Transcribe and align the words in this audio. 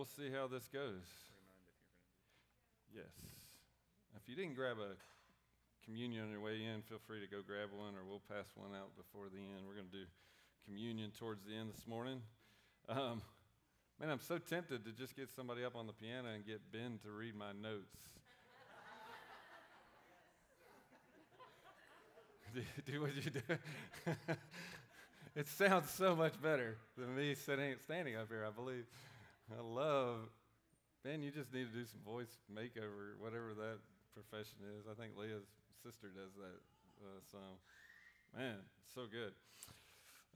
we'll 0.00 0.08
see 0.16 0.32
how 0.32 0.48
this 0.48 0.64
goes. 0.72 1.04
Yes. 2.88 3.12
If 4.16 4.26
you 4.30 4.34
didn't 4.34 4.54
grab 4.54 4.78
a 4.80 4.96
communion 5.84 6.24
on 6.24 6.30
your 6.30 6.40
way 6.40 6.56
in, 6.56 6.80
feel 6.88 6.96
free 7.06 7.20
to 7.20 7.26
go 7.26 7.42
grab 7.46 7.68
one, 7.76 7.92
or 7.92 8.08
we'll 8.08 8.24
pass 8.24 8.48
one 8.56 8.70
out 8.72 8.96
before 8.96 9.28
the 9.28 9.36
end. 9.36 9.68
We're 9.68 9.74
going 9.74 9.92
to 9.92 9.98
do 9.98 10.08
communion 10.64 11.10
towards 11.18 11.44
the 11.44 11.52
end 11.52 11.68
this 11.68 11.86
morning. 11.86 12.22
Um, 12.88 13.20
man, 14.00 14.08
I'm 14.08 14.24
so 14.24 14.38
tempted 14.38 14.86
to 14.86 14.92
just 14.92 15.14
get 15.14 15.28
somebody 15.36 15.66
up 15.66 15.76
on 15.76 15.86
the 15.86 15.92
piano 15.92 16.30
and 16.34 16.46
get 16.46 16.72
Ben 16.72 16.98
to 17.04 17.10
read 17.10 17.36
my 17.36 17.52
notes. 17.52 18.00
do, 22.54 22.62
do 22.90 23.02
what 23.02 23.14
you 23.16 23.30
do. 23.30 23.42
it 25.36 25.46
sounds 25.46 25.90
so 25.90 26.16
much 26.16 26.40
better 26.40 26.78
than 26.96 27.14
me 27.14 27.34
sitting, 27.34 27.74
standing 27.84 28.16
up 28.16 28.28
here, 28.30 28.46
I 28.48 28.50
believe. 28.50 28.86
I 29.50 29.62
love, 29.62 30.30
Ben, 31.02 31.22
you 31.22 31.30
just 31.30 31.52
need 31.52 31.66
to 31.72 31.78
do 31.78 31.84
some 31.84 32.00
voice 32.06 32.38
makeover, 32.46 33.18
whatever 33.18 33.50
that 33.58 33.78
profession 34.14 34.62
is. 34.78 34.86
I 34.86 34.94
think 34.94 35.18
Leah's 35.18 35.42
sister 35.82 36.06
does 36.14 36.30
that. 36.38 36.58
Uh, 37.02 37.18
so, 37.32 37.38
man, 38.36 38.56
so 38.94 39.02
good. 39.10 39.32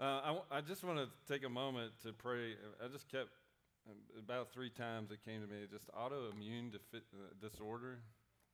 Uh, 0.01 0.43
I, 0.51 0.61
just 0.61 0.83
want 0.83 0.99
to 0.99 1.07
take 1.31 1.45
a 1.47 1.49
moment 1.49 1.93
to 2.03 2.13
pray. 2.13 2.59
I 2.83 2.89
just 2.89 3.09
kept, 3.09 3.31
about 4.19 4.51
three 4.53 4.71
times 4.71 5.13
it 5.13 5.23
came 5.25 5.41
to 5.43 5.47
me, 5.47 5.62
just 5.71 5.87
autoimmune 5.95 6.73
defi- 6.73 7.07
uh, 7.15 7.31
disorder. 7.41 8.01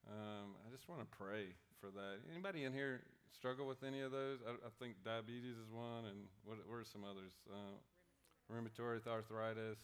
Um, 0.05 0.61
I 0.67 0.71
just 0.71 0.89
want 0.89 1.01
to 1.01 1.09
pray 1.17 1.57
for 1.81 1.89
that. 1.89 2.21
Anybody 2.31 2.65
in 2.65 2.75
here 2.75 3.01
struggle 3.33 3.67
with 3.67 3.83
any 3.83 4.03
of 4.03 4.13
those? 4.13 4.41
I, 4.47 4.53
I 4.53 4.71
think 4.79 4.97
diabetes 5.05 5.57
is 5.57 5.73
one, 5.73 6.05
and 6.05 6.29
what, 6.45 6.59
what 6.69 6.77
are 6.77 6.85
some 6.85 7.05
others? 7.05 7.33
Uh, 7.49 7.81
rheumatoid 8.53 9.07
arthritis. 9.07 9.79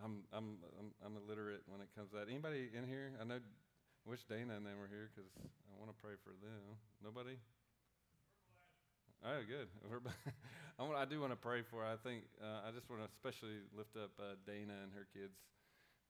I'm, 0.00 0.24
I'm, 0.32 0.62
I'm, 0.80 0.88
I'm 1.04 1.14
illiterate 1.20 1.66
when 1.68 1.84
it 1.84 1.92
comes 1.92 2.14
to 2.14 2.22
that. 2.22 2.30
Anybody 2.30 2.72
in 2.72 2.88
here? 2.88 3.12
I 3.20 3.24
know, 3.24 3.42
I 3.42 4.06
wish 4.08 4.24
Dana 4.24 4.56
and 4.56 4.64
them 4.64 4.80
were 4.80 4.88
here 4.88 5.12
because 5.12 5.28
I 5.36 5.74
want 5.76 5.92
to 5.92 5.98
pray 6.00 6.16
for 6.24 6.32
them. 6.40 6.78
Nobody? 7.04 7.36
Oh, 9.22 9.38
good. 9.46 9.70
I 10.78 10.82
want, 10.82 10.98
I 10.98 11.06
do 11.06 11.22
want 11.22 11.30
to 11.30 11.38
pray 11.38 11.62
for. 11.62 11.86
I 11.86 11.94
think 12.00 12.26
uh, 12.42 12.66
I 12.66 12.74
just 12.74 12.90
want 12.90 13.06
to 13.06 13.08
especially 13.12 13.62
lift 13.70 13.94
up 13.94 14.10
uh, 14.18 14.34
Dana 14.42 14.74
and 14.82 14.90
her 14.96 15.06
kids. 15.14 15.38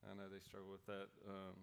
I 0.08 0.16
know 0.16 0.26
they 0.32 0.40
struggle 0.40 0.72
with 0.72 0.82
that, 0.88 1.12
um, 1.28 1.54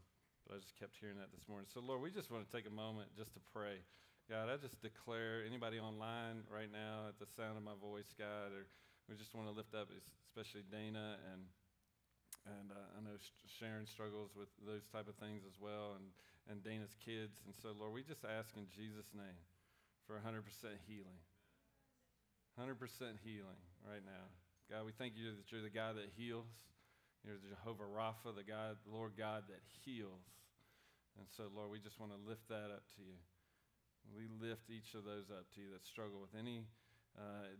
but 0.46 0.56
I 0.56 0.58
just 0.62 0.78
kept 0.78 0.96
hearing 1.02 1.18
that 1.18 1.34
this 1.34 1.44
morning. 1.50 1.68
So, 1.68 1.82
Lord, 1.82 2.06
we 2.06 2.14
just 2.14 2.30
want 2.30 2.46
to 2.46 2.52
take 2.54 2.70
a 2.70 2.72
moment 2.72 3.12
just 3.18 3.34
to 3.34 3.42
pray. 3.52 3.82
God, 4.30 4.46
I 4.46 4.62
just 4.62 4.78
declare 4.86 5.42
anybody 5.42 5.82
online 5.82 6.46
right 6.54 6.70
now 6.70 7.10
at 7.10 7.18
the 7.18 7.26
sound 7.34 7.58
of 7.58 7.66
my 7.66 7.74
voice, 7.82 8.14
God, 8.14 8.54
or 8.54 8.70
we 9.10 9.18
just 9.18 9.34
want 9.34 9.50
to 9.50 9.56
lift 9.58 9.74
up, 9.74 9.90
especially 10.30 10.62
Dana 10.70 11.18
and 11.34 11.50
and 12.50 12.74
uh, 12.74 12.98
I 12.98 13.00
know 13.06 13.16
Sharon 13.46 13.86
struggles 13.86 14.34
with 14.34 14.50
those 14.66 14.84
type 14.90 15.06
of 15.06 15.16
things 15.22 15.46
as 15.46 15.62
well, 15.62 15.94
and 15.96 16.10
and 16.50 16.66
Dana's 16.66 16.98
kids. 16.98 17.38
And 17.46 17.54
so, 17.62 17.78
Lord, 17.78 17.94
we 17.94 18.02
just 18.02 18.26
ask 18.26 18.58
in 18.58 18.66
Jesus' 18.74 19.14
name 19.14 19.38
for 20.10 20.18
100% 20.18 20.42
healing. 20.90 21.22
100% 22.58 22.74
healing 23.22 23.62
right 23.86 24.02
now. 24.02 24.26
God, 24.66 24.84
we 24.84 24.92
thank 24.98 25.14
you 25.14 25.30
that 25.38 25.46
you're 25.54 25.62
the 25.62 25.70
God 25.70 25.96
that 26.02 26.10
heals. 26.18 26.50
You're 27.22 27.38
the 27.38 27.54
Jehovah 27.54 27.86
Rapha, 27.86 28.34
the 28.34 28.48
God, 28.48 28.82
the 28.82 28.94
Lord 28.94 29.14
God 29.14 29.46
that 29.54 29.62
heals. 29.86 30.26
And 31.22 31.30
so, 31.30 31.52
Lord, 31.54 31.70
we 31.70 31.78
just 31.78 32.02
want 32.02 32.16
to 32.16 32.22
lift 32.26 32.50
that 32.50 32.74
up 32.74 32.90
to 32.98 33.02
you. 33.06 33.18
We 34.10 34.26
lift 34.42 34.74
each 34.74 34.98
of 34.98 35.06
those 35.06 35.30
up 35.30 35.46
to 35.54 35.62
you 35.62 35.70
that 35.78 35.86
struggle 35.86 36.18
with 36.18 36.34
any 36.34 36.66
uh, 37.20 37.52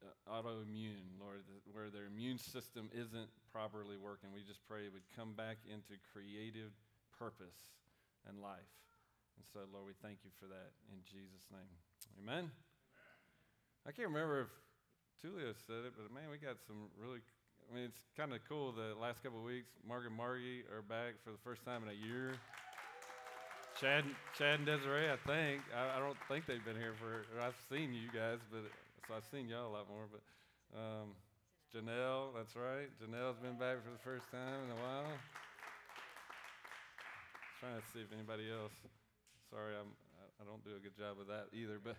uh 0.00 0.40
autoimmune, 0.40 1.20
Lord, 1.20 1.44
where 1.70 1.90
their 1.90 2.08
immune 2.08 2.38
system 2.38 2.88
isn't 2.92 3.28
properly 3.52 4.00
working. 4.00 4.32
We 4.32 4.42
just 4.42 4.64
pray 4.66 4.88
it 4.88 4.92
would 4.92 5.06
come 5.14 5.36
back 5.36 5.60
into 5.68 6.00
creative 6.12 6.72
purpose 7.18 7.76
and 8.26 8.40
life. 8.40 8.72
And 9.36 9.44
so, 9.44 9.60
Lord, 9.68 9.86
we 9.86 9.96
thank 10.00 10.24
you 10.24 10.32
for 10.40 10.46
that 10.48 10.72
in 10.88 11.04
Jesus' 11.04 11.44
name. 11.52 11.74
Amen. 12.22 12.50
I 13.84 13.92
can't 13.92 14.08
remember 14.08 14.48
if 14.48 14.52
Tulio 15.20 15.52
said 15.66 15.84
it, 15.84 15.92
but 15.92 16.08
man, 16.12 16.30
we 16.30 16.38
got 16.38 16.56
some 16.66 16.88
really. 16.96 17.20
I 17.70 17.74
mean, 17.74 17.84
it's 17.84 18.04
kind 18.16 18.32
of 18.32 18.40
cool. 18.48 18.72
The 18.72 18.92
last 19.00 19.22
couple 19.22 19.40
of 19.40 19.44
weeks, 19.44 19.72
Mark 19.88 20.04
and 20.04 20.14
Margie 20.14 20.68
are 20.68 20.84
back 20.84 21.16
for 21.24 21.32
the 21.32 21.40
first 21.40 21.64
time 21.64 21.82
in 21.82 21.88
a 21.88 21.96
year. 21.96 22.36
Chad, 23.80 24.04
Chad 24.38 24.60
and 24.60 24.66
Desiree, 24.66 25.10
I 25.10 25.16
think. 25.26 25.62
I, 25.74 25.96
I, 25.96 25.98
don't 25.98 26.16
think 26.28 26.46
they've 26.46 26.64
been 26.64 26.76
here 26.76 26.94
for. 27.00 27.26
I've 27.40 27.56
seen 27.72 27.92
you 27.92 28.06
guys, 28.12 28.38
but 28.52 28.68
so 29.06 29.14
I've 29.14 29.28
seen 29.28 29.48
y'all 29.48 29.68
a 29.68 29.74
lot 29.74 29.88
more. 29.88 30.08
But 30.08 30.22
um, 30.72 31.12
Janelle, 31.72 32.32
that's 32.36 32.56
right. 32.56 32.88
Janelle's 32.96 33.38
been 33.38 33.58
back 33.58 33.84
for 33.84 33.92
the 33.92 34.02
first 34.02 34.30
time 34.30 34.64
in 34.64 34.70
a 34.72 34.80
while. 34.80 35.12
Trying 37.60 37.80
to 37.80 37.86
see 37.92 38.00
if 38.00 38.12
anybody 38.12 38.48
else. 38.50 38.74
Sorry, 39.50 39.74
I'm. 39.76 39.92
I 40.40 40.42
don't 40.42 40.64
do 40.64 40.74
a 40.74 40.82
good 40.82 40.96
job 40.96 41.20
of 41.20 41.28
that 41.28 41.52
either, 41.52 41.78
but. 41.82 41.96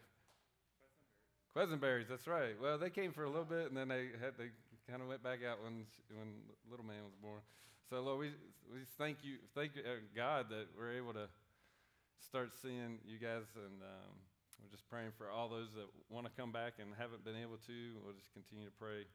Quisenberries, 1.56 2.10
that's 2.10 2.28
right. 2.28 2.52
Well, 2.60 2.78
they 2.78 2.90
came 2.90 3.14
for 3.14 3.24
a 3.24 3.30
little 3.30 3.48
bit, 3.48 3.72
and 3.72 3.78
then 3.78 3.88
they 3.88 4.12
had 4.20 4.36
they 4.38 4.52
kind 4.90 5.02
of 5.02 5.08
went 5.08 5.24
back 5.24 5.40
out 5.40 5.64
when 5.64 5.88
when 6.12 6.44
little 6.70 6.86
man 6.86 7.00
was 7.08 7.16
born. 7.22 7.40
So 7.90 8.02
Lord, 8.02 8.20
we 8.20 8.30
we 8.68 8.84
thank 8.98 9.24
you, 9.24 9.38
thank 9.56 9.72
uh, 9.78 10.04
God 10.16 10.48
that 10.50 10.68
we're 10.78 10.98
able 10.98 11.14
to 11.14 11.30
start 12.20 12.52
seeing 12.62 13.00
you 13.08 13.18
guys, 13.18 13.48
and 13.56 13.80
um, 13.82 14.14
we're 14.62 14.72
just 14.72 14.88
praying 14.90 15.12
for 15.18 15.30
all 15.30 15.50
those 15.50 15.74
that 15.76 15.88
want 16.10 16.26
to 16.26 16.34
come 16.34 16.52
back 16.52 16.80
and 16.80 16.92
haven't 16.98 17.24
been 17.24 17.38
able 17.38 17.58
to. 17.68 17.78
We'll 18.04 18.16
just 18.16 18.32
continue 18.34 18.66
to 18.66 18.76
pray 18.80 19.08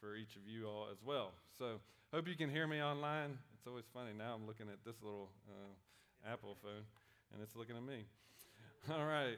for 0.00 0.16
each 0.16 0.34
of 0.36 0.48
you 0.48 0.66
all 0.66 0.88
as 0.90 0.98
well. 1.04 1.32
So 1.58 1.76
hope 2.12 2.26
you 2.26 2.34
can 2.34 2.48
hear 2.48 2.66
me 2.66 2.82
online. 2.82 3.36
It's 3.54 3.66
always 3.66 3.84
funny. 3.92 4.16
Now 4.16 4.32
I'm 4.34 4.46
looking 4.46 4.66
at 4.72 4.80
this 4.84 4.96
little 5.04 5.28
uh, 5.44 6.32
Apple 6.32 6.56
phone, 6.62 6.88
and 7.32 7.42
it's 7.42 7.54
looking 7.54 7.76
at 7.76 7.84
me. 7.84 8.08
All 8.90 9.04
right. 9.04 9.36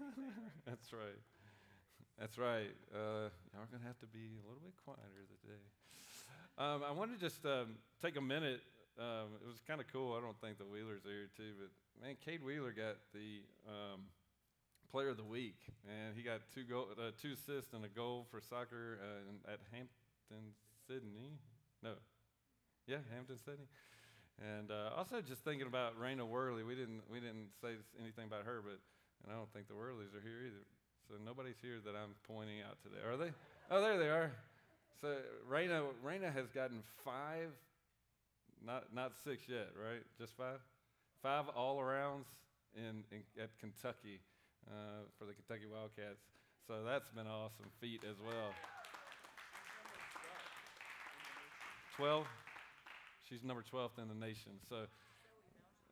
That's 0.66 0.92
right. 0.92 1.20
That's 2.18 2.38
right. 2.38 2.72
Uh, 2.88 3.28
y'all 3.52 3.66
are 3.66 3.70
going 3.70 3.84
to 3.84 3.86
have 3.86 4.00
to 4.00 4.08
be 4.08 4.40
a 4.40 4.44
little 4.48 4.64
bit 4.64 4.72
quieter 4.84 5.28
today. 5.42 5.60
Um, 6.56 6.80
I 6.86 6.92
want 6.92 7.12
to 7.12 7.18
just 7.18 7.44
um, 7.44 7.76
take 8.00 8.16
a 8.16 8.24
minute. 8.24 8.62
Um, 8.96 9.34
it 9.42 9.46
was 9.46 9.58
kind 9.66 9.80
of 9.80 9.86
cool. 9.92 10.14
I 10.14 10.22
don't 10.22 10.38
think 10.40 10.58
the 10.58 10.64
Wheelers 10.64 11.04
are 11.04 11.10
here 11.10 11.30
too, 11.36 11.52
but 11.58 11.70
man, 11.98 12.16
Cade 12.24 12.42
Wheeler 12.44 12.70
got 12.70 12.96
the 13.12 13.42
um, 13.66 14.06
Player 14.94 15.10
of 15.10 15.16
the 15.16 15.26
Week, 15.26 15.58
and 15.90 16.14
he 16.14 16.22
got 16.22 16.38
two 16.54 16.62
goal, 16.62 16.86
uh, 16.94 17.10
two 17.20 17.34
assists 17.34 17.74
and 17.74 17.84
a 17.84 17.90
goal 17.90 18.30
for 18.30 18.40
soccer 18.40 19.02
uh, 19.02 19.50
at 19.50 19.58
Hampden 19.74 20.54
Sydney. 20.86 21.34
No, 21.82 21.98
yeah, 22.86 23.02
Hampden 23.10 23.34
Sydney. 23.42 23.66
And 24.38 24.70
uh, 24.70 24.94
also 24.96 25.20
just 25.20 25.42
thinking 25.42 25.66
about 25.66 25.98
Raina 25.98 26.22
Worley. 26.22 26.62
We 26.62 26.76
didn't 26.76 27.02
we 27.10 27.18
didn't 27.18 27.50
say 27.60 27.74
anything 27.98 28.30
about 28.30 28.46
her, 28.46 28.62
but 28.62 28.78
and 29.26 29.34
I 29.34 29.36
don't 29.36 29.52
think 29.52 29.66
the 29.66 29.74
Worleys 29.74 30.14
are 30.14 30.22
here 30.22 30.46
either. 30.46 30.62
So 31.10 31.18
nobody's 31.26 31.58
here 31.60 31.82
that 31.84 31.98
I'm 31.98 32.14
pointing 32.22 32.62
out 32.62 32.78
today, 32.80 33.02
are 33.02 33.16
they? 33.16 33.34
Oh, 33.72 33.82
there 33.82 33.98
they 33.98 34.10
are. 34.14 34.30
So 35.00 35.16
Raina, 35.50 35.90
Raina 36.06 36.32
has 36.32 36.46
gotten 36.54 36.84
five, 37.04 37.50
not 38.64 38.94
not 38.94 39.10
six 39.24 39.42
yet, 39.48 39.74
right? 39.74 40.06
Just 40.20 40.36
five, 40.36 40.62
five 41.20 41.48
all 41.48 41.78
arounds 41.78 42.30
in, 42.78 43.02
in 43.10 43.24
at 43.42 43.58
Kentucky 43.58 44.20
uh, 44.68 45.06
for 45.18 45.24
the 45.24 45.34
Kentucky 45.34 45.66
Wildcats. 45.70 46.20
So 46.66 46.84
that's 46.84 47.08
been 47.10 47.26
an 47.26 47.32
awesome 47.32 47.68
feat 47.80 48.02
as 48.08 48.16
well. 48.24 48.52
Twelve. 51.96 52.26
She's 53.28 53.42
number 53.42 53.64
12th 53.64 53.96
in 53.96 54.08
the 54.08 54.14
nation. 54.14 54.60
So, 54.68 54.84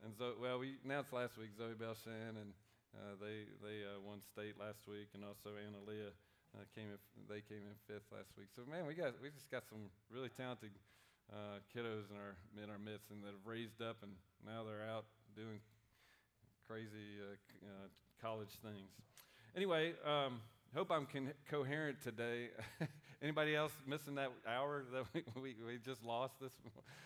and 0.04 0.12
so 0.18 0.36
well, 0.36 0.58
we 0.58 0.76
announced 0.84 1.12
last 1.12 1.38
week 1.38 1.56
Zoe 1.56 1.72
Belshan 1.72 2.36
and 2.36 2.52
uh, 2.92 3.16
they 3.16 3.48
they 3.64 3.88
uh, 3.88 3.96
won 4.04 4.20
state 4.20 4.60
last 4.60 4.84
week, 4.84 5.08
and 5.16 5.24
also 5.24 5.56
Anna 5.56 5.80
Leah 5.88 6.12
uh, 6.52 6.64
came 6.76 6.92
in, 6.92 7.00
they 7.24 7.40
came 7.40 7.64
in 7.64 7.76
fifth 7.88 8.04
last 8.12 8.36
week. 8.36 8.52
So 8.52 8.68
man, 8.68 8.84
we 8.84 8.92
got 8.92 9.16
we 9.24 9.32
just 9.32 9.48
got 9.48 9.64
some 9.64 9.88
really 10.12 10.28
talented 10.28 10.76
uh, 11.32 11.64
kiddos 11.72 12.12
in 12.12 12.20
our 12.20 12.36
in 12.60 12.68
our 12.68 12.76
midst, 12.76 13.08
and 13.08 13.24
that 13.24 13.32
have 13.32 13.48
raised 13.48 13.80
up, 13.80 14.04
and 14.04 14.12
now 14.44 14.60
they're 14.60 14.84
out 14.84 15.08
doing 15.32 15.64
crazy 16.68 17.16
uh, 17.24 17.36
uh, 17.64 17.88
college 18.22 18.52
things. 18.62 18.88
Anyway. 19.56 19.92
Um, 20.06 20.40
hope 20.74 20.90
I'm 20.90 21.06
con- 21.06 21.32
coherent 21.50 22.00
today. 22.02 22.48
Anybody 23.22 23.54
else 23.54 23.72
missing 23.86 24.14
that 24.16 24.30
hour 24.46 24.84
that 24.92 25.04
we, 25.12 25.22
we, 25.40 25.54
we 25.66 25.78
just 25.78 26.04
lost 26.04 26.40
this? 26.40 26.52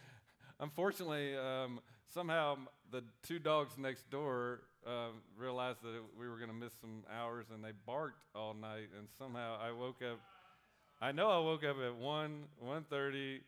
Unfortunately, 0.60 1.36
um, 1.36 1.80
somehow 2.12 2.56
the 2.90 3.02
two 3.22 3.38
dogs 3.38 3.76
next 3.76 4.08
door 4.08 4.60
uh, 4.86 5.08
realized 5.36 5.82
that 5.82 6.00
we 6.18 6.28
were 6.28 6.36
going 6.36 6.48
to 6.48 6.54
miss 6.54 6.72
some 6.80 7.02
hours, 7.12 7.46
and 7.52 7.62
they 7.62 7.72
barked 7.84 8.22
all 8.34 8.54
night. 8.54 8.88
And 8.96 9.08
somehow 9.18 9.58
I 9.60 9.72
woke 9.72 10.00
up. 10.02 10.20
I 11.00 11.12
know 11.12 11.28
I 11.28 11.38
woke 11.38 11.64
up 11.64 11.76
at 11.84 11.94
1, 11.94 12.44
1.30 12.64 13.40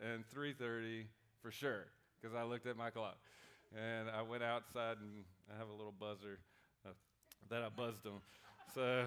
and 0.00 0.24
3.30 0.34 1.04
for 1.42 1.50
sure, 1.50 1.84
because 2.20 2.34
I 2.34 2.44
looked 2.44 2.66
at 2.66 2.76
my 2.76 2.88
clock. 2.88 3.18
And 3.76 4.08
I 4.08 4.22
went 4.22 4.42
outside, 4.42 4.96
and 4.98 5.24
I 5.52 5.58
have 5.58 5.68
a 5.68 5.72
little 5.72 5.92
buzzer 5.98 6.38
that 7.50 7.62
I 7.62 7.68
buzzed 7.68 8.02
them. 8.02 8.20
So 8.74 9.06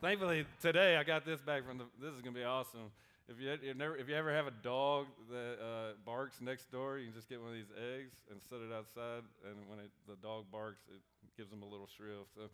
thankfully, 0.00 0.46
today 0.60 0.96
I 0.96 1.04
got 1.04 1.24
this 1.24 1.40
back 1.40 1.66
from 1.66 1.78
the, 1.78 1.84
this 2.00 2.14
is 2.14 2.22
to 2.22 2.30
be 2.30 2.44
awesome 2.44 2.90
if 3.30 3.40
you, 3.40 3.56
you 3.62 3.74
never, 3.74 3.96
if 3.96 4.08
you 4.08 4.16
ever 4.16 4.34
have 4.34 4.48
a 4.48 4.54
dog 4.62 5.06
that 5.30 5.58
uh, 5.62 5.92
barks 6.04 6.40
next 6.40 6.70
door, 6.72 6.98
you 6.98 7.06
can 7.06 7.14
just 7.14 7.28
get 7.28 7.40
one 7.40 7.50
of 7.50 7.54
these 7.54 7.70
eggs 7.78 8.12
and 8.30 8.40
set 8.42 8.58
it 8.58 8.74
outside, 8.74 9.22
and 9.46 9.56
when 9.68 9.78
it, 9.78 9.90
the 10.08 10.16
dog 10.16 10.46
barks, 10.50 10.82
it 10.92 11.00
gives 11.36 11.50
them 11.50 11.62
a 11.62 11.66
little 11.66 11.86
shrill. 11.96 12.26
So 12.34 12.50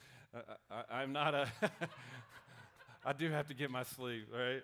I, 0.91 1.03
am 1.03 1.13
not 1.13 1.35
a. 1.35 1.49
I 3.07 3.13
do 3.15 3.31
have 3.31 3.49
to 3.49 3.55
get 3.55 3.71
my 3.71 3.85
sleep, 3.85 4.29
right? 4.31 4.63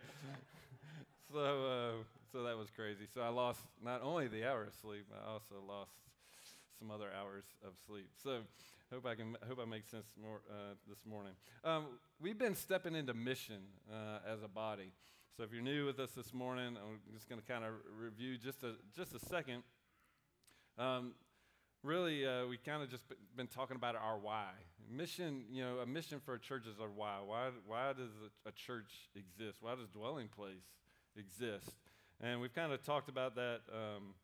so 1.32 1.38
uh, 1.38 2.02
so 2.30 2.42
that 2.42 2.58
was 2.58 2.68
crazy. 2.70 3.06
So 3.14 3.22
I 3.22 3.28
lost 3.28 3.60
not 3.82 4.02
only 4.02 4.28
the 4.28 4.46
hour 4.46 4.64
of 4.64 4.74
sleep, 4.82 5.06
I 5.14 5.32
also 5.32 5.64
lost 5.66 5.92
some 6.78 6.90
other 6.90 7.08
hours 7.18 7.44
of 7.64 7.72
sleep. 7.86 8.10
So 8.22 8.40
hope 8.92 9.06
I 9.06 9.14
can 9.14 9.36
hope 9.48 9.58
I 9.58 9.64
make 9.64 9.86
sense 9.86 10.04
more 10.20 10.42
uh, 10.50 10.74
this 10.86 10.98
morning. 11.08 11.32
Um, 11.64 11.86
we've 12.20 12.38
been 12.38 12.54
stepping 12.54 12.94
into 12.94 13.14
mission 13.14 13.62
uh, 13.90 14.18
as 14.30 14.42
a 14.42 14.48
body. 14.48 14.92
So 15.34 15.44
if 15.44 15.52
you're 15.52 15.62
new 15.62 15.86
with 15.86 15.98
us 15.98 16.10
this 16.10 16.34
morning, 16.34 16.76
I'm 16.76 17.00
just 17.14 17.26
going 17.26 17.40
to 17.40 17.46
kind 17.46 17.64
of 17.64 17.70
review 17.98 18.36
just 18.36 18.62
a 18.62 18.74
just 18.94 19.14
a 19.14 19.18
second. 19.18 19.62
Um, 20.76 21.12
really, 21.82 22.26
uh, 22.26 22.46
we 22.46 22.58
kind 22.58 22.82
of 22.82 22.90
just 22.90 23.04
been 23.34 23.46
talking 23.46 23.76
about 23.76 23.96
our 23.96 24.18
why. 24.18 24.50
Mission, 24.90 25.44
you 25.50 25.62
know, 25.62 25.78
a 25.78 25.86
mission 25.86 26.20
for 26.22 26.34
a 26.34 26.38
church 26.38 26.66
is 26.66 26.78
our 26.78 26.90
why. 26.94 27.16
Why, 27.24 27.48
why 27.66 27.92
does 27.94 28.10
a, 28.46 28.52
church 28.52 28.92
exist? 29.16 29.58
Why 29.62 29.74
does 29.74 29.88
dwelling 29.88 30.28
place 30.28 30.68
exist? 31.16 31.76
And 32.20 32.42
we've 32.42 32.54
kind 32.54 32.72
of 32.72 32.82
talked 32.84 33.08
about 33.08 33.36
that 33.36 33.60
um, 33.72 34.14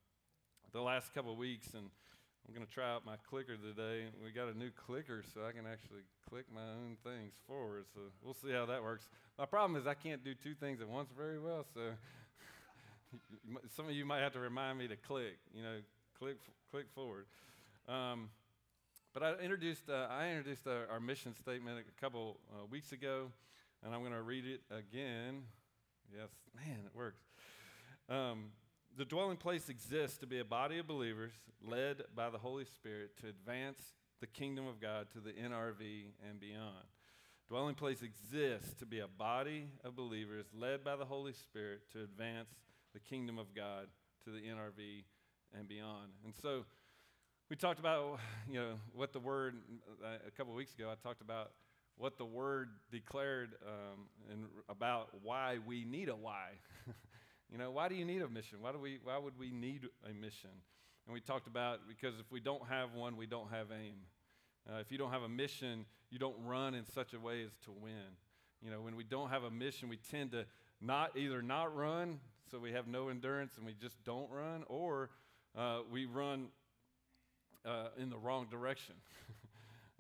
the 0.73 0.83
last 0.83 1.15
couple 1.15 1.33
of 1.33 1.39
weeks, 1.39 1.73
and 1.75 1.89
I'm 2.49 2.55
going 2.55 2.67
to 2.67 2.73
try 2.73 2.91
out 2.91 3.05
my 3.05 3.17
clicker 3.29 3.59
today. 3.59 4.07
We 4.25 4.31
got 4.31 4.49
a 4.49 4.57
new 4.57 4.71
clicker, 4.71 5.23
so 5.35 5.43
I 5.47 5.53
can 5.53 5.67
actually 5.71 6.01
click 6.31 6.47
my 6.53 6.63
own 6.63 6.97
things 7.05 7.35
forward. 7.47 7.85
So 7.93 8.01
we'll 8.25 8.33
see 8.33 8.53
how 8.53 8.65
that 8.65 8.83
works. 8.83 9.07
My 9.39 9.45
problem 9.45 9.79
is 9.79 9.87
I 9.87 9.93
can't 9.93 10.25
do 10.25 10.35
two 10.35 10.55
things 10.55 10.81
at 10.81 10.89
once 10.89 11.11
very 11.15 11.39
well, 11.39 11.67
so 11.75 11.81
some 13.77 13.85
of 13.85 13.93
you 13.93 14.07
might 14.07 14.21
have 14.21 14.33
to 14.33 14.39
remind 14.39 14.79
me 14.79 14.89
to 14.89 14.97
click. 14.97 15.37
You 15.55 15.63
know, 15.63 15.77
click 16.19 16.39
click 16.71 16.87
forward. 16.95 17.27
Um, 17.87 18.31
but 19.13 19.23
I 19.23 19.35
introduced 19.43 19.91
uh, 19.91 20.07
I 20.11 20.31
introduced 20.31 20.67
uh, 20.67 20.91
our 20.91 21.01
mission 21.01 21.35
statement 21.35 21.79
a 21.79 22.01
couple 22.01 22.41
uh, 22.51 22.65
weeks 22.65 22.93
ago, 22.93 23.31
and 23.85 23.95
I'm 23.95 24.01
going 24.01 24.13
to 24.13 24.23
read 24.23 24.47
it 24.47 24.63
again. 24.71 25.43
Yes, 26.11 26.31
man, 26.57 26.79
it 26.87 26.97
works. 26.97 27.21
Um, 28.09 28.53
the 28.99 29.05
dwelling 29.05 29.37
place 29.37 29.69
exists 29.69 30.19
to 30.19 30.27
be 30.27 30.41
a 30.41 30.45
body 30.45 30.81
of 30.81 30.89
believers 30.89 31.31
led 31.65 32.03
by 32.17 32.31
the 32.31 32.39
Holy 32.39 32.65
Spirit 32.65 33.17
to 33.21 33.29
advance 33.29 33.81
the 34.21 34.27
kingdom 34.27 34.67
of 34.67 34.81
God 34.81 35.07
to 35.13 35.21
the 35.21 35.31
NRV 35.31 36.07
and 36.29 36.41
beyond. 36.41 36.85
Dwelling 37.49 37.77
place 37.77 38.03
exists 38.03 38.75
to 38.81 38.87
be 38.87 38.99
a 38.99 39.07
body 39.07 39.69
of 39.85 39.95
believers 39.95 40.47
led 40.53 40.83
by 40.83 40.97
the 40.97 41.05
Holy 41.05 41.33
Spirit 41.33 41.83
to 41.93 42.03
advance 42.03 42.49
the 42.93 42.99
kingdom 42.99 43.39
of 43.39 43.55
God 43.55 43.87
to 44.25 44.31
the 44.31 44.41
NRV 44.41 45.05
and 45.57 45.69
beyond. 45.69 46.09
And 46.25 46.35
so 46.43 46.65
we 47.49 47.55
talked 47.55 47.79
about, 47.79 48.19
you 48.51 48.59
know, 48.59 48.73
what 48.93 49.13
the 49.13 49.21
word, 49.21 49.55
uh, 50.05 50.27
a 50.27 50.31
couple 50.33 50.53
weeks 50.55 50.75
ago, 50.75 50.91
I 50.91 50.97
talked 51.07 51.21
about 51.21 51.53
what 51.97 52.19
the 52.19 52.25
word 52.25 52.71
declared 52.91 53.51
um, 53.65 54.07
and 54.29 54.47
about 54.69 55.11
why 55.23 55.59
we 55.65 55.85
need 55.85 56.09
a 56.09 56.17
why. 56.17 56.49
You 57.51 57.59
know, 57.59 57.71
why 57.71 57.89
do 57.89 57.95
you 57.95 58.05
need 58.05 58.23
a 58.23 58.29
mission? 58.29 58.59
Why, 58.61 58.73
do 58.73 58.79
we, 58.79 58.99
why 59.03 59.17
would 59.17 59.39
we 59.39 59.51
need 59.51 59.89
a 60.05 60.13
mission? 60.13 60.51
And 61.07 61.15
we 61.15 61.21
talked 61.21 61.47
about 61.47 61.81
because 61.89 62.19
if 62.21 62.31
we 62.31 62.41
don't 62.41 62.67
have 62.69 62.93
one, 62.93 63.17
we 63.17 63.27
don't 63.27 63.51
have 63.51 63.69
aim. 63.73 63.97
Uh, 64.69 64.81
if 64.81 64.93
you 64.93 64.99
don't 64.99 65.11
have 65.11 65.23
a 65.23 65.29
mission, 65.29 65.87
you 66.11 66.19
don't 66.19 66.37
run 66.45 66.75
in 66.75 66.85
such 66.85 67.15
a 67.15 67.19
way 67.19 67.43
as 67.43 67.53
to 67.65 67.73
win. 67.73 68.17
You 68.63 68.71
know, 68.71 68.83
when 68.83 68.97
we 68.97 69.05
don't 69.05 69.31
have 69.31 69.45
a 69.45 69.51
mission, 69.51 69.89
we 69.89 69.97
tend 69.97 70.33
to 70.33 70.45
not 70.81 71.17
either 71.17 71.41
not 71.41 71.75
run, 71.75 72.21
so 72.51 72.59
we 72.59 72.73
have 72.73 72.87
no 72.87 73.09
endurance 73.09 73.57
and 73.57 73.65
we 73.65 73.75
just 73.75 74.03
don't 74.05 74.31
run, 74.31 74.65
or 74.67 75.11
uh, 75.57 75.81
we 75.91 76.05
run 76.05 76.49
uh, 77.65 77.89
in 77.99 78.11
the 78.11 78.19
wrong 78.19 78.47
direction. 78.51 78.95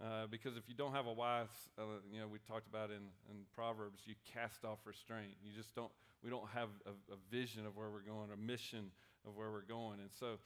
uh, 0.00 0.26
because 0.30 0.56
if 0.56 0.68
you 0.68 0.74
don't 0.74 0.92
have 0.92 1.06
a 1.06 1.12
wife, 1.12 1.70
uh, 1.78 1.82
you 2.12 2.20
know, 2.20 2.28
we 2.28 2.38
talked 2.46 2.68
about 2.68 2.90
in, 2.90 3.10
in 3.28 3.42
Proverbs, 3.54 4.02
you 4.06 4.14
cast 4.32 4.64
off 4.64 4.78
restraint. 4.84 5.34
You 5.42 5.50
just 5.52 5.74
don't, 5.74 5.90
we 6.22 6.30
don't 6.30 6.48
have 6.54 6.68
a, 6.86 6.90
a, 7.12 7.16
vision 7.30 7.66
of 7.66 7.76
where 7.76 7.90
we're 7.90 8.06
going, 8.06 8.30
a 8.32 8.36
mission 8.36 8.92
of 9.26 9.34
where 9.34 9.50
we're 9.50 9.62
going. 9.62 9.98
And 9.98 10.10
so, 10.20 10.38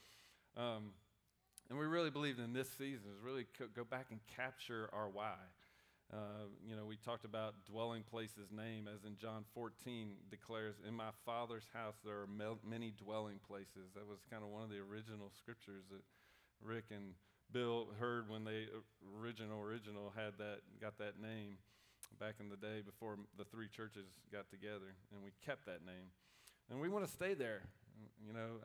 um, 0.57 0.93
and 1.69 1.79
we 1.79 1.85
really 1.85 2.11
believe 2.11 2.39
in 2.39 2.55
this 2.55 2.71
season 2.71 3.13
is 3.13 3.21
really 3.23 3.47
co- 3.59 3.69
go 3.77 3.85
back 3.85 4.07
and 4.11 4.21
capture 4.37 4.89
our 4.93 5.09
why. 5.09 5.37
Uh, 6.13 6.49
you 6.67 6.77
know, 6.77 6.85
we 6.85 6.97
talked 6.97 7.25
about 7.25 7.55
dwelling 7.65 8.03
places 8.03 8.49
name, 8.51 8.89
as 8.89 9.05
in 9.05 9.17
John 9.17 9.45
14 9.55 10.13
declares, 10.31 10.77
In 10.87 10.95
my 10.95 11.13
Father's 11.25 11.69
house 11.73 11.97
there 12.05 12.17
are 12.17 12.29
many 12.29 12.93
dwelling 12.97 13.41
places. 13.47 13.93
That 13.95 14.09
was 14.09 14.21
kind 14.31 14.43
of 14.43 14.49
one 14.49 14.63
of 14.63 14.71
the 14.71 14.81
original 14.81 15.31
scriptures 15.37 15.85
that 15.91 16.01
Rick 16.63 16.85
and 16.91 17.13
Bill 17.53 17.89
heard 17.99 18.29
when 18.29 18.45
they 18.45 18.67
original 19.21 19.61
original 19.61 20.13
had 20.17 20.39
that 20.39 20.61
got 20.81 20.99
that 20.99 21.21
name 21.21 21.59
back 22.19 22.35
in 22.41 22.49
the 22.49 22.57
day 22.57 22.81
before 22.85 23.17
the 23.39 23.45
three 23.45 23.69
churches 23.69 24.07
got 24.31 24.49
together, 24.51 24.97
and 25.13 25.23
we 25.23 25.31
kept 25.45 25.67
that 25.67 25.85
name. 25.85 26.13
And 26.71 26.81
we 26.81 26.89
want 26.89 27.05
to 27.05 27.11
stay 27.11 27.35
there. 27.35 27.63
You 28.27 28.33
know, 28.33 28.61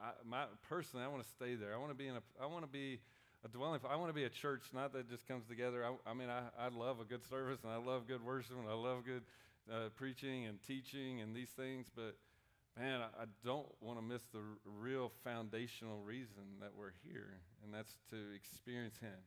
I, 0.00 0.08
I, 0.08 0.10
my, 0.26 0.44
personally, 0.68 1.04
I 1.04 1.08
want 1.08 1.22
to 1.22 1.28
stay 1.28 1.54
there. 1.54 1.74
I 1.74 1.78
want 1.78 1.90
to 1.90 1.96
be 1.96 2.08
in 2.08 2.16
a. 2.16 2.22
I 2.42 2.46
want 2.46 2.64
to 2.64 2.70
be 2.70 3.00
a 3.44 3.48
dwelling. 3.48 3.80
I 3.88 3.96
want 3.96 4.10
to 4.10 4.14
be 4.14 4.24
a 4.24 4.28
church, 4.30 4.62
not 4.74 4.92
that 4.92 5.08
just 5.08 5.26
comes 5.26 5.46
together. 5.46 5.84
I, 5.84 6.10
I 6.10 6.14
mean, 6.14 6.28
I, 6.28 6.42
I 6.58 6.68
love 6.68 7.00
a 7.00 7.04
good 7.04 7.24
service, 7.28 7.60
and 7.62 7.72
I 7.72 7.76
love 7.76 8.06
good 8.06 8.24
worship, 8.24 8.56
and 8.58 8.68
I 8.68 8.74
love 8.74 9.04
good 9.04 9.22
uh, 9.70 9.88
preaching 9.94 10.46
and 10.46 10.58
teaching 10.62 11.20
and 11.20 11.34
these 11.34 11.50
things. 11.50 11.86
But 11.94 12.16
man, 12.78 13.00
I, 13.00 13.24
don't 13.44 13.66
want 13.80 13.98
to 13.98 14.02
miss 14.02 14.22
the 14.32 14.40
real 14.64 15.10
foundational 15.24 15.98
reason 15.98 16.44
that 16.60 16.70
we're 16.76 16.92
here, 17.04 17.40
and 17.64 17.74
that's 17.74 17.96
to 18.10 18.16
experience 18.34 18.98
Him, 18.98 19.18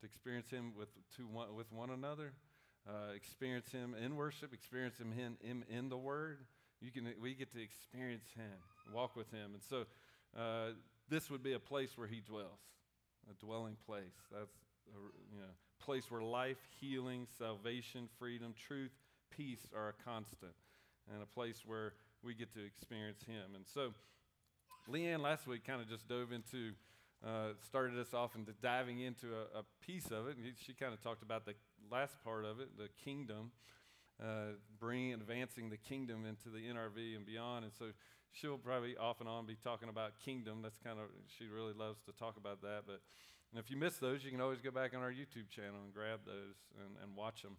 to 0.00 0.06
experience 0.06 0.50
Him 0.50 0.72
with 0.76 0.88
to 1.16 1.22
one, 1.22 1.54
with 1.54 1.72
one 1.72 1.90
another, 1.90 2.32
uh, 2.88 3.12
experience 3.14 3.70
Him 3.70 3.94
in 4.02 4.16
worship, 4.16 4.52
experience 4.52 4.98
Him 4.98 5.12
in, 5.12 5.36
in, 5.48 5.64
in, 5.70 5.88
the 5.88 5.96
Word. 5.96 6.38
You 6.80 6.90
can, 6.90 7.06
we 7.20 7.34
get 7.34 7.52
to 7.52 7.62
experience 7.62 8.26
Him, 8.34 8.58
walk 8.92 9.14
with 9.14 9.30
Him. 9.30 9.52
And 9.54 9.62
so 9.62 9.84
uh, 10.36 10.72
this 11.08 11.30
would 11.30 11.42
be 11.42 11.52
a 11.52 11.60
place 11.60 11.96
where 11.96 12.08
He 12.08 12.20
dwells, 12.20 12.60
a 13.30 13.44
dwelling 13.44 13.76
place. 13.86 14.16
That's 14.32 14.56
a 14.88 14.98
you 15.32 15.40
know, 15.40 15.52
place 15.80 16.10
where 16.10 16.22
life, 16.22 16.58
healing, 16.80 17.26
salvation, 17.38 18.08
freedom, 18.18 18.54
truth, 18.66 18.92
peace 19.30 19.68
are 19.76 19.90
a 19.90 20.04
constant, 20.04 20.54
and 21.12 21.22
a 21.22 21.26
place 21.26 21.62
where 21.64 21.92
we 22.22 22.34
get 22.34 22.52
to 22.54 22.64
experience 22.64 23.22
Him. 23.26 23.54
And 23.54 23.64
so 23.66 23.92
Leanne 24.90 25.20
last 25.20 25.46
week 25.46 25.64
kind 25.66 25.80
of 25.80 25.88
just 25.88 26.08
dove 26.08 26.32
into 26.32 26.72
uh, 27.26 27.50
started 27.66 27.98
us 27.98 28.14
off 28.14 28.36
into 28.36 28.52
diving 28.62 29.00
into 29.00 29.28
a, 29.34 29.60
a 29.60 29.64
piece 29.84 30.06
of 30.06 30.28
it. 30.28 30.36
And 30.36 30.46
she 30.56 30.72
kind 30.72 30.94
of 30.94 31.02
talked 31.02 31.22
about 31.22 31.44
the 31.44 31.54
last 31.90 32.22
part 32.22 32.44
of 32.44 32.60
it, 32.60 32.78
the 32.78 32.88
kingdom, 33.02 33.50
uh, 34.22 34.54
bringing, 34.78 35.14
advancing 35.14 35.68
the 35.68 35.76
kingdom 35.76 36.24
into 36.24 36.48
the 36.48 36.58
NRV 36.58 37.16
and 37.16 37.26
beyond. 37.26 37.64
And 37.64 37.74
so 37.76 37.86
she'll 38.30 38.58
probably 38.58 38.96
off 38.96 39.20
and 39.20 39.28
on 39.28 39.46
be 39.46 39.56
talking 39.56 39.88
about 39.88 40.20
kingdom. 40.24 40.60
That's 40.62 40.78
kind 40.78 40.98
of, 40.98 41.06
she 41.26 41.46
really 41.48 41.72
loves 41.72 42.00
to 42.06 42.12
talk 42.12 42.36
about 42.36 42.62
that. 42.62 42.82
But 42.86 43.00
and 43.52 43.58
if 43.58 43.70
you 43.70 43.76
miss 43.76 43.96
those, 43.96 44.24
you 44.24 44.30
can 44.30 44.40
always 44.40 44.60
go 44.60 44.70
back 44.70 44.94
on 44.94 45.00
our 45.00 45.10
YouTube 45.10 45.48
channel 45.48 45.80
and 45.82 45.92
grab 45.92 46.20
those 46.26 46.56
and, 46.76 46.96
and 47.02 47.16
watch 47.16 47.42
them. 47.42 47.56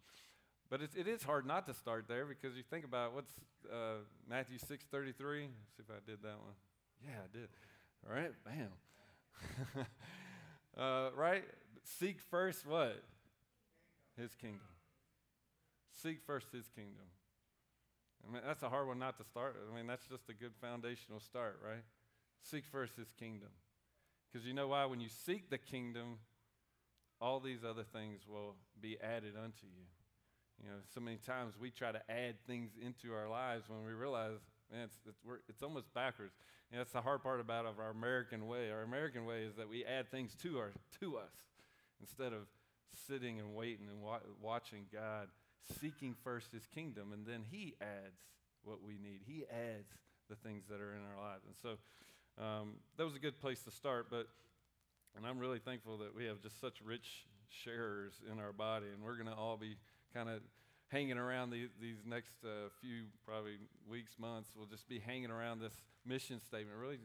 But 0.70 0.82
it's, 0.82 0.96
it 0.96 1.08
is 1.08 1.24
hard 1.24 1.46
not 1.46 1.66
to 1.68 1.74
start 1.74 2.06
there 2.08 2.26
because 2.26 2.56
you 2.56 2.64
think 2.70 2.86
about 2.86 3.14
what's 3.16 3.32
uh, 3.72 4.04
Matthew 4.30 4.60
6 4.60 4.86
33. 4.86 5.48
see 5.48 5.50
if 5.80 5.90
I 5.90 6.00
did 6.06 6.22
that 6.22 6.38
one. 6.38 6.54
Yeah, 7.04 7.18
I 7.24 7.38
did. 7.38 7.50
All 8.08 8.16
right, 8.16 8.32
bam. 8.46 9.86
uh, 10.78 11.10
right? 11.16 11.44
Seek 11.84 12.20
first 12.22 12.68
what? 12.68 13.02
His 14.16 14.36
kingdom. 14.36 14.60
Seek 16.04 16.22
first 16.26 16.48
his 16.52 16.68
kingdom. 16.76 17.06
I 18.28 18.32
mean, 18.32 18.42
that's 18.46 18.64
a 18.64 18.70
hard 18.70 18.88
one 18.88 19.00
not 19.00 19.18
to 19.18 19.24
start. 19.24 19.56
I 19.72 19.76
mean, 19.76 19.88
that's 19.88 20.06
just 20.06 20.30
a 20.30 20.34
good 20.34 20.52
foundational 20.62 21.20
start, 21.20 21.60
right? 21.66 21.84
Seek 22.44 22.66
first 22.66 22.96
his 22.96 23.12
kingdom. 23.18 23.50
Because 24.32 24.46
you 24.46 24.54
know 24.54 24.68
why? 24.68 24.86
When 24.86 25.00
you 25.00 25.10
seek 25.10 25.50
the 25.50 25.58
kingdom, 25.58 26.20
all 27.20 27.40
these 27.40 27.64
other 27.68 27.84
things 27.84 28.22
will 28.28 28.56
be 28.80 28.98
added 29.02 29.34
unto 29.36 29.66
you. 29.66 29.86
You 30.64 30.70
know, 30.70 30.78
so 30.94 31.00
many 31.00 31.18
times 31.18 31.54
we 31.60 31.72
try 31.72 31.92
to 31.92 32.02
add 32.10 32.36
things 32.46 32.72
into 32.82 33.14
our 33.14 33.30
lives 33.30 33.64
when 33.68 33.86
we 33.86 33.94
realize, 33.94 34.40
man, 34.72 34.84
it's, 34.84 34.98
it's, 35.08 35.20
it's 35.48 35.64
almost 35.64 35.94
backwards. 35.94 36.34
And 36.72 36.80
that's 36.80 36.92
the 36.92 37.02
hard 37.02 37.24
part 37.24 37.40
about 37.40 37.66
our 37.66 37.90
American 37.90 38.48
way. 38.48 38.72
Our 38.72 38.84
American 38.84 39.26
way 39.26 39.44
is 39.44 39.56
that 39.56 39.70
we 39.70 39.86
add 39.86 40.12
things 40.12 40.36
to, 40.44 40.60
our, 40.60 40.72
to 41.00 41.18
us 41.18 41.32
instead 42.02 42.34
of 42.34 42.48
sitting 43.08 43.40
and 43.40 43.56
waiting 43.56 43.88
and 43.90 44.02
wa- 44.02 44.20
watching 44.42 44.86
God, 44.92 45.28
seeking 45.80 46.16
first 46.24 46.52
his 46.52 46.66
kingdom, 46.68 47.14
and 47.14 47.26
then 47.26 47.44
he 47.50 47.76
adds 47.82 48.20
what 48.64 48.84
we 48.84 48.94
need. 48.94 49.22
He 49.26 49.46
adds 49.50 49.90
the 50.30 50.36
things 50.36 50.66
that 50.70 50.82
are 50.82 50.94
in 50.94 51.02
our 51.02 51.24
lives. 51.24 51.44
And 51.48 51.56
so 51.62 52.44
um, 52.44 52.74
that 52.98 53.06
was 53.06 53.16
a 53.16 53.20
good 53.20 53.40
place 53.40 53.64
to 53.64 53.72
start. 53.72 54.08
But, 54.10 54.28
and 55.16 55.26
I'm 55.26 55.40
really 55.40 55.60
thankful 55.60 55.98
that 56.00 56.14
we 56.16 56.26
have 56.26 56.42
just 56.42 56.60
such 56.60 56.82
rich 56.84 57.26
sharers 57.50 58.14
in 58.32 58.40
our 58.40 58.54
body, 58.54 58.88
and 58.94 59.04
we're 59.04 59.16
going 59.16 59.28
to 59.28 59.34
all 59.34 59.58
be 59.58 59.78
kind 60.14 60.30
of 60.30 60.42
hanging 60.90 61.18
around 61.18 61.52
the, 61.52 61.70
these 61.80 62.04
next 62.06 62.34
uh, 62.44 62.70
few 62.82 63.04
probably 63.26 63.58
weeks, 63.90 64.14
months, 64.20 64.50
we'll 64.56 64.66
just 64.66 64.88
be 64.90 65.00
hanging 65.00 65.30
around 65.30 65.60
this 65.60 65.74
mission 66.06 66.40
statement, 66.42 66.78
really, 66.78 67.00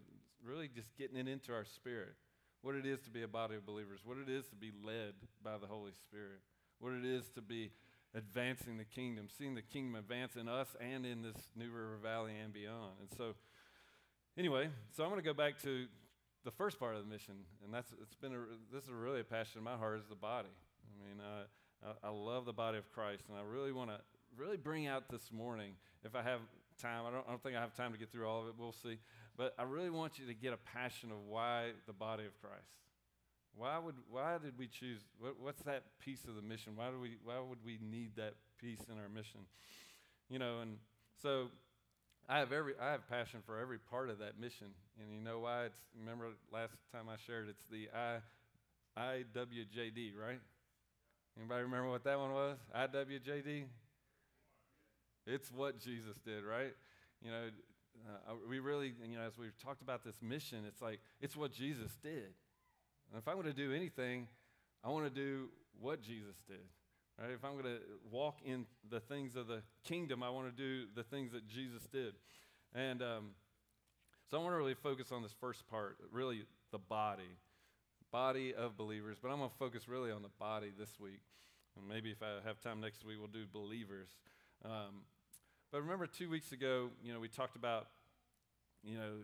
really 0.45 0.69
just 0.75 0.97
getting 0.97 1.17
it 1.17 1.29
into 1.29 1.53
our 1.53 1.65
spirit. 1.65 2.15
What 2.63 2.75
it 2.75 2.87
is 2.87 3.01
to 3.03 3.11
be 3.11 3.23
a 3.23 3.29
body 3.29 3.57
of 3.57 3.67
believers, 3.67 4.01
what 4.05 4.17
it 4.17 4.31
is 4.31 4.47
to 4.49 4.57
be 4.57 4.73
led 4.83 5.13
by 5.43 5.59
the 5.59 5.67
Holy 5.67 5.93
Spirit, 5.93 6.41
what 6.81 6.95
it 6.95 7.05
is 7.05 7.29
to 7.35 7.43
be 7.43 7.71
advancing 8.15 8.79
the 8.79 8.85
kingdom, 8.85 9.29
seeing 9.37 9.55
the 9.55 9.63
kingdom 9.63 9.97
advance 9.97 10.37
in 10.37 10.49
us 10.49 10.69
and 10.81 11.05
in 11.05 11.21
this 11.23 11.37
New 11.55 11.71
River 11.71 11.99
Valley 12.03 12.33
and 12.43 12.55
beyond. 12.55 12.93
And 13.01 13.09
so, 13.19 13.35
anyway, 14.39 14.71
so 14.97 15.03
I'm 15.03 15.11
going 15.11 15.21
to 15.21 15.27
go 15.27 15.35
back 15.35 15.61
to 15.63 15.87
the 16.45 16.51
first 16.51 16.79
part 16.79 16.95
of 16.95 17.03
the 17.03 17.11
mission, 17.11 17.35
and 17.65 17.75
that's 17.75 17.93
it's 18.01 18.15
been 18.15 18.33
a, 18.33 18.39
this 18.73 18.85
is 18.85 18.91
really 18.91 19.21
a 19.21 19.25
passion 19.25 19.59
in 19.59 19.65
my 19.65 19.77
heart 19.77 19.99
is 19.99 20.07
the 20.09 20.15
body. 20.15 20.49
I 20.49 21.09
mean, 21.09 21.21
uh, 21.21 21.45
I, 21.85 22.09
I 22.09 22.11
love 22.11 22.47
the 22.47 22.53
body 22.53 22.79
of 22.79 22.91
Christ, 22.93 23.25
and 23.29 23.39
I 23.39 23.43
really 23.43 23.73
want 23.73 23.91
to 23.91 23.99
really 24.37 24.57
bring 24.57 24.87
out 24.87 25.09
this 25.11 25.31
morning, 25.33 25.73
if 26.05 26.15
I 26.15 26.23
have 26.23 26.41
time. 26.81 27.05
I 27.07 27.11
don't, 27.11 27.25
I 27.27 27.31
don't 27.31 27.43
think 27.43 27.57
I 27.57 27.61
have 27.61 27.75
time 27.75 27.93
to 27.93 27.99
get 27.99 28.11
through 28.11 28.27
all 28.27 28.43
of 28.43 28.49
it. 28.49 28.55
We'll 28.59 28.73
see. 28.73 28.99
But 29.37 29.55
I 29.59 29.63
really 29.65 29.91
want 29.91 30.19
you 30.19 30.27
to 30.27 30.35
get 30.35 30.53
a 30.53 30.57
passion 30.57 31.11
of 31.11 31.19
why 31.29 31.71
the 31.87 31.93
body 31.93 32.25
of 32.25 32.41
Christ. 32.41 32.71
Why 33.57 33.79
would 33.79 33.95
why 34.11 34.39
did 34.43 34.59
we 34.59 34.67
choose? 34.67 35.01
What, 35.19 35.37
what's 35.41 35.63
that 35.63 35.85
piece 36.01 36.25
of 36.25 36.35
the 36.35 36.43
mission? 36.43 36.73
Why 36.75 36.91
do 36.91 36.99
we 37.01 37.17
why 37.25 37.39
would 37.39 37.65
we 37.65 37.79
need 37.81 38.17
that 38.17 38.35
piece 38.61 38.81
in 38.91 38.99
our 38.99 39.09
mission? 39.09 39.41
You 40.29 40.41
know, 40.41 40.61
and 40.61 40.77
so 41.23 41.49
I 42.29 42.39
have 42.39 42.53
every 42.53 42.75
I 42.81 42.91
have 42.91 43.09
passion 43.09 43.41
for 43.47 43.59
every 43.59 43.79
part 43.79 44.11
of 44.11 44.19
that 44.19 44.41
mission, 44.41 44.69
and 45.01 45.15
you 45.15 45.21
know 45.21 45.41
why? 45.41 45.67
It's 45.67 45.79
remember 45.99 46.31
last 46.53 46.73
time 46.91 47.05
I 47.09 47.17
shared. 47.27 47.49
It's 47.49 47.69
the 47.71 47.89
I 47.97 48.19
IWJD, 48.99 50.13
right? 50.21 50.41
Anybody 51.39 51.63
remember 51.63 51.91
what 51.91 52.05
that 52.05 52.19
one 52.19 52.33
was? 52.33 52.59
IWJD. 52.77 53.65
It's 55.27 55.51
what 55.51 55.79
Jesus 55.79 56.17
did, 56.25 56.45
right? 56.45 56.75
You 57.23 57.31
know, 57.31 57.49
uh, 58.29 58.35
we 58.49 58.59
really, 58.59 58.95
you 59.09 59.17
know, 59.17 59.23
as 59.23 59.39
we've 59.39 59.57
talked 59.59 59.83
about 59.83 60.05
this 60.05 60.17
mission, 60.23 60.65
it's 60.67 60.83
like 60.83 61.01
it's 61.21 61.37
what 61.37 61.53
Jesus 61.53 61.97
did. 62.03 62.35
And 63.11 63.19
if 63.19 63.27
I'm 63.27 63.35
going 63.35 63.47
to 63.47 63.53
do 63.53 63.73
anything, 63.73 64.29
I 64.83 64.91
want 64.91 65.05
to 65.07 65.11
do 65.11 65.49
what 65.81 66.03
Jesus 66.03 66.37
did. 66.47 66.67
Right? 67.21 67.31
If 67.31 67.45
I'm 67.45 67.53
going 67.53 67.65
to 67.65 67.81
walk 68.11 68.39
in 68.45 68.67
the 68.91 69.01
things 69.01 69.37
of 69.37 69.47
the 69.47 69.63
kingdom, 69.85 70.23
I 70.23 70.31
want 70.31 70.47
to 70.47 70.53
do 70.53 70.87
the 70.95 71.05
things 71.05 71.33
that 71.33 71.47
Jesus 71.49 71.83
did. 71.93 72.15
And 72.75 73.03
um, 73.03 73.31
so 74.31 74.39
I 74.39 74.43
want 74.43 74.53
to 74.53 74.59
really 74.59 74.75
focus 74.75 75.13
on 75.13 75.23
this 75.23 75.35
first 75.41 75.67
part, 75.69 75.97
really 76.11 76.45
the 76.73 76.79
body, 76.79 77.39
body 78.15 78.55
of 78.55 78.77
believers. 78.77 79.17
But 79.21 79.33
I'm 79.33 79.39
going 79.39 79.51
to 79.51 79.57
focus 79.57 79.89
really 79.89 80.13
on 80.13 80.23
the 80.23 80.31
body 80.39 80.71
this 80.79 81.01
week. 81.01 81.21
And 81.77 81.89
maybe 81.89 82.13
if 82.13 82.23
I 82.23 82.47
have 82.47 82.61
time 82.61 82.81
next 82.81 83.05
week, 83.05 83.17
we'll 83.19 83.27
do 83.27 83.45
believers. 83.53 84.09
Um, 84.65 85.03
but 85.73 85.83
remember, 85.83 86.07
two 86.07 86.31
weeks 86.31 86.53
ago, 86.53 86.91
you 87.03 87.13
know, 87.13 87.19
we 87.19 87.27
talked 87.27 87.57
about, 87.57 87.89
you 88.85 88.97
know, 88.97 89.15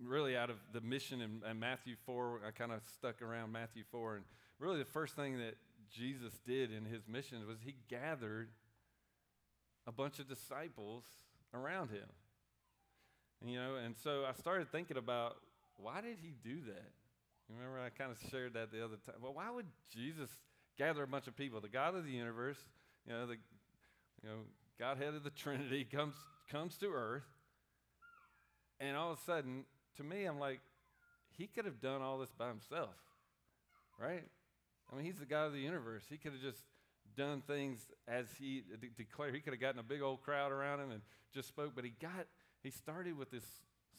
really 0.00 0.36
out 0.36 0.48
of 0.48 0.58
the 0.72 0.80
mission 0.80 1.22
in, 1.22 1.42
in 1.50 1.58
Matthew 1.58 1.96
4. 2.06 2.42
I 2.46 2.52
kind 2.52 2.70
of 2.70 2.82
stuck 2.94 3.20
around 3.20 3.50
Matthew 3.50 3.82
4. 3.90 4.14
And 4.14 4.24
really, 4.60 4.78
the 4.78 4.84
first 4.84 5.16
thing 5.16 5.38
that 5.38 5.56
Jesus 5.92 6.34
did 6.46 6.70
in 6.72 6.84
his 6.84 7.08
mission 7.08 7.44
was 7.48 7.58
he 7.64 7.74
gathered 7.88 8.50
a 9.88 9.92
bunch 9.92 10.20
of 10.20 10.28
disciples 10.28 11.02
around 11.52 11.90
him. 11.90 12.06
You 13.44 13.58
know, 13.58 13.74
and 13.84 13.96
so 14.04 14.22
I 14.24 14.34
started 14.34 14.70
thinking 14.70 14.98
about 14.98 15.38
why 15.78 16.00
did 16.00 16.18
he 16.22 16.32
do 16.44 16.60
that? 16.68 16.92
You 17.48 17.56
remember 17.56 17.80
I 17.80 17.90
kind 17.90 18.10
of 18.10 18.18
shared 18.30 18.54
that 18.54 18.72
the 18.72 18.84
other 18.84 18.96
time. 19.04 19.16
Well, 19.22 19.34
why 19.34 19.50
would 19.50 19.66
Jesus 19.92 20.30
gather 20.78 21.02
a 21.02 21.06
bunch 21.06 21.26
of 21.26 21.36
people? 21.36 21.60
The 21.60 21.68
God 21.68 21.94
of 21.94 22.04
the 22.04 22.10
universe, 22.10 22.58
you 23.06 23.12
know, 23.12 23.26
the 23.26 23.36
you 24.22 24.28
know, 24.28 24.36
Godhead 24.78 25.14
of 25.14 25.24
the 25.24 25.30
Trinity 25.30 25.84
comes 25.92 26.14
comes 26.50 26.76
to 26.78 26.92
earth, 26.92 27.28
and 28.80 28.96
all 28.96 29.12
of 29.12 29.18
a 29.18 29.22
sudden, 29.22 29.64
to 29.96 30.04
me, 30.04 30.24
I'm 30.24 30.38
like, 30.38 30.60
he 31.36 31.46
could 31.46 31.64
have 31.64 31.80
done 31.80 32.00
all 32.00 32.18
this 32.18 32.32
by 32.38 32.48
himself, 32.48 32.94
right? 33.98 34.24
I 34.90 34.96
mean, 34.96 35.04
he's 35.04 35.18
the 35.18 35.26
God 35.26 35.46
of 35.46 35.52
the 35.52 35.60
universe. 35.60 36.04
He 36.08 36.16
could 36.16 36.32
have 36.32 36.40
just 36.40 36.62
done 37.16 37.42
things 37.46 37.80
as 38.08 38.26
he 38.38 38.62
de- 38.80 38.88
declared. 38.96 39.34
He 39.34 39.40
could 39.40 39.52
have 39.52 39.60
gotten 39.60 39.80
a 39.80 39.84
big 39.84 40.02
old 40.02 40.22
crowd 40.22 40.52
around 40.52 40.80
him 40.80 40.90
and 40.90 41.02
just 41.32 41.48
spoke, 41.48 41.72
but 41.74 41.84
he 41.84 41.92
got 42.00 42.26
he 42.62 42.70
started 42.70 43.18
with 43.18 43.30
this 43.30 43.44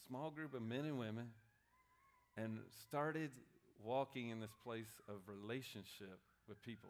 small 0.08 0.32
group 0.32 0.54
of 0.54 0.62
men 0.62 0.86
and 0.86 0.98
women 0.98 1.30
and 2.38 2.60
started 2.88 3.32
walking 3.84 4.30
in 4.30 4.40
this 4.40 4.54
place 4.64 5.02
of 5.08 5.16
relationship 5.28 6.20
with 6.48 6.62
people, 6.64 6.90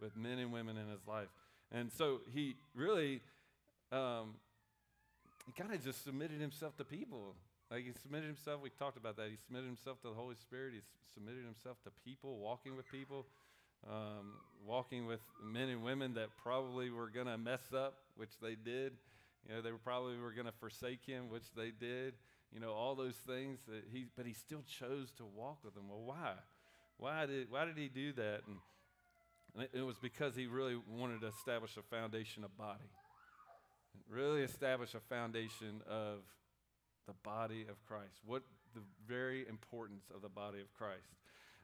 with 0.00 0.16
men 0.16 0.38
and 0.38 0.52
women 0.52 0.76
in 0.76 0.88
his 0.88 1.06
life. 1.06 1.28
And 1.72 1.90
so 1.92 2.20
he 2.32 2.56
really, 2.74 3.20
um, 3.92 4.34
he 5.46 5.52
kind 5.52 5.72
of 5.72 5.82
just 5.84 6.04
submitted 6.04 6.40
himself 6.40 6.76
to 6.78 6.84
people. 6.84 7.34
Like 7.70 7.84
he 7.84 7.92
submitted 8.02 8.26
himself, 8.26 8.62
we 8.62 8.70
talked 8.70 8.96
about 8.96 9.16
that. 9.16 9.28
He 9.30 9.36
submitted 9.46 9.66
himself 9.66 10.00
to 10.02 10.08
the 10.08 10.14
Holy 10.14 10.36
Spirit. 10.36 10.72
He 10.74 10.80
submitted 11.14 11.44
himself 11.44 11.76
to 11.84 11.90
people, 12.04 12.38
walking 12.38 12.76
with 12.76 12.90
people, 12.90 13.26
um, 13.86 14.32
walking 14.66 15.06
with 15.06 15.20
men 15.42 15.68
and 15.68 15.82
women 15.82 16.14
that 16.14 16.28
probably 16.42 16.90
were 16.90 17.08
going 17.08 17.26
to 17.26 17.38
mess 17.38 17.72
up, 17.74 17.94
which 18.16 18.32
they 18.40 18.54
did. 18.54 18.92
You 19.46 19.54
know, 19.54 19.62
they 19.62 19.70
probably 19.84 20.18
were 20.18 20.32
going 20.32 20.46
to 20.46 20.52
forsake 20.52 21.04
him, 21.06 21.28
which 21.28 21.52
they 21.56 21.70
did. 21.70 22.14
You 22.52 22.60
know, 22.60 22.72
all 22.72 22.94
those 22.94 23.16
things 23.26 23.58
that 23.68 23.84
he, 23.92 24.06
but 24.16 24.26
he 24.26 24.32
still 24.32 24.62
chose 24.66 25.10
to 25.18 25.24
walk 25.24 25.58
with 25.64 25.74
them. 25.74 25.88
Well, 25.88 26.02
why? 26.02 26.32
Why 26.96 27.26
did, 27.26 27.50
why 27.50 27.64
did 27.64 27.76
he 27.76 27.88
do 27.88 28.12
that? 28.14 28.40
And, 28.46 28.56
and 29.54 29.68
it 29.72 29.82
was 29.82 29.96
because 29.98 30.34
he 30.34 30.46
really 30.46 30.76
wanted 30.88 31.20
to 31.20 31.28
establish 31.28 31.76
a 31.76 31.82
foundation 31.82 32.44
of 32.44 32.56
body, 32.56 32.90
really 34.10 34.42
establish 34.42 34.94
a 34.94 35.00
foundation 35.00 35.82
of 35.88 36.20
the 37.06 37.14
body 37.22 37.66
of 37.68 37.82
Christ, 37.86 38.20
what 38.24 38.42
the 38.74 38.80
very 39.06 39.46
importance 39.48 40.04
of 40.14 40.22
the 40.22 40.28
body 40.28 40.60
of 40.60 40.72
Christ. 40.74 41.16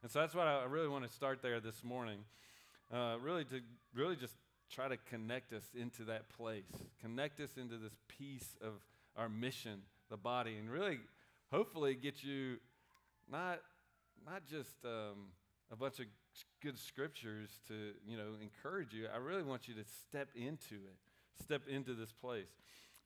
And 0.02 0.10
so 0.10 0.20
that's 0.20 0.34
what 0.34 0.46
I 0.46 0.64
really 0.64 0.88
want 0.88 1.04
to 1.04 1.12
start 1.12 1.40
there 1.42 1.60
this 1.60 1.82
morning. 1.82 2.20
Uh, 2.92 3.16
really 3.20 3.44
to 3.44 3.60
really 3.94 4.16
just 4.16 4.34
try 4.70 4.88
to 4.88 4.96
connect 5.08 5.52
us 5.52 5.64
into 5.74 6.04
that 6.04 6.28
place, 6.28 6.64
connect 7.00 7.40
us 7.40 7.56
into 7.56 7.76
this 7.76 7.96
piece 8.08 8.56
of 8.60 8.72
our 9.16 9.28
mission, 9.28 9.80
the 10.14 10.18
body, 10.18 10.56
and 10.58 10.70
really, 10.70 11.00
hopefully, 11.50 11.96
get 11.96 12.22
you 12.22 12.58
not 13.28 13.58
not 14.24 14.46
just 14.48 14.76
um, 14.84 15.32
a 15.72 15.76
bunch 15.76 15.98
of 15.98 16.06
good 16.62 16.78
scriptures 16.78 17.50
to 17.66 17.74
you 18.06 18.16
know 18.16 18.36
encourage 18.40 18.92
you. 18.92 19.08
I 19.12 19.18
really 19.18 19.42
want 19.42 19.66
you 19.66 19.74
to 19.74 19.84
step 20.06 20.28
into 20.36 20.76
it, 20.76 21.42
step 21.42 21.62
into 21.68 21.94
this 21.94 22.12
place. 22.12 22.46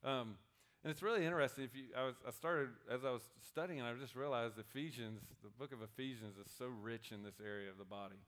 Um, 0.04 0.36
and 0.84 0.90
it's 0.90 1.02
really 1.02 1.24
interesting. 1.24 1.64
If 1.64 1.74
you, 1.74 1.84
I, 1.96 2.04
was, 2.04 2.14
I 2.26 2.30
started 2.30 2.68
as 2.92 3.06
I 3.06 3.10
was 3.10 3.22
studying, 3.48 3.80
I 3.80 3.94
just 3.94 4.14
realized 4.14 4.58
Ephesians, 4.58 5.22
the 5.42 5.48
book 5.58 5.72
of 5.72 5.78
Ephesians, 5.82 6.36
is 6.36 6.52
so 6.58 6.66
rich 6.66 7.10
in 7.10 7.22
this 7.22 7.40
area 7.44 7.70
of 7.70 7.78
the 7.78 7.84
body. 7.86 8.20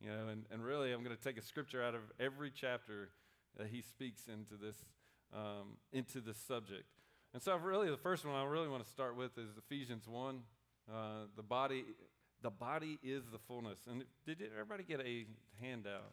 You 0.00 0.10
know, 0.10 0.28
and, 0.30 0.46
and 0.50 0.64
really, 0.64 0.92
I'm 0.92 1.04
going 1.04 1.16
to 1.16 1.22
take 1.22 1.38
a 1.38 1.42
scripture 1.42 1.80
out 1.82 1.94
of 1.94 2.02
every 2.18 2.50
chapter 2.50 3.10
that 3.56 3.68
he 3.68 3.82
speaks 3.82 4.22
into 4.26 4.60
this 4.60 4.76
um, 5.32 5.78
into 5.92 6.20
this 6.20 6.38
subject. 6.38 6.95
And 7.32 7.42
so, 7.42 7.56
really, 7.56 7.90
the 7.90 7.96
first 7.96 8.24
one 8.24 8.34
I 8.34 8.44
really 8.44 8.68
want 8.68 8.84
to 8.84 8.90
start 8.90 9.16
with 9.16 9.36
is 9.36 9.50
Ephesians 9.58 10.08
one. 10.08 10.40
Uh, 10.90 11.26
the 11.36 11.42
body, 11.42 11.84
the 12.42 12.50
body 12.50 12.98
is 13.02 13.24
the 13.30 13.38
fullness. 13.38 13.78
And 13.90 14.04
did 14.24 14.42
everybody 14.52 14.84
get 14.84 15.00
a 15.00 15.26
handout? 15.60 16.12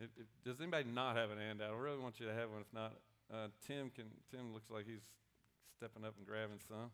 If, 0.00 0.08
if, 0.16 0.26
does 0.44 0.60
anybody 0.60 0.84
not 0.92 1.16
have 1.16 1.30
an 1.30 1.38
handout? 1.38 1.72
I 1.72 1.76
really 1.76 1.98
want 1.98 2.20
you 2.20 2.26
to 2.26 2.34
have 2.34 2.50
one. 2.50 2.60
If 2.60 2.72
not, 2.72 2.94
uh, 3.32 3.48
Tim 3.66 3.90
can. 3.90 4.06
Tim 4.30 4.54
looks 4.54 4.70
like 4.70 4.86
he's 4.86 5.02
stepping 5.76 6.04
up 6.04 6.14
and 6.16 6.26
grabbing 6.26 6.60
some. 6.66 6.90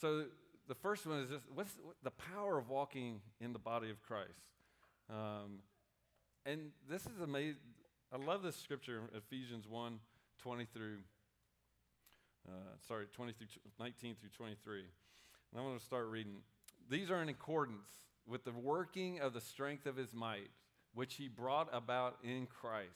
So 0.00 0.24
the 0.66 0.74
first 0.74 1.06
one 1.06 1.20
is 1.20 1.28
just 1.28 1.44
what's 1.54 1.72
the 2.02 2.10
power 2.10 2.56
of 2.56 2.68
walking 2.68 3.20
in 3.40 3.52
the 3.52 3.58
body 3.58 3.90
of 3.90 4.02
Christ. 4.02 4.40
Um, 5.10 5.60
and 6.46 6.70
this 6.88 7.02
is 7.02 7.20
amazing. 7.22 7.56
I 8.12 8.16
love 8.16 8.42
this 8.42 8.56
scripture, 8.56 9.02
Ephesians 9.14 9.68
1 9.68 10.00
20 10.42 10.64
through, 10.72 10.96
uh, 12.48 12.52
sorry, 12.88 13.04
20 13.14 13.32
through 13.32 13.46
19 13.78 14.16
through 14.18 14.30
23. 14.30 14.78
And 14.78 14.86
I'm 15.56 15.64
going 15.64 15.78
to 15.78 15.84
start 15.84 16.08
reading. 16.08 16.38
These 16.90 17.10
are 17.10 17.22
in 17.22 17.28
accordance 17.28 17.90
with 18.26 18.44
the 18.44 18.52
working 18.52 19.20
of 19.20 19.32
the 19.32 19.40
strength 19.40 19.86
of 19.86 19.96
his 19.96 20.12
might 20.12 20.50
which 20.92 21.14
he 21.14 21.28
brought 21.28 21.68
about 21.72 22.16
in 22.24 22.46
Christ. 22.46 22.90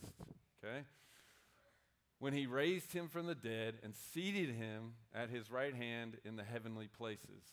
Okay? 0.64 0.84
When 2.18 2.32
he 2.32 2.46
raised 2.46 2.92
him 2.92 3.08
from 3.08 3.26
the 3.26 3.34
dead 3.34 3.74
and 3.82 3.94
seated 3.94 4.50
him 4.50 4.94
at 5.14 5.30
his 5.30 5.50
right 5.50 5.74
hand 5.74 6.16
in 6.24 6.36
the 6.36 6.44
heavenly 6.44 6.88
places, 6.88 7.44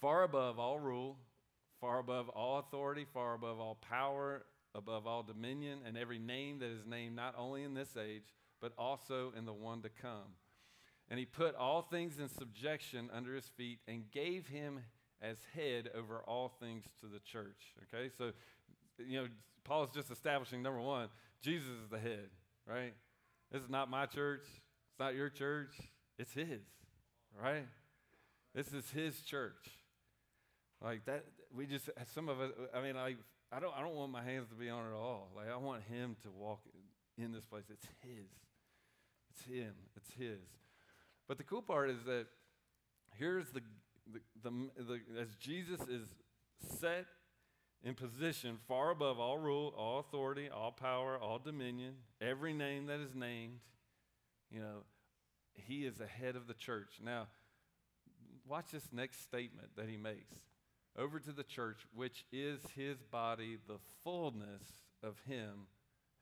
far 0.00 0.22
above 0.22 0.58
all 0.58 0.78
rule, 0.78 1.16
far 1.80 1.98
above 1.98 2.28
all 2.28 2.58
authority, 2.58 3.06
far 3.12 3.34
above 3.34 3.58
all 3.58 3.76
power, 3.76 4.44
above 4.74 5.06
all 5.06 5.22
dominion, 5.22 5.80
and 5.86 5.96
every 5.96 6.18
name 6.18 6.58
that 6.60 6.70
is 6.70 6.86
named 6.86 7.16
not 7.16 7.34
only 7.36 7.62
in 7.62 7.74
this 7.74 7.96
age, 7.96 8.34
but 8.60 8.72
also 8.76 9.32
in 9.36 9.44
the 9.44 9.52
one 9.52 9.82
to 9.82 9.88
come. 9.88 10.34
And 11.10 11.18
he 11.18 11.24
put 11.24 11.54
all 11.54 11.82
things 11.82 12.18
in 12.18 12.28
subjection 12.28 13.08
under 13.14 13.34
his 13.34 13.46
feet 13.56 13.78
and 13.88 14.10
gave 14.10 14.48
him 14.48 14.80
as 15.22 15.38
head 15.54 15.90
over 15.96 16.22
all 16.26 16.52
things 16.60 16.84
to 17.00 17.06
the 17.06 17.18
church. 17.20 17.74
Okay, 17.84 18.10
so 18.16 18.32
you 18.98 19.22
know, 19.22 19.28
Paul's 19.64 19.90
just 19.90 20.10
establishing 20.10 20.62
number 20.62 20.80
one, 20.80 21.08
Jesus 21.40 21.68
is 21.68 21.88
the 21.90 21.98
head, 21.98 22.28
right? 22.66 22.94
This 23.50 23.62
is 23.62 23.70
not 23.70 23.90
my 23.90 24.06
church. 24.06 24.44
It's 24.44 24.98
not 24.98 25.14
your 25.14 25.30
church. 25.30 25.76
It's 26.18 26.32
his, 26.32 26.60
right? 27.40 27.66
This 28.54 28.72
is 28.72 28.90
his 28.90 29.20
church. 29.22 29.66
Like 30.82 31.04
that, 31.06 31.24
we 31.54 31.66
just 31.66 31.90
some 32.14 32.28
of 32.28 32.40
us. 32.40 32.50
I 32.74 32.82
mean, 32.82 32.96
like 32.96 33.16
I 33.50 33.60
don't, 33.60 33.74
I 33.76 33.80
don't 33.80 33.94
want 33.94 34.12
my 34.12 34.22
hands 34.22 34.48
to 34.50 34.54
be 34.54 34.68
on 34.68 34.84
it 34.86 34.94
all. 34.94 35.30
Like 35.34 35.46
I 35.50 35.56
want 35.56 35.82
him 35.84 36.16
to 36.22 36.30
walk 36.30 36.60
in, 37.16 37.24
in 37.24 37.32
this 37.32 37.44
place. 37.44 37.64
It's 37.70 37.86
his. 38.02 38.28
It's 39.30 39.44
him. 39.46 39.72
It's 39.96 40.12
his. 40.18 40.40
But 41.26 41.38
the 41.38 41.44
cool 41.44 41.62
part 41.62 41.90
is 41.90 42.04
that 42.06 42.26
here's 43.16 43.50
the, 43.50 43.60
the, 44.12 44.20
the, 44.42 44.50
the 44.82 45.20
as 45.20 45.34
Jesus 45.36 45.80
is 45.82 46.08
set 46.78 47.06
in 47.82 47.94
position 47.94 48.58
far 48.66 48.90
above 48.90 49.18
all 49.18 49.38
rule, 49.38 49.72
all 49.76 50.00
authority, 50.00 50.48
all 50.48 50.72
power, 50.72 51.18
all 51.18 51.38
dominion, 51.38 51.94
every 52.20 52.52
name 52.52 52.86
that 52.86 53.00
is 53.00 53.14
named, 53.14 53.60
you 54.50 54.60
know, 54.60 54.82
he 55.54 55.84
is 55.86 55.96
the 55.96 56.06
head 56.06 56.36
of 56.36 56.46
the 56.46 56.54
church. 56.54 56.98
Now, 57.04 57.28
watch 58.46 58.66
this 58.72 58.88
next 58.92 59.22
statement 59.22 59.68
that 59.76 59.88
he 59.88 59.96
makes. 59.96 60.36
Over 60.98 61.20
to 61.20 61.32
the 61.32 61.44
church, 61.44 61.78
which 61.94 62.24
is 62.32 62.60
his 62.74 62.98
body, 63.02 63.58
the 63.68 63.78
fullness 64.02 64.64
of 65.02 65.14
him 65.28 65.68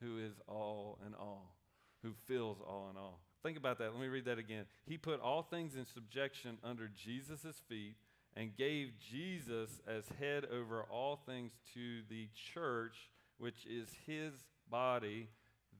who 0.02 0.18
is 0.18 0.35
all 0.47 0.99
in 1.06 1.14
all, 1.14 1.54
who 2.02 2.12
fills 2.26 2.59
all 2.61 2.88
in 2.90 2.97
all. 2.99 3.21
Think 3.42 3.56
about 3.56 3.78
that. 3.78 3.92
Let 3.92 4.00
me 4.00 4.09
read 4.09 4.26
that 4.26 4.38
again. 4.38 4.66
He 4.87 4.99
put 4.99 5.21
all 5.21 5.42
things 5.42 5.76
in 5.76 5.87
subjection 5.87 6.59
under 6.62 6.88
Jesus' 6.88 7.62
feet 7.68 7.97
and 8.37 8.54
gave 8.54 8.99
Jesus 8.99 9.80
as 9.88 10.04
head 10.21 10.45
over 10.45 10.83
all 10.83 11.21
things 11.25 11.52
to 11.73 12.02
the 12.11 12.28
church, 12.52 13.09
which 13.38 13.64
is 13.64 13.88
his 14.06 14.33
body, 14.71 15.30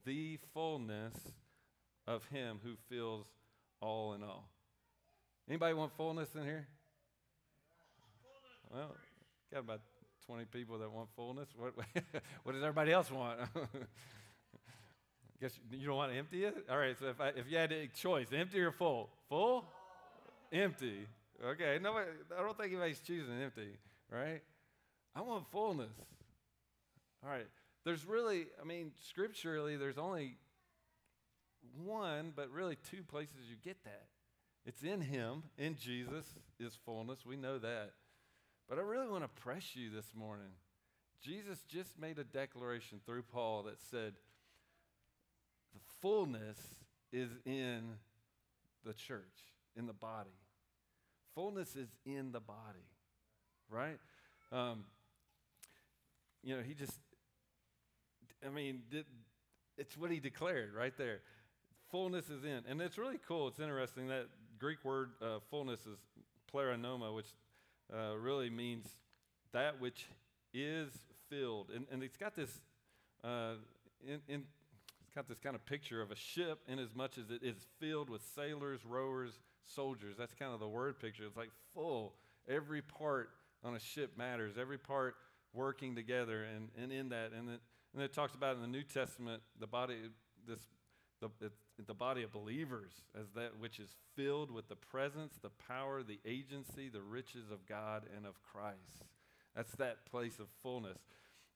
the 0.05 0.39
fullness 0.53 1.13
of 2.07 2.25
him 2.29 2.59
who 2.63 2.75
fills 2.89 3.27
all 3.79 4.13
in 4.13 4.23
all. 4.23 4.49
Anybody 5.47 5.75
want 5.75 5.91
fullness 5.95 6.29
in 6.33 6.43
here? 6.43 6.67
Well, 8.73 8.95
got 9.51 9.59
about 9.59 9.81
20 10.25 10.45
people 10.45 10.79
that 10.79 10.91
want 10.91 11.09
fullness. 11.15 11.47
What, 11.57 11.73
what 12.43 12.53
does 12.53 12.61
everybody 12.61 12.91
else 12.91 13.11
want? 13.11 13.39
Guess 15.41 15.59
you 15.71 15.85
don't 15.87 15.95
want 15.95 16.11
to 16.11 16.17
empty 16.17 16.43
it? 16.45 16.65
All 16.69 16.77
right, 16.77 16.97
so 16.99 17.07
if, 17.07 17.21
I, 17.21 17.27
if 17.29 17.49
you 17.49 17.57
had 17.57 17.71
a 17.71 17.87
choice, 17.87 18.27
empty 18.33 18.59
or 18.59 18.71
full? 18.71 19.09
Full? 19.29 19.65
Empty. 20.51 21.07
Okay, 21.45 21.77
nobody, 21.81 22.07
I 22.37 22.41
don't 22.41 22.57
think 22.57 22.71
anybody's 22.71 22.99
choosing 22.99 23.39
empty, 23.41 23.77
right? 24.11 24.41
I 25.15 25.21
want 25.21 25.45
fullness. 25.51 25.91
All 27.23 27.29
right, 27.29 27.45
there's 27.85 28.05
really, 28.05 28.47
I 28.59 28.65
mean, 28.65 28.91
scripturally, 29.07 29.77
there's 29.77 29.99
only 29.99 30.37
one, 31.85 32.33
but 32.35 32.49
really 32.49 32.77
two 32.89 33.03
places 33.03 33.35
you 33.47 33.55
get 33.63 33.83
that. 33.83 34.07
It's 34.65 34.81
in 34.81 35.01
Him, 35.01 35.43
in 35.57 35.75
Jesus 35.75 36.25
is 36.59 36.77
fullness. 36.83 37.25
We 37.25 37.37
know 37.37 37.59
that. 37.59 37.91
But 38.69 38.79
I 38.79 38.81
really 38.81 39.07
want 39.07 39.23
to 39.23 39.41
press 39.41 39.75
you 39.75 39.89
this 39.89 40.13
morning. 40.13 40.51
Jesus 41.23 41.63
just 41.69 41.97
made 41.99 42.19
a 42.19 42.23
declaration 42.23 42.99
through 43.05 43.23
Paul 43.23 43.63
that 43.63 43.79
said, 43.89 44.13
the 45.73 45.79
fullness 46.01 46.57
is 47.13 47.29
in 47.45 47.83
the 48.85 48.93
church, 48.93 49.23
in 49.75 49.87
the 49.87 49.93
body. 49.93 50.35
Fullness 51.33 51.75
is 51.75 51.87
in 52.05 52.31
the 52.31 52.39
body, 52.39 52.87
right? 53.69 53.99
Um, 54.51 54.83
you 56.43 56.55
know, 56.55 56.61
he 56.61 56.73
just, 56.73 56.99
I 58.45 58.49
mean, 58.49 58.81
did, 58.91 59.05
it's 59.77 59.97
what 59.97 60.11
he 60.11 60.19
declared 60.19 60.73
right 60.73 60.93
there. 60.97 61.21
Fullness 61.89 62.29
is 62.29 62.43
in. 62.43 62.63
And 62.67 62.81
it's 62.81 62.97
really 62.97 63.19
cool. 63.27 63.47
It's 63.47 63.59
interesting 63.59 64.07
that 64.07 64.27
Greek 64.59 64.83
word 64.83 65.11
uh, 65.21 65.39
fullness 65.49 65.79
is 65.81 65.97
pleroma, 66.51 67.13
which 67.13 67.27
uh, 67.93 68.17
really 68.17 68.49
means 68.49 68.87
that 69.53 69.79
which 69.79 70.07
is 70.53 70.89
filled. 71.29 71.69
And, 71.73 71.85
and 71.91 72.03
it's 72.03 72.17
got 72.17 72.35
this, 72.35 72.61
uh, 73.23 73.53
in, 74.05 74.19
in, 74.27 74.43
it's 75.01 75.13
got 75.15 75.27
this 75.27 75.39
kind 75.39 75.55
of 75.55 75.65
picture 75.65 76.01
of 76.01 76.11
a 76.11 76.15
ship 76.15 76.59
in 76.67 76.79
as 76.79 76.95
much 76.95 77.17
as 77.17 77.29
it 77.29 77.43
is 77.43 77.55
filled 77.79 78.09
with 78.09 78.21
sailors, 78.35 78.81
rowers, 78.85 79.39
soldiers. 79.63 80.15
That's 80.17 80.33
kind 80.33 80.53
of 80.53 80.59
the 80.59 80.67
word 80.67 80.99
picture. 80.99 81.23
It's 81.25 81.37
like 81.37 81.51
full. 81.73 82.13
Every 82.47 82.81
part 82.81 83.29
on 83.63 83.75
a 83.75 83.79
ship 83.79 84.17
matters. 84.17 84.55
Every 84.59 84.77
part 84.77 85.15
working 85.53 85.95
together. 85.95 86.43
And, 86.43 86.69
and 86.81 86.91
in 86.91 87.09
that, 87.09 87.31
and 87.37 87.49
it, 87.49 87.61
and 87.93 88.03
it 88.03 88.13
talks 88.13 88.35
about 88.35 88.55
in 88.55 88.61
the 88.61 88.67
New 88.67 88.83
Testament, 88.83 89.41
the 89.59 89.67
body, 89.67 89.95
this 90.47 90.59
the, 91.21 91.29
the 91.85 91.93
body 91.93 92.23
of 92.23 92.31
believers 92.31 92.91
as 93.19 93.27
that 93.35 93.59
which 93.59 93.79
is 93.79 93.95
filled 94.15 94.51
with 94.51 94.67
the 94.67 94.75
presence, 94.75 95.33
the 95.41 95.51
power, 95.67 96.01
the 96.01 96.19
agency, 96.25 96.89
the 96.89 97.01
riches 97.01 97.51
of 97.51 97.65
God 97.67 98.03
and 98.15 98.25
of 98.25 98.41
Christ. 98.41 99.05
That's 99.55 99.73
that 99.75 100.05
place 100.09 100.39
of 100.39 100.47
fullness. 100.63 100.99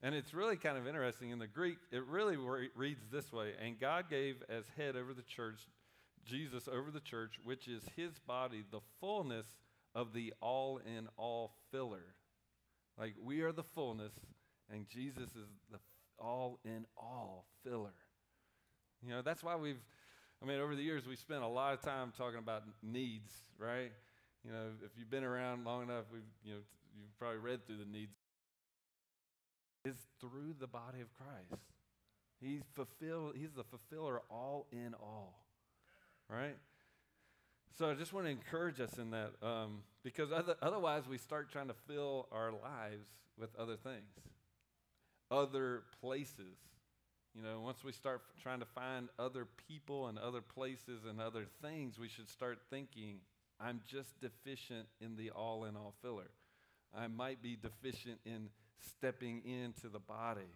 And 0.04 0.16
it's 0.16 0.34
really 0.34 0.58
kind 0.58 0.78
of 0.78 0.88
interesting. 0.88 1.30
In 1.30 1.40
the 1.40 1.48
Greek, 1.48 1.78
it 1.92 2.06
really 2.06 2.38
re- 2.38 2.70
reads 2.76 3.04
this 3.12 3.32
way 3.32 3.54
And 3.64 3.80
God 3.80 4.10
gave 4.10 4.44
as 4.50 4.66
head 4.76 4.96
over 4.96 5.14
the 5.14 5.22
church, 5.22 5.68
Jesus 6.26 6.68
over 6.68 6.92
the 6.92 7.00
church, 7.00 7.40
which 7.44 7.68
is 7.68 7.84
his 7.96 8.20
body, 8.20 8.64
the 8.72 8.82
fullness 9.00 9.46
of 9.94 10.14
the 10.14 10.34
all 10.42 10.80
in 10.80 11.08
all 11.18 11.54
filler. 11.72 12.16
Like 12.98 13.16
we 13.24 13.42
are 13.42 13.52
the 13.52 13.64
fullness, 13.64 14.14
and 14.72 14.88
Jesus 14.88 15.30
is 15.30 15.48
the 15.72 15.80
all 16.18 16.60
in 16.64 16.86
all 16.98 17.46
filler. 17.64 17.94
You 19.04 19.10
know, 19.10 19.22
that's 19.22 19.44
why 19.44 19.56
we've, 19.56 19.84
I 20.42 20.48
mean, 20.48 20.60
over 20.60 20.76
the 20.76 20.82
years, 20.82 21.06
we 21.06 21.16
spent 21.16 21.44
a 21.44 21.48
lot 21.48 21.74
of 21.74 21.82
time 21.82 22.12
talking 22.18 22.40
about 22.40 22.64
needs, 22.82 23.32
right? 23.60 23.92
You 24.44 24.52
know, 24.52 24.70
if 24.84 24.92
you've 24.98 25.10
been 25.10 25.24
around 25.24 25.66
long 25.66 25.84
enough, 25.84 26.06
we've, 26.12 26.24
you 26.44 26.54
know, 26.54 26.60
you've 26.98 27.18
probably 27.20 27.38
read 27.38 27.66
through 27.68 27.78
the 27.78 27.86
needs. 27.86 28.16
Is 29.86 29.96
through 30.20 30.56
the 30.60 30.68
body 30.68 31.02
of 31.02 31.08
Christ. 31.14 31.62
He's 32.40 32.64
fulfill, 32.74 33.34
he's 33.36 33.52
the 33.56 33.64
fulfiller 33.64 34.22
all 34.30 34.68
in 34.72 34.94
all, 35.00 35.46
right? 36.28 36.58
So 37.78 37.90
I 37.90 37.94
just 37.94 38.14
want 38.14 38.26
to 38.26 38.32
encourage 38.32 38.80
us 38.80 38.98
in 38.98 39.12
that 39.12 39.32
um, 39.42 39.84
because 40.04 40.32
other, 40.32 40.56
otherwise 40.62 41.08
we 41.08 41.18
start 41.18 41.52
trying 41.52 41.68
to 41.68 41.76
fill 41.88 42.28
our 42.32 42.52
lives 42.52 43.08
with 43.40 43.56
other 43.58 43.76
things, 43.76 44.12
other 45.30 45.84
places, 46.02 46.58
you 47.36 47.42
know, 47.42 47.62
once 47.62 47.84
we 47.84 47.92
start 47.92 48.22
trying 48.42 48.60
to 48.60 48.66
find 48.66 49.08
other 49.18 49.48
people 49.68 50.08
and 50.08 50.18
other 50.18 50.42
places 50.42 51.06
and 51.10 51.22
other 51.22 51.46
things, 51.62 51.98
we 51.98 52.10
should 52.10 52.30
start 52.30 52.60
thinking, 52.70 53.20
I'm 53.60 53.82
just 53.88 54.20
deficient 54.20 54.88
in 55.00 55.16
the 55.16 55.30
all 55.32 55.66
in 55.66 55.78
all 55.78 55.94
filler. 56.02 56.32
I 56.98 57.08
might 57.08 57.42
be 57.42 57.56
deficient 57.56 58.20
in 58.26 58.50
stepping 58.80 59.44
into 59.46 59.88
the 59.88 60.00
body, 60.00 60.50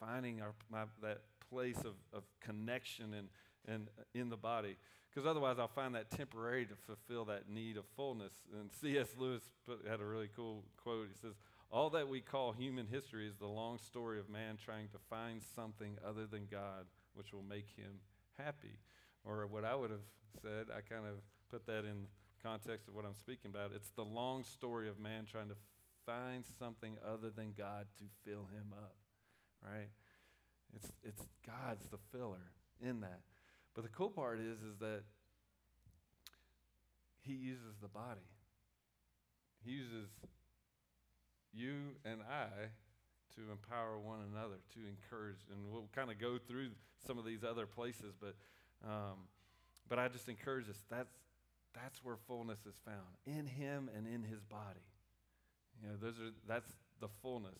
finding 0.00 0.40
our, 0.40 0.52
my, 0.70 0.84
that 1.02 1.20
place 1.50 1.78
of, 1.80 1.94
of 2.12 2.22
connection 2.40 3.12
and, 3.14 3.28
and 3.66 3.88
uh, 3.98 4.02
in 4.14 4.30
the 4.30 4.36
body. 4.36 4.76
Because 5.10 5.28
otherwise, 5.28 5.56
I'll 5.58 5.68
find 5.68 5.94
that 5.94 6.10
temporary 6.10 6.66
to 6.66 6.74
fulfill 6.86 7.26
that 7.26 7.48
need 7.48 7.76
of 7.76 7.84
fullness. 7.96 8.32
And 8.58 8.70
C.S. 8.80 9.08
Lewis 9.18 9.42
put, 9.66 9.86
had 9.88 10.00
a 10.00 10.04
really 10.04 10.30
cool 10.34 10.64
quote. 10.82 11.06
He 11.08 11.18
says, 11.20 11.34
all 11.74 11.90
that 11.90 12.08
we 12.08 12.20
call 12.20 12.52
human 12.52 12.86
history 12.86 13.26
is 13.26 13.36
the 13.36 13.48
long 13.48 13.78
story 13.78 14.20
of 14.20 14.28
man 14.28 14.56
trying 14.64 14.86
to 14.90 14.98
find 15.10 15.42
something 15.56 15.98
other 16.06 16.24
than 16.24 16.46
God 16.48 16.86
which 17.14 17.32
will 17.32 17.42
make 17.42 17.66
him 17.76 17.98
happy. 18.38 18.78
Or 19.24 19.48
what 19.48 19.64
I 19.64 19.74
would 19.74 19.90
have 19.90 20.06
said, 20.40 20.66
I 20.70 20.82
kind 20.82 21.04
of 21.04 21.16
put 21.50 21.66
that 21.66 21.84
in 21.84 22.06
context 22.44 22.86
of 22.86 22.94
what 22.94 23.04
I'm 23.04 23.14
speaking 23.14 23.50
about. 23.50 23.72
It's 23.74 23.90
the 23.96 24.04
long 24.04 24.44
story 24.44 24.88
of 24.88 25.00
man 25.00 25.24
trying 25.28 25.48
to 25.48 25.56
find 26.06 26.44
something 26.60 26.96
other 27.04 27.30
than 27.30 27.54
God 27.58 27.86
to 27.98 28.04
fill 28.24 28.46
him 28.54 28.72
up, 28.72 28.94
right? 29.60 29.90
It's, 30.76 30.92
it's 31.02 31.26
God's 31.44 31.88
the 31.88 31.98
filler 32.16 32.52
in 32.80 33.00
that. 33.00 33.20
But 33.74 33.82
the 33.82 33.90
cool 33.90 34.10
part 34.10 34.38
is, 34.38 34.58
is 34.62 34.78
that 34.78 35.02
he 37.22 37.32
uses 37.32 37.74
the 37.82 37.88
body. 37.88 38.20
He 39.64 39.72
uses 39.72 40.08
you 41.54 41.96
and 42.04 42.20
I 42.22 42.48
to 43.36 43.50
empower 43.50 43.98
one 43.98 44.20
another, 44.32 44.56
to 44.74 44.80
encourage. 44.86 45.40
And 45.50 45.70
we'll 45.70 45.88
kind 45.94 46.10
of 46.10 46.18
go 46.18 46.38
through 46.38 46.70
some 47.06 47.18
of 47.18 47.24
these 47.24 47.44
other 47.44 47.66
places, 47.66 48.14
but, 48.20 48.34
um, 48.86 49.28
but 49.88 49.98
I 49.98 50.08
just 50.08 50.28
encourage 50.28 50.68
us 50.68 50.82
that's, 50.90 51.14
that's 51.74 52.04
where 52.04 52.16
fullness 52.28 52.60
is 52.66 52.76
found 52.84 53.16
in 53.26 53.46
Him 53.46 53.90
and 53.96 54.06
in 54.06 54.22
His 54.22 54.42
body. 54.44 54.86
You 55.82 55.88
know, 55.88 55.94
those 56.00 56.18
are, 56.18 56.30
that's 56.46 56.70
the 57.00 57.08
fullness. 57.22 57.58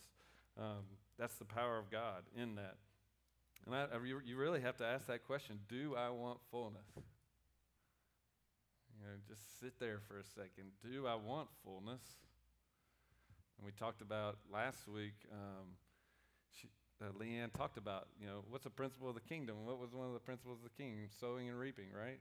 Um, 0.59 0.85
that's 1.19 1.35
the 1.35 1.45
power 1.45 1.79
of 1.79 1.91
God 1.91 2.23
in 2.37 2.55
that. 2.57 2.77
And 3.67 3.75
I, 3.75 3.85
I, 3.85 3.99
you 4.25 4.37
really 4.37 4.61
have 4.61 4.77
to 4.79 4.85
ask 4.85 5.07
that 5.07 5.27
question 5.27 5.59
Do 5.69 5.95
I 5.97 6.11
want 6.11 6.39
fullness? 6.51 6.87
You 9.01 9.07
know, 9.07 9.17
just 9.29 9.61
sit 9.61 9.81
there 9.81 10.01
for 10.07 10.19
a 10.19 10.25
second. 10.25 10.71
Do 10.83 11.07
I 11.07 11.15
want 11.15 11.49
fullness? 11.65 12.03
And 13.57 13.67
we 13.67 13.73
talked 13.73 14.01
about 14.01 14.39
last 14.53 14.89
week, 14.89 15.15
um, 15.33 15.77
she, 16.53 16.69
uh, 17.01 17.11
Leanne 17.19 17.53
talked 17.53 17.77
about, 17.77 18.09
you 18.21 18.27
know, 18.27 18.45
what's 18.49 18.67
a 18.67 18.71
principle 18.71 19.09
of 19.09 19.15
the 19.15 19.21
kingdom? 19.21 19.65
What 19.65 19.79
was 19.79 19.93
one 19.93 20.07
of 20.07 20.13
the 20.13 20.21
principles 20.21 20.59
of 20.59 20.65
the 20.65 20.83
kingdom? 20.83 21.07
Sowing 21.21 21.49
and 21.49 21.59
reaping, 21.59 21.87
right? 21.93 22.21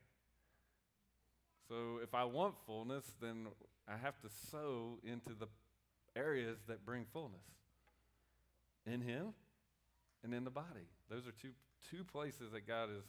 So 1.67 1.99
if 2.03 2.13
I 2.13 2.23
want 2.25 2.55
fullness, 2.65 3.05
then 3.21 3.47
I 3.87 3.97
have 3.97 4.19
to 4.21 4.29
sow 4.51 4.99
into 5.03 5.33
the 5.33 5.47
areas 6.15 6.59
that 6.67 6.85
bring 6.85 7.05
fullness 7.11 7.45
in 8.85 9.01
Him 9.01 9.33
and 10.23 10.33
in 10.33 10.43
the 10.43 10.51
body. 10.51 10.87
Those 11.09 11.27
are 11.27 11.31
two, 11.31 11.51
two 11.89 12.03
places 12.03 12.51
that 12.51 12.67
God 12.67 12.89
has 12.89 13.03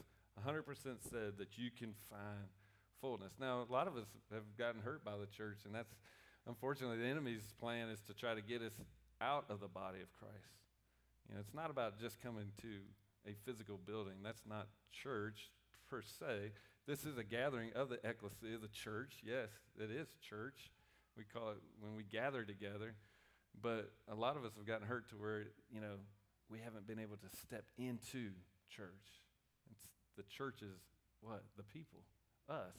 100% 0.46 0.64
said 1.10 1.34
that 1.38 1.58
you 1.58 1.70
can 1.76 1.94
find 2.10 2.48
fullness. 3.00 3.34
Now, 3.38 3.66
a 3.68 3.72
lot 3.72 3.86
of 3.86 3.96
us 3.96 4.06
have 4.32 4.56
gotten 4.58 4.80
hurt 4.80 5.04
by 5.04 5.16
the 5.16 5.26
church, 5.26 5.58
and 5.64 5.74
that's 5.74 5.94
unfortunately 6.46 6.98
the 6.98 7.06
enemy's 7.06 7.52
plan 7.60 7.88
is 7.88 8.00
to 8.02 8.14
try 8.14 8.34
to 8.34 8.42
get 8.42 8.62
us 8.62 8.74
out 9.20 9.44
of 9.48 9.60
the 9.60 9.68
body 9.68 10.00
of 10.00 10.12
Christ. 10.12 10.54
You 11.28 11.34
know, 11.34 11.40
it's 11.40 11.54
not 11.54 11.70
about 11.70 11.98
just 11.98 12.20
coming 12.20 12.52
to 12.62 12.80
a 13.26 13.34
physical 13.44 13.78
building. 13.78 14.14
That's 14.22 14.42
not 14.48 14.68
church 14.92 15.50
per 15.88 16.02
se. 16.02 16.52
This 16.86 17.04
is 17.04 17.16
a 17.16 17.24
gathering 17.24 17.70
of 17.74 17.88
the 17.88 17.98
ecclesia, 18.04 18.58
the 18.60 18.68
church. 18.68 19.22
Yes, 19.24 19.48
it 19.78 19.90
is 19.90 20.08
church. 20.20 20.70
We 21.16 21.24
call 21.24 21.50
it 21.50 21.58
when 21.80 21.94
we 21.94 22.02
gather 22.02 22.44
together. 22.44 22.94
But 23.62 23.92
a 24.10 24.14
lot 24.14 24.36
of 24.36 24.44
us 24.44 24.52
have 24.56 24.66
gotten 24.66 24.86
hurt 24.86 25.08
to 25.10 25.14
where, 25.14 25.44
you 25.70 25.80
know, 25.80 25.96
we 26.50 26.58
haven't 26.58 26.86
been 26.86 26.98
able 26.98 27.16
to 27.16 27.36
step 27.36 27.64
into 27.78 28.30
church. 28.68 29.22
It's, 29.70 29.88
the 30.16 30.24
church 30.24 30.60
is 30.60 30.76
what? 31.20 31.42
The 31.56 31.62
people, 31.62 32.00
us. 32.50 32.76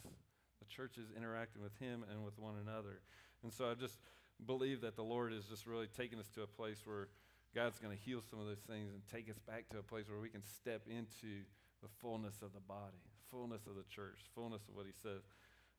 The 0.60 0.66
church 0.66 0.98
is 0.98 1.08
interacting 1.16 1.62
with 1.62 1.78
Him 1.80 2.06
and 2.12 2.24
with 2.24 2.38
one 2.40 2.56
another. 2.62 3.02
And 3.44 3.54
so 3.54 3.70
I 3.70 3.74
just 3.74 3.98
believe 4.46 4.82
that 4.82 4.96
the 4.96 5.04
Lord 5.04 5.34
is 5.34 5.46
just 5.46 5.66
really 5.66 5.88
taking 5.88 6.20
us 6.20 6.28
to 6.36 6.44
a 6.44 6.48
place 6.48 6.82
where 6.86 7.08
God's 7.54 7.80
going 7.80 7.96
to 7.96 8.04
heal 8.04 8.22
some 8.30 8.40
of 8.40 8.46
those 8.46 8.64
things 8.68 8.92
and 8.92 9.02
take 9.12 9.30
us 9.30 9.40
back 9.40 9.70
to 9.70 9.80
a 9.80 9.84
place 9.84 10.10
where 10.10 10.20
we 10.20 10.30
can 10.30 10.44
step 10.44 10.84
into 10.90 11.46
the 11.82 11.88
fullness 12.02 12.42
of 12.42 12.54
the 12.54 12.60
body, 12.60 13.00
fullness 13.32 13.68
of 13.68 13.76
the 13.76 13.86
church, 13.90 14.20
fullness 14.34 14.62
of 14.68 14.76
what 14.76 14.86
He 14.86 14.94
says. 15.02 15.22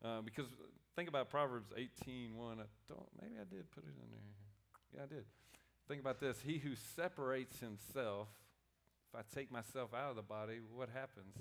Uh, 0.05 0.21
because 0.21 0.47
think 0.95 1.09
about 1.09 1.31
Proverbs 1.31 1.69
18 1.77 2.37
1. 2.37 2.61
I 2.61 2.65
don't, 2.89 3.09
maybe 3.21 3.35
I 3.41 3.45
did 3.45 3.71
put 3.71 3.85
it 3.85 3.97
in 3.97 4.09
there. 4.11 4.31
Yeah, 4.95 5.03
I 5.05 5.07
did. 5.07 5.25
Think 5.89 6.01
about 6.01 6.21
this. 6.21 6.39
He 6.45 6.59
who 6.59 6.75
separates 6.97 7.61
himself, 7.61 8.29
if 9.09 9.19
I 9.19 9.23
take 9.35 9.53
myself 9.53 9.95
out 9.95 10.11
of 10.11 10.17
the 10.17 10.23
body, 10.23 10.59
what 10.75 10.89
happens? 10.89 11.37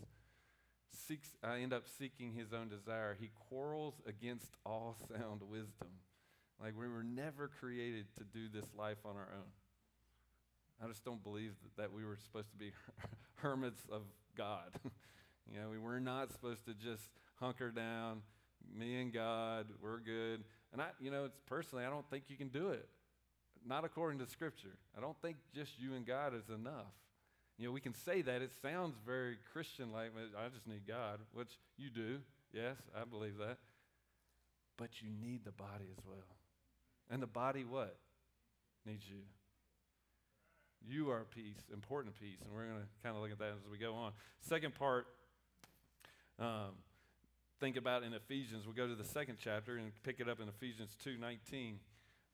Seeks, 0.96 1.36
I 1.44 1.60
end 1.60 1.74
up 1.74 1.84
seeking 2.00 2.34
his 2.34 2.54
own 2.54 2.70
desire. 2.70 3.18
He 3.20 3.30
quarrels 3.50 3.96
against 4.08 4.56
all 4.66 4.96
sound 5.10 5.42
wisdom. 5.50 5.90
Like 6.62 6.74
we 6.78 6.88
were 6.88 7.04
never 7.04 7.50
created 7.60 8.06
to 8.18 8.24
do 8.24 8.48
this 8.48 8.66
life 8.78 9.00
on 9.06 9.16
our 9.16 9.30
own. 9.34 9.52
I 10.84 10.88
just 10.88 11.06
don't 11.06 11.24
believe 11.24 11.54
that, 11.64 11.82
that 11.82 11.94
we 11.94 12.04
were 12.06 12.18
supposed 12.18 12.52
to 12.52 12.58
be 12.58 12.72
hermits 13.36 13.82
of 13.92 14.02
God. 14.38 14.72
you 15.52 15.60
know, 15.60 15.70
we 15.70 15.78
were 15.78 16.00
not 16.00 16.32
supposed 16.32 16.66
to 16.66 16.74
just 16.74 17.10
hunker 17.40 17.72
down, 17.72 18.22
me 18.74 19.02
and 19.02 19.14
God, 19.14 19.68
we're 19.82 20.00
good. 20.00 20.44
And 20.74 20.82
I, 20.82 20.88
you 21.00 21.12
know, 21.12 21.26
it's 21.26 21.40
personally, 21.46 21.86
I 21.86 21.90
don't 21.90 22.10
think 22.10 22.26
you 22.28 22.38
can 22.38 22.50
do 22.50 22.70
it. 22.70 22.88
Not 23.66 23.86
according 23.86 24.20
to 24.20 24.28
Scripture. 24.28 24.78
I 24.98 25.02
don't 25.02 25.20
think 25.22 25.38
just 25.54 25.80
you 25.80 25.94
and 25.94 26.06
God 26.06 26.34
is 26.36 26.50
enough. 26.50 26.94
You 27.58 27.68
know, 27.68 27.72
we 27.72 27.80
can 27.80 27.94
say 27.94 28.22
that. 28.22 28.42
It 28.42 28.52
sounds 28.62 28.96
very 29.06 29.38
Christian 29.54 29.92
like, 29.92 30.12
I 30.38 30.50
just 30.50 30.68
need 30.68 30.82
God, 30.88 31.20
which 31.34 31.58
you 31.78 31.90
do. 31.90 32.20
Yes, 32.54 32.76
I 32.96 33.06
believe 33.06 33.38
that. 33.38 33.58
But 34.78 35.02
you 35.02 35.10
need 35.10 35.46
the 35.46 35.52
body 35.52 35.86
as 35.98 36.04
well. 36.06 36.36
And 37.10 37.22
the 37.22 37.28
body, 37.28 37.64
what? 37.64 37.96
Needs 38.86 39.06
you. 39.08 39.22
You 40.88 41.10
are 41.10 41.22
a 41.22 41.26
piece, 41.26 41.58
important 41.74 42.20
piece, 42.20 42.42
and 42.44 42.54
we're 42.54 42.66
going 42.66 42.82
to 42.82 42.88
kind 43.04 43.16
of 43.16 43.22
look 43.22 43.32
at 43.32 43.40
that 43.40 43.50
as 43.50 43.72
we 43.72 43.78
go 43.78 43.96
on. 43.96 44.12
Second 44.42 44.76
part, 44.76 45.08
um, 46.40 46.76
think 47.60 47.78
about 47.78 48.04
in 48.04 48.14
Ephesians. 48.14 48.66
We'll 48.66 48.76
go 48.76 48.88
to 48.88 48.96
the 48.96 49.08
second 49.08 49.38
chapter 49.40 49.78
and 49.78 49.92
pick 50.04 50.20
it 50.20 50.30
up 50.30 50.40
in 50.40 50.48
Ephesians 50.48 50.96
2 51.04 51.18
19. 51.18 51.80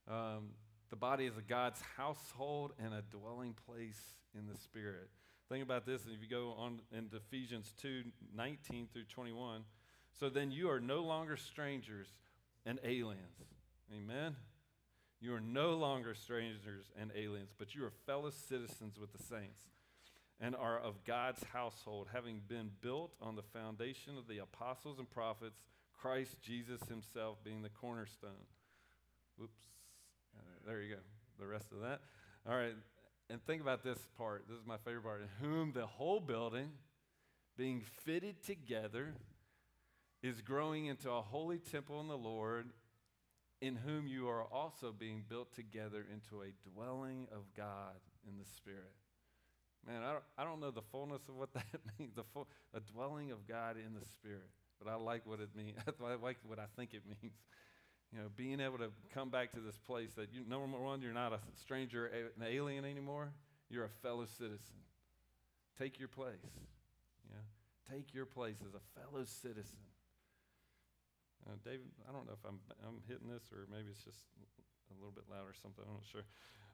Um, 0.10 0.50
the 0.92 0.98
body 0.98 1.26
is 1.26 1.38
a 1.38 1.42
God's 1.42 1.82
household 1.98 2.74
and 2.78 2.94
a 2.94 3.02
dwelling 3.02 3.56
place 3.66 4.00
in 4.38 4.46
the 4.46 4.60
Spirit. 4.60 5.10
Think 5.50 5.64
about 5.64 5.86
this, 5.86 6.06
and 6.06 6.14
if 6.14 6.22
you 6.22 6.30
go 6.30 6.54
on 6.58 6.82
into 6.96 7.16
Ephesians 7.16 7.74
2 7.82 8.04
19 8.36 8.90
through 8.94 9.06
21. 9.06 9.64
So 10.20 10.30
then 10.30 10.52
you 10.52 10.70
are 10.70 10.80
no 10.80 11.02
longer 11.02 11.38
strangers 11.38 12.08
and 12.66 12.80
aliens. 12.84 13.40
Amen. 13.96 14.36
You 15.22 15.34
are 15.34 15.40
no 15.40 15.74
longer 15.74 16.14
strangers 16.14 16.86
and 17.00 17.12
aliens, 17.16 17.52
but 17.58 17.74
you 17.74 17.86
are 17.86 17.92
fellow 18.06 18.30
citizens 18.30 19.00
with 19.00 19.14
the 19.14 19.24
saints 19.24 19.62
and 20.42 20.56
are 20.56 20.80
of 20.80 21.04
God's 21.06 21.44
household, 21.54 22.08
having 22.12 22.42
been 22.48 22.72
built 22.82 23.14
on 23.22 23.36
the 23.36 23.44
foundation 23.44 24.18
of 24.18 24.28
the 24.28 24.40
apostles 24.40 24.98
and 24.98 25.10
prophets, 25.10 25.62
Christ 25.94 26.36
Jesus 26.42 26.82
himself 26.90 27.38
being 27.44 27.62
the 27.62 27.70
cornerstone. 27.70 28.48
Whoops. 29.38 29.60
There 30.66 30.82
you 30.82 30.96
go. 30.96 31.02
The 31.40 31.48
rest 31.48 31.72
of 31.72 31.82
that. 31.82 32.02
All 32.48 32.56
right. 32.56 32.76
And 33.30 33.44
think 33.46 33.62
about 33.62 33.84
this 33.84 34.00
part. 34.18 34.46
This 34.48 34.58
is 34.58 34.66
my 34.66 34.78
favorite 34.78 35.04
part. 35.04 35.22
In 35.22 35.48
whom 35.48 35.72
the 35.74 35.86
whole 35.86 36.20
building, 36.20 36.70
being 37.58 37.82
fitted 38.06 38.44
together, 38.44 39.14
is 40.22 40.42
growing 40.42 40.86
into 40.86 41.10
a 41.10 41.22
holy 41.22 41.58
temple 41.58 42.00
in 42.02 42.08
the 42.08 42.18
Lord 42.18 42.70
in 43.62 43.76
whom 43.76 44.08
you 44.08 44.28
are 44.28 44.44
also 44.44 44.92
being 44.92 45.24
built 45.30 45.54
together 45.54 46.06
into 46.12 46.42
a 46.42 46.70
dwelling 46.70 47.28
of 47.32 47.44
God 47.56 48.00
in 48.28 48.38
the 48.38 48.46
Spirit. 48.46 48.92
Man, 49.86 50.02
I 50.04 50.14
don't, 50.14 50.24
I 50.38 50.44
don't 50.44 50.60
know 50.60 50.72
the 50.72 50.82
fullness 50.82 51.22
of 51.30 51.36
what 51.36 51.54
that 51.54 51.66
means, 51.98 52.16
the 52.16 52.24
full, 52.34 52.48
a 52.74 52.80
dwelling 52.80 53.32
of 53.32 53.48
God 53.48 53.78
in 53.78 53.94
the 53.94 54.06
Spirit, 54.06 54.50
but 54.84 54.92
I 54.92 54.96
like 54.96 55.26
what 55.26 55.40
it 55.40 55.50
means. 55.56 55.78
I 55.88 56.16
like 56.16 56.38
what 56.46 56.60
I 56.60 56.66
think 56.76 56.94
it 56.94 57.04
means. 57.06 57.36
You 58.14 58.20
know, 58.20 58.28
being 58.36 58.60
able 58.60 58.78
to 58.80 58.92
come 59.14 59.30
back 59.30 59.54
to 59.54 59.60
this 59.60 59.78
place 59.78 60.12
that, 60.18 60.34
you, 60.34 60.42
number 60.48 60.78
one, 60.78 61.02
you're 61.02 61.14
not 61.14 61.32
a 61.32 61.40
stranger, 61.62 62.08
an 62.08 62.46
alien 62.46 62.84
anymore. 62.84 63.32
You're 63.70 63.86
a 63.86 63.96
fellow 64.02 64.26
citizen. 64.26 64.84
Take 65.80 65.98
your 65.98 66.10
place. 66.10 66.36
You 67.24 67.34
know, 67.34 67.96
take 67.96 68.14
your 68.14 68.26
place 68.26 68.58
as 68.68 68.74
a 68.74 69.00
fellow 69.00 69.24
citizen. 69.24 69.80
Uh, 71.48 71.56
David, 71.64 71.88
I 72.08 72.12
don't 72.12 72.28
know 72.28 72.34
if 72.34 72.46
I'm, 72.46 72.60
I'm 72.86 73.02
hitting 73.08 73.30
this 73.30 73.44
or 73.52 73.66
maybe 73.72 73.88
it's 73.90 74.04
just 74.04 74.20
a 74.92 74.96
little 75.00 75.14
bit 75.14 75.24
loud 75.32 75.48
or 75.48 75.56
something. 75.62 75.84
I'm 75.88 75.94
not 75.94 76.04
sure. 76.12 76.24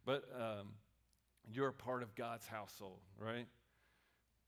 But 0.06 0.24
um, 0.36 0.74
you're 1.52 1.70
a 1.70 1.74
part 1.74 2.02
of 2.02 2.16
God's 2.16 2.48
household, 2.48 3.00
right? 3.20 3.48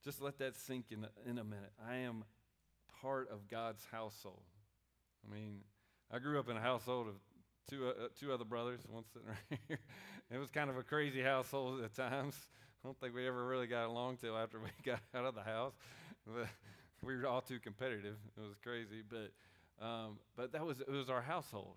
Just 0.04 0.22
let 0.22 0.40
that 0.40 0.56
sink 0.56 0.86
in, 0.92 1.06
in 1.30 1.38
a 1.38 1.44
minute. 1.44 1.72
I 1.88 1.98
am 1.98 2.24
part 3.02 3.30
of 3.30 3.48
God's 3.48 3.86
household. 3.92 4.44
I 5.24 5.34
mean, 5.34 5.60
I 6.12 6.20
grew 6.20 6.40
up 6.40 6.50
in 6.50 6.58
a 6.58 6.62
household 6.62 7.08
of 7.08 7.16
two, 7.70 7.88
uh, 7.88 8.08
two 8.20 8.34
other 8.34 8.46
brothers, 8.46 8.82
one 8.90 9.04
sitting 9.14 9.28
right 9.52 9.60
here. 9.68 9.80
it 10.32 10.38
was 10.38 10.50
kind 10.50 10.70
of 10.70 10.78
a 10.78 10.84
crazy 10.84 11.22
household 11.22 11.82
at 11.84 11.96
times. 11.96 12.36
I 12.84 12.88
don't 12.88 13.00
think 13.00 13.14
we 13.14 13.28
ever 13.28 13.46
really 13.46 13.68
got 13.68 13.88
along 13.88 14.18
till 14.18 14.38
after 14.38 14.60
we 14.60 14.70
got 14.86 15.02
out 15.14 15.26
of 15.26 15.36
the 15.36 15.44
house. 15.44 15.74
But 16.26 16.48
we 17.02 17.16
were 17.16 17.28
all 17.28 17.42
too 17.42 17.60
competitive. 17.60 18.16
It 18.38 18.42
was 18.42 18.58
crazy. 18.64 19.04
But 19.08 19.32
um, 19.86 20.20
but 20.36 20.52
that 20.52 20.66
was, 20.66 20.82
it 20.82 20.92
was 20.92 21.10
our 21.10 21.22
household. 21.22 21.76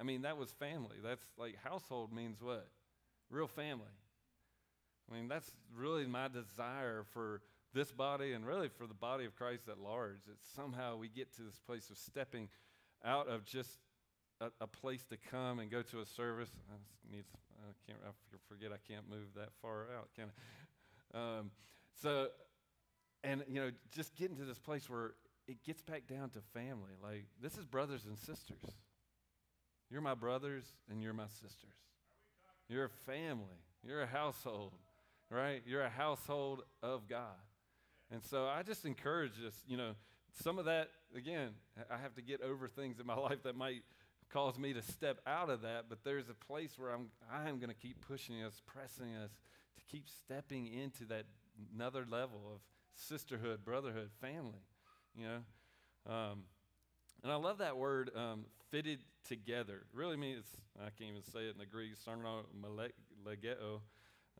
I 0.00 0.04
mean, 0.04 0.22
that 0.22 0.36
was 0.36 0.50
family. 0.50 0.96
That's 1.02 1.24
like 1.36 1.56
household 1.62 2.12
means 2.12 2.40
what? 2.40 2.66
Real 3.30 3.46
family. 3.46 3.92
I 5.10 5.14
mean, 5.14 5.28
that's 5.28 5.50
really 5.74 6.06
my 6.06 6.28
desire 6.28 7.04
for 7.12 7.42
this 7.74 7.92
body 7.92 8.32
and 8.32 8.46
really 8.46 8.68
for 8.68 8.86
the 8.86 8.94
body 8.94 9.24
of 9.24 9.34
Christ 9.34 9.68
at 9.68 9.78
large. 9.78 10.20
It's 10.30 10.48
somehow 10.54 10.96
we 10.96 11.08
get 11.08 11.34
to 11.36 11.42
this 11.42 11.58
place 11.66 11.90
of 11.90 11.98
stepping 11.98 12.48
out 13.04 13.28
of 13.28 13.44
just 13.44 13.78
a, 14.40 14.48
a 14.60 14.66
place 14.66 15.04
to 15.04 15.16
come 15.16 15.58
and 15.58 15.70
go 15.70 15.82
to 15.82 16.00
a 16.00 16.06
service. 16.06 16.50
I, 16.70 16.76
needs, 17.14 17.28
I 17.62 17.72
can't 17.86 17.98
I 18.06 18.10
forget 18.48 18.70
I 18.72 18.92
can't 18.92 19.08
move 19.08 19.34
that 19.36 19.50
far 19.60 19.86
out, 19.96 20.08
can 20.16 20.26
I? 21.14 21.38
Um, 21.38 21.50
so, 22.00 22.28
and 23.22 23.44
you 23.48 23.60
know, 23.60 23.70
just 23.90 24.14
getting 24.16 24.36
to 24.36 24.44
this 24.44 24.58
place 24.58 24.88
where 24.88 25.12
it 25.46 25.62
gets 25.64 25.82
back 25.82 26.06
down 26.06 26.30
to 26.30 26.40
family. 26.54 26.92
Like, 27.02 27.26
this 27.40 27.58
is 27.58 27.66
brothers 27.66 28.04
and 28.06 28.18
sisters. 28.18 28.78
You're 29.90 30.00
my 30.00 30.14
brothers 30.14 30.64
and 30.90 31.02
you're 31.02 31.12
my 31.12 31.26
sisters. 31.26 31.74
You're 32.68 32.86
a 32.86 32.88
family. 33.06 33.60
You're 33.84 34.02
a 34.02 34.06
household, 34.06 34.72
right? 35.30 35.62
You're 35.66 35.82
a 35.82 35.90
household 35.90 36.62
of 36.82 37.08
God. 37.08 37.36
And 38.10 38.22
so 38.22 38.46
I 38.46 38.62
just 38.62 38.84
encourage 38.84 39.32
us, 39.46 39.54
you 39.66 39.76
know, 39.76 39.92
some 40.32 40.58
of 40.58 40.64
that, 40.66 40.88
again, 41.16 41.50
I 41.90 41.98
have 41.98 42.14
to 42.14 42.22
get 42.22 42.40
over 42.40 42.68
things 42.68 42.98
in 43.00 43.06
my 43.06 43.14
life 43.28 43.42
that 43.44 43.56
might 43.56 43.82
cause 44.30 44.58
me 44.58 44.72
to 44.72 44.82
step 44.82 45.20
out 45.26 45.50
of 45.50 45.62
that, 45.62 45.86
but 45.88 45.98
there's 46.04 46.28
a 46.28 46.34
place 46.34 46.78
where 46.78 46.90
I'm 46.90 47.08
I 47.30 47.48
am 47.48 47.58
going 47.58 47.68
to 47.68 47.74
keep 47.74 48.00
pushing 48.06 48.42
us, 48.42 48.62
pressing 48.66 49.14
us 49.14 49.30
to 49.76 49.82
keep 49.90 50.08
stepping 50.08 50.66
into 50.66 51.04
that 51.06 51.26
another 51.74 52.06
level 52.08 52.40
of 52.54 52.60
sisterhood, 52.94 53.64
brotherhood, 53.64 54.10
family 54.20 54.62
you 55.16 55.26
know. 55.26 56.12
Um, 56.12 56.44
and 57.22 57.30
I 57.30 57.36
love 57.36 57.58
that 57.58 57.76
word, 57.76 58.10
um, 58.16 58.46
fitted 58.70 59.00
together. 59.28 59.82
Really 59.92 60.16
means, 60.16 60.44
I 60.78 60.90
can't 60.98 61.10
even 61.10 61.22
say 61.22 61.46
it 61.46 61.52
in 61.52 61.58
the 61.58 61.66
Greek, 61.66 61.92
legeo. 63.24 63.80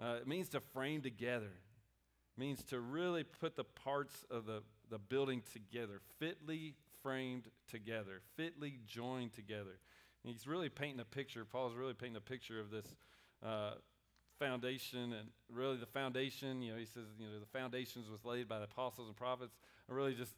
Uh, 0.01 0.17
it 0.21 0.27
means 0.27 0.49
to 0.51 0.61
frame 0.61 1.03
together. 1.03 1.53
It 2.37 2.41
means 2.41 2.65
to 2.65 2.81
really 2.81 3.25
put 3.25 3.57
the 3.57 3.65
parts 3.65 4.25
of 4.31 4.47
the, 4.47 4.63
the 4.93 4.99
building 4.99 5.43
together, 5.55 6.03
fitly 6.21 6.75
framed 7.03 7.49
together, 7.69 8.21
fitly 8.37 8.79
joined 8.87 9.33
together. 9.33 9.81
And 10.23 10.33
he's 10.33 10.47
really 10.47 10.69
painting 10.69 11.01
a 11.01 11.05
picture. 11.05 11.47
Paul's 11.47 11.75
really 11.75 11.95
painting 11.95 12.17
a 12.17 12.21
picture 12.21 12.61
of 12.61 12.71
this 12.71 12.85
uh, 13.45 13.73
foundation, 14.39 15.15
and 15.15 15.31
really 15.51 15.79
the 15.79 15.87
foundation. 15.87 16.61
You 16.61 16.73
know, 16.73 16.79
he 16.79 16.85
says, 16.85 17.07
you 17.19 17.27
know, 17.27 17.41
the 17.41 17.59
foundations 17.59 18.11
was 18.11 18.23
laid 18.27 18.49
by 18.49 18.59
the 18.59 18.65
apostles 18.65 19.09
and 19.09 19.17
prophets. 19.17 19.57
I 19.91 19.95
really 19.95 20.15
just, 20.15 20.35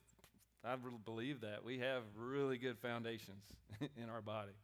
I 0.64 0.74
really 0.80 0.98
believe 1.04 1.40
that 1.40 1.64
we 1.64 1.80
have 1.80 2.02
really 2.16 2.56
good 2.56 2.78
foundations 2.78 3.42
in 3.80 4.08
our 4.08 4.22
body, 4.22 4.54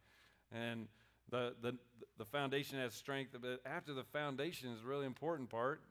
and 0.53 0.87
the 1.29 1.53
the 1.61 1.75
the 2.17 2.25
foundation 2.25 2.79
has 2.79 2.93
strength. 2.93 3.35
But 3.39 3.59
after 3.65 3.93
the 3.93 4.05
foundation 4.05 4.71
is 4.71 4.83
a 4.83 4.87
really 4.87 5.05
important 5.05 5.49
part. 5.49 5.81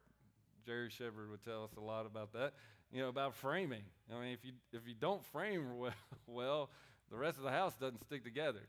Jerry 0.67 0.91
Shepard 0.91 1.31
would 1.31 1.43
tell 1.43 1.65
us 1.65 1.71
a 1.79 1.81
lot 1.81 2.05
about 2.05 2.35
that. 2.35 2.53
You 2.93 3.03
know, 3.03 3.09
about 3.09 3.35
framing. 3.37 3.83
I 4.11 4.21
mean, 4.21 4.33
if 4.33 4.45
you 4.45 4.53
if 4.73 4.87
you 4.87 4.95
don't 4.99 5.25
frame 5.27 5.77
well, 5.79 5.93
well 6.27 6.71
the 7.11 7.17
rest 7.17 7.39
of 7.39 7.45
the 7.45 7.51
house 7.51 7.75
doesn't 7.77 8.03
stick 8.03 8.25
together. 8.25 8.63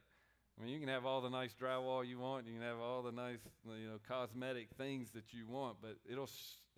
I 0.60 0.64
mean, 0.64 0.74
you 0.74 0.80
can 0.80 0.90
have 0.90 1.06
all 1.06 1.22
the 1.22 1.30
nice 1.30 1.56
drywall 1.60 2.06
you 2.06 2.20
want, 2.20 2.46
you 2.46 2.54
can 2.54 2.62
have 2.62 2.78
all 2.78 3.02
the 3.02 3.12
nice, 3.12 3.40
you 3.66 3.88
know, 3.88 4.00
cosmetic 4.08 4.68
things 4.78 5.10
that 5.12 5.34
you 5.34 5.48
want, 5.48 5.78
but 5.82 5.96
it'll 6.10 6.30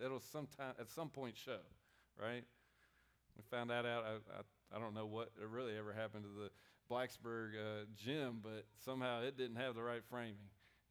it'll 0.02 0.20
sometime 0.20 0.74
at 0.80 0.88
some 0.88 1.08
point 1.10 1.36
show, 1.36 1.58
right? 2.20 2.44
We 3.36 3.42
found 3.50 3.70
that 3.70 3.84
out. 3.84 4.04
I, 4.04 4.12
I, 4.38 4.76
I 4.76 4.80
don't 4.80 4.94
know 4.94 5.06
what 5.06 5.30
really 5.50 5.76
ever 5.76 5.92
happened 5.92 6.24
to 6.24 6.30
the 6.30 6.50
Blacksburg 6.90 7.56
uh, 7.56 7.84
gym, 7.96 8.38
but 8.42 8.64
somehow 8.84 9.22
it 9.22 9.36
didn't 9.36 9.56
have 9.56 9.74
the 9.74 9.82
right 9.82 10.02
framing, 10.08 10.36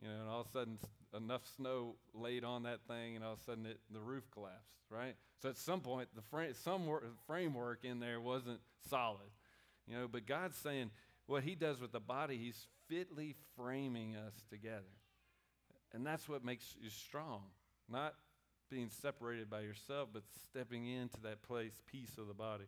you 0.02 0.08
know, 0.08 0.16
and 0.22 0.30
all 0.30 0.42
of 0.42 0.48
a 0.48 0.52
sudden 0.52 0.78
enough 1.16 1.42
snow 1.56 1.96
laid 2.14 2.44
on 2.44 2.64
that 2.64 2.82
thing, 2.88 3.16
and 3.16 3.24
all 3.24 3.34
of 3.34 3.40
a 3.40 3.44
sudden 3.44 3.66
it, 3.66 3.80
the 3.92 4.00
roof 4.00 4.24
collapsed, 4.32 4.82
right? 4.90 5.16
So 5.42 5.50
at 5.50 5.58
some 5.58 5.82
point 5.82 6.10
the 6.16 6.22
frame, 6.22 6.54
some 6.64 6.86
wor- 6.86 7.04
framework 7.28 7.84
in 7.84 8.00
there 8.00 8.20
wasn't 8.20 8.60
solid, 8.90 9.30
you 9.88 9.96
know. 9.96 10.08
But 10.08 10.26
God's 10.26 10.58
saying 10.58 10.92
what 11.28 11.44
He 11.44 11.56
does 11.56 11.80
with 11.80 11.92
the 11.92 12.00
body, 12.00 12.38
He's 12.38 12.68
fitly 12.88 13.36
framing 13.56 14.16
us 14.16 14.34
together. 14.50 14.84
And 15.94 16.06
that's 16.06 16.28
what 16.28 16.44
makes 16.44 16.76
you 16.82 16.90
strong. 16.90 17.42
Not 17.90 18.16
being 18.70 18.90
separated 18.90 19.50
by 19.50 19.62
yourself, 19.62 20.10
but 20.12 20.24
stepping 20.50 20.88
into 20.88 21.22
that 21.22 21.44
place, 21.44 21.74
piece 21.86 22.18
of 22.18 22.28
the 22.28 22.34
body. 22.34 22.64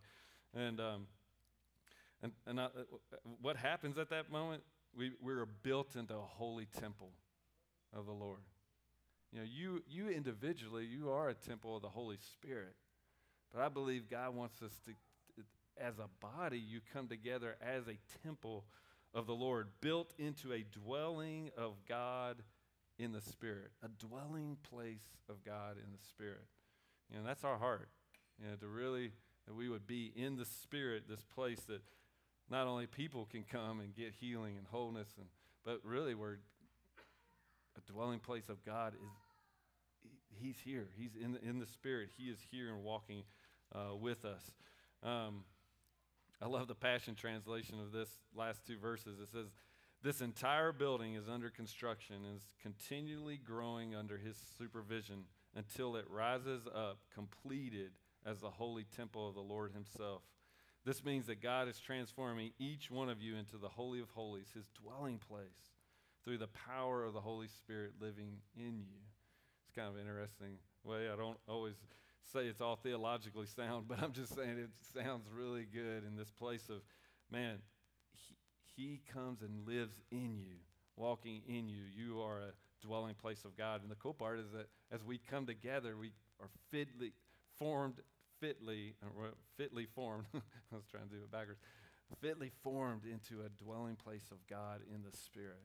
And, 0.53 0.79
um, 0.79 1.07
and, 2.21 2.31
and 2.45 2.59
I, 2.59 2.67
what 3.41 3.55
happens 3.55 3.97
at 3.97 4.11
that 4.11 4.31
moment? 4.31 4.61
We, 4.95 5.11
we're 5.19 5.47
built 5.63 5.95
into 5.95 6.13
a 6.13 6.21
holy 6.21 6.67
temple 6.79 7.09
of 7.95 8.05
the 8.05 8.11
Lord. 8.11 8.41
You 9.31 9.39
know, 9.39 9.45
you, 9.45 9.83
you 9.87 10.09
individually, 10.09 10.85
you 10.85 11.09
are 11.09 11.29
a 11.29 11.33
temple 11.33 11.75
of 11.75 11.81
the 11.81 11.89
Holy 11.89 12.17
Spirit. 12.17 12.75
But 13.53 13.61
I 13.61 13.69
believe 13.69 14.09
God 14.09 14.35
wants 14.35 14.61
us 14.61 14.71
to, 14.85 14.91
as 15.81 15.95
a 15.99 16.09
body, 16.25 16.59
you 16.59 16.81
come 16.93 17.07
together 17.07 17.55
as 17.61 17.87
a 17.87 17.97
temple 18.23 18.65
of 19.13 19.27
the 19.27 19.33
Lord, 19.33 19.67
built 19.81 20.13
into 20.17 20.51
a 20.51 20.63
dwelling 20.63 21.49
of 21.57 21.73
God 21.87 22.43
in 22.97 23.11
the 23.11 23.21
Spirit, 23.21 23.71
a 23.83 23.87
dwelling 24.05 24.57
place 24.69 25.17
of 25.29 25.43
God 25.43 25.77
in 25.77 25.91
the 25.91 26.05
Spirit. 26.07 26.45
You 27.09 27.19
know, 27.19 27.25
that's 27.25 27.43
our 27.43 27.57
heart. 27.57 27.89
You 28.41 28.49
know, 28.49 28.55
to 28.55 28.67
really 28.67 29.11
that 29.47 29.53
we 29.53 29.69
would 29.69 29.87
be 29.87 30.11
in 30.15 30.35
the 30.35 30.45
Spirit, 30.45 31.03
this 31.07 31.23
place 31.23 31.61
that 31.67 31.81
not 32.49 32.67
only 32.67 32.87
people 32.87 33.25
can 33.25 33.43
come 33.43 33.79
and 33.79 33.93
get 33.95 34.13
healing 34.19 34.57
and 34.57 34.67
wholeness, 34.67 35.09
and 35.17 35.27
but 35.63 35.79
really 35.83 36.13
where 36.13 36.39
a 37.77 37.91
dwelling 37.91 38.19
place 38.19 38.49
of 38.49 38.63
God 38.65 38.93
is. 38.93 39.09
He's 40.37 40.57
here. 40.63 40.87
He's 40.97 41.11
in 41.15 41.31
the, 41.33 41.41
in 41.41 41.59
the 41.59 41.65
Spirit. 41.65 42.09
He 42.17 42.25
is 42.25 42.37
here 42.51 42.69
and 42.69 42.83
walking 42.83 43.23
uh, 43.73 43.95
with 43.95 44.25
us. 44.25 44.43
Um, 45.01 45.45
I 46.41 46.47
love 46.47 46.67
the 46.67 46.75
Passion 46.75 47.15
Translation 47.15 47.79
of 47.79 47.91
this 47.91 48.09
last 48.35 48.65
two 48.67 48.77
verses. 48.77 49.19
It 49.19 49.29
says, 49.31 49.47
This 50.03 50.21
entire 50.21 50.73
building 50.73 51.15
is 51.15 51.29
under 51.29 51.49
construction 51.49 52.17
and 52.27 52.37
is 52.37 52.53
continually 52.61 53.37
growing 53.37 53.95
under 53.95 54.17
his 54.17 54.35
supervision 54.57 55.23
until 55.55 55.95
it 55.95 56.05
rises 56.09 56.67
up 56.67 56.97
completed 57.13 57.91
as 58.25 58.39
the 58.39 58.49
holy 58.49 58.85
temple 58.95 59.29
of 59.29 59.35
the 59.35 59.41
Lord 59.41 59.71
himself. 59.71 60.21
This 60.85 61.03
means 61.03 61.27
that 61.27 61.41
God 61.41 61.67
is 61.67 61.79
transforming 61.79 62.51
each 62.59 62.91
one 62.91 63.09
of 63.09 63.21
you 63.21 63.37
into 63.37 63.57
the 63.57 63.69
Holy 63.69 64.01
of 64.01 64.09
Holies, 64.11 64.51
his 64.53 64.65
dwelling 64.79 65.17
place, 65.17 65.74
through 66.25 66.39
the 66.39 66.49
power 66.67 67.05
of 67.05 67.13
the 67.13 67.21
Holy 67.21 67.47
Spirit 67.47 67.93
living 68.01 68.37
in 68.57 68.79
you. 68.79 68.99
It's 69.63 69.75
kind 69.75 69.87
of 69.87 69.99
interesting 69.99 70.57
way. 70.83 71.07
I 71.11 71.15
don't 71.15 71.37
always 71.47 71.75
say 72.33 72.47
it's 72.47 72.61
all 72.61 72.75
theologically 72.75 73.45
sound, 73.45 73.85
but 73.87 74.01
I'm 74.01 74.11
just 74.11 74.35
saying 74.35 74.57
it 74.57 74.71
sounds 74.93 75.27
really 75.31 75.67
good 75.71 76.03
in 76.05 76.17
this 76.17 76.31
place 76.31 76.67
of, 76.69 76.81
man, 77.31 77.59
he, 78.13 78.35
he 78.75 79.01
comes 79.13 79.41
and 79.41 79.67
lives 79.67 80.01
in 80.11 80.35
you, 80.37 80.57
walking 80.97 81.43
in 81.47 81.69
you. 81.69 81.83
You 81.95 82.21
are 82.21 82.39
a 82.39 82.85
dwelling 82.85 83.15
place 83.15 83.45
of 83.45 83.55
God. 83.55 83.83
And 83.83 83.91
the 83.91 83.95
cool 83.95 84.13
part 84.13 84.39
is 84.39 84.51
that 84.51 84.67
as 84.91 85.03
we 85.03 85.19
come 85.29 85.45
together, 85.45 85.95
we 85.95 86.11
are 86.41 86.49
fitly 86.71 87.13
formed, 87.59 87.95
fitly, 88.39 88.95
uh, 89.03 89.27
fitly 89.57 89.85
formed. 89.93 90.25
I 90.33 90.75
was 90.75 90.85
trying 90.89 91.07
to 91.07 91.15
do 91.15 91.21
it 91.23 91.31
backwards. 91.31 91.59
Fitly 92.21 92.51
formed 92.63 93.03
into 93.05 93.43
a 93.43 93.63
dwelling 93.63 93.95
place 93.95 94.29
of 94.31 94.37
God 94.47 94.81
in 94.93 95.01
the 95.03 95.15
Spirit. 95.15 95.63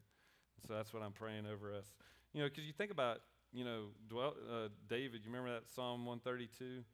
So 0.67 0.75
that's 0.75 0.93
what 0.93 1.03
I'm 1.03 1.13
praying 1.13 1.47
over 1.47 1.75
us. 1.75 1.87
You 2.33 2.43
know, 2.43 2.49
because 2.49 2.65
you 2.65 2.73
think 2.73 2.91
about 2.91 3.21
you 3.53 3.65
know, 3.65 3.87
dwell, 4.09 4.35
uh, 4.51 4.69
David, 4.89 5.23
you 5.25 5.31
remember 5.31 5.53
that 5.53 5.69
Psalm 5.75 6.07
132? 6.07 6.85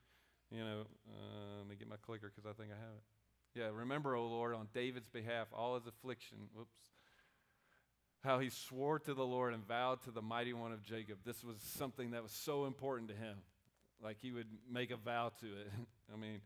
You 0.51 0.65
know, 0.65 0.81
uh, 1.09 1.59
let 1.59 1.69
me 1.69 1.77
get 1.77 1.89
my 1.89 1.97
clicker 1.97 2.33
because 2.35 2.49
I 2.49 2.55
think 2.55 2.73
I 2.73 2.79
have 2.81 2.95
it. 2.97 3.61
Yeah, 3.61 3.69
remember, 3.73 4.15
O 4.15 4.27
Lord, 4.27 4.55
on 4.55 4.69
David's 4.75 5.09
behalf, 5.09 5.49
all 5.53 5.75
his 5.75 5.87
affliction, 5.87 6.39
whoops, 6.55 6.77
how 8.23 8.39
he 8.39 8.51
swore 8.51 8.99
to 9.01 9.15
the 9.15 9.25
Lord 9.25 9.55
and 9.55 9.67
vowed 9.67 10.03
to 10.03 10.11
the 10.11 10.23
mighty 10.23 10.53
one 10.53 10.73
of 10.73 10.83
Jacob. 10.83 11.19
This 11.25 11.43
was 11.43 11.57
something 11.61 12.11
that 12.11 12.23
was 12.23 12.33
so 12.33 12.67
important 12.67 13.09
to 13.11 13.15
him. 13.15 13.39
Like 14.03 14.19
he 14.21 14.31
would 14.31 14.49
make 14.71 14.91
a 14.91 14.97
vow 14.97 15.33
to 15.41 15.47
it. 15.47 15.71
I 16.13 16.17
mean, 16.17 16.41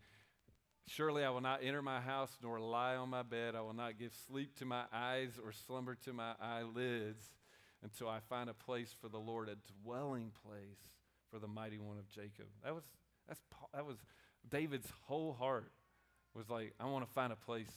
surely 0.86 1.24
I 1.24 1.30
will 1.30 1.40
not 1.40 1.60
enter 1.62 1.82
my 1.82 2.00
house 2.00 2.36
nor 2.42 2.58
lie 2.60 2.96
on 2.96 3.08
my 3.08 3.22
bed. 3.22 3.54
I 3.54 3.60
will 3.60 3.74
not 3.74 3.98
give 3.98 4.12
sleep 4.26 4.56
to 4.58 4.64
my 4.64 4.84
eyes 4.92 5.38
or 5.42 5.52
slumber 5.52 5.94
to 6.04 6.12
my 6.12 6.32
eyelids 6.40 7.22
until 7.82 8.08
I 8.08 8.18
find 8.28 8.50
a 8.50 8.54
place 8.54 8.94
for 9.00 9.08
the 9.08 9.18
Lord, 9.18 9.48
a 9.48 9.56
dwelling 9.82 10.32
place 10.44 10.78
for 11.30 11.38
the 11.38 11.48
mighty 11.48 11.78
one 11.78 11.98
of 11.98 12.08
Jacob. 12.10 12.46
That 12.64 12.74
was, 12.74 12.84
that's, 13.26 13.40
that 13.72 13.86
was 13.86 13.96
David's 14.48 14.88
whole 15.06 15.32
heart 15.32 15.72
was 16.34 16.48
like, 16.48 16.74
I 16.78 16.86
want 16.86 17.06
to 17.06 17.12
find 17.12 17.32
a 17.32 17.36
place 17.36 17.70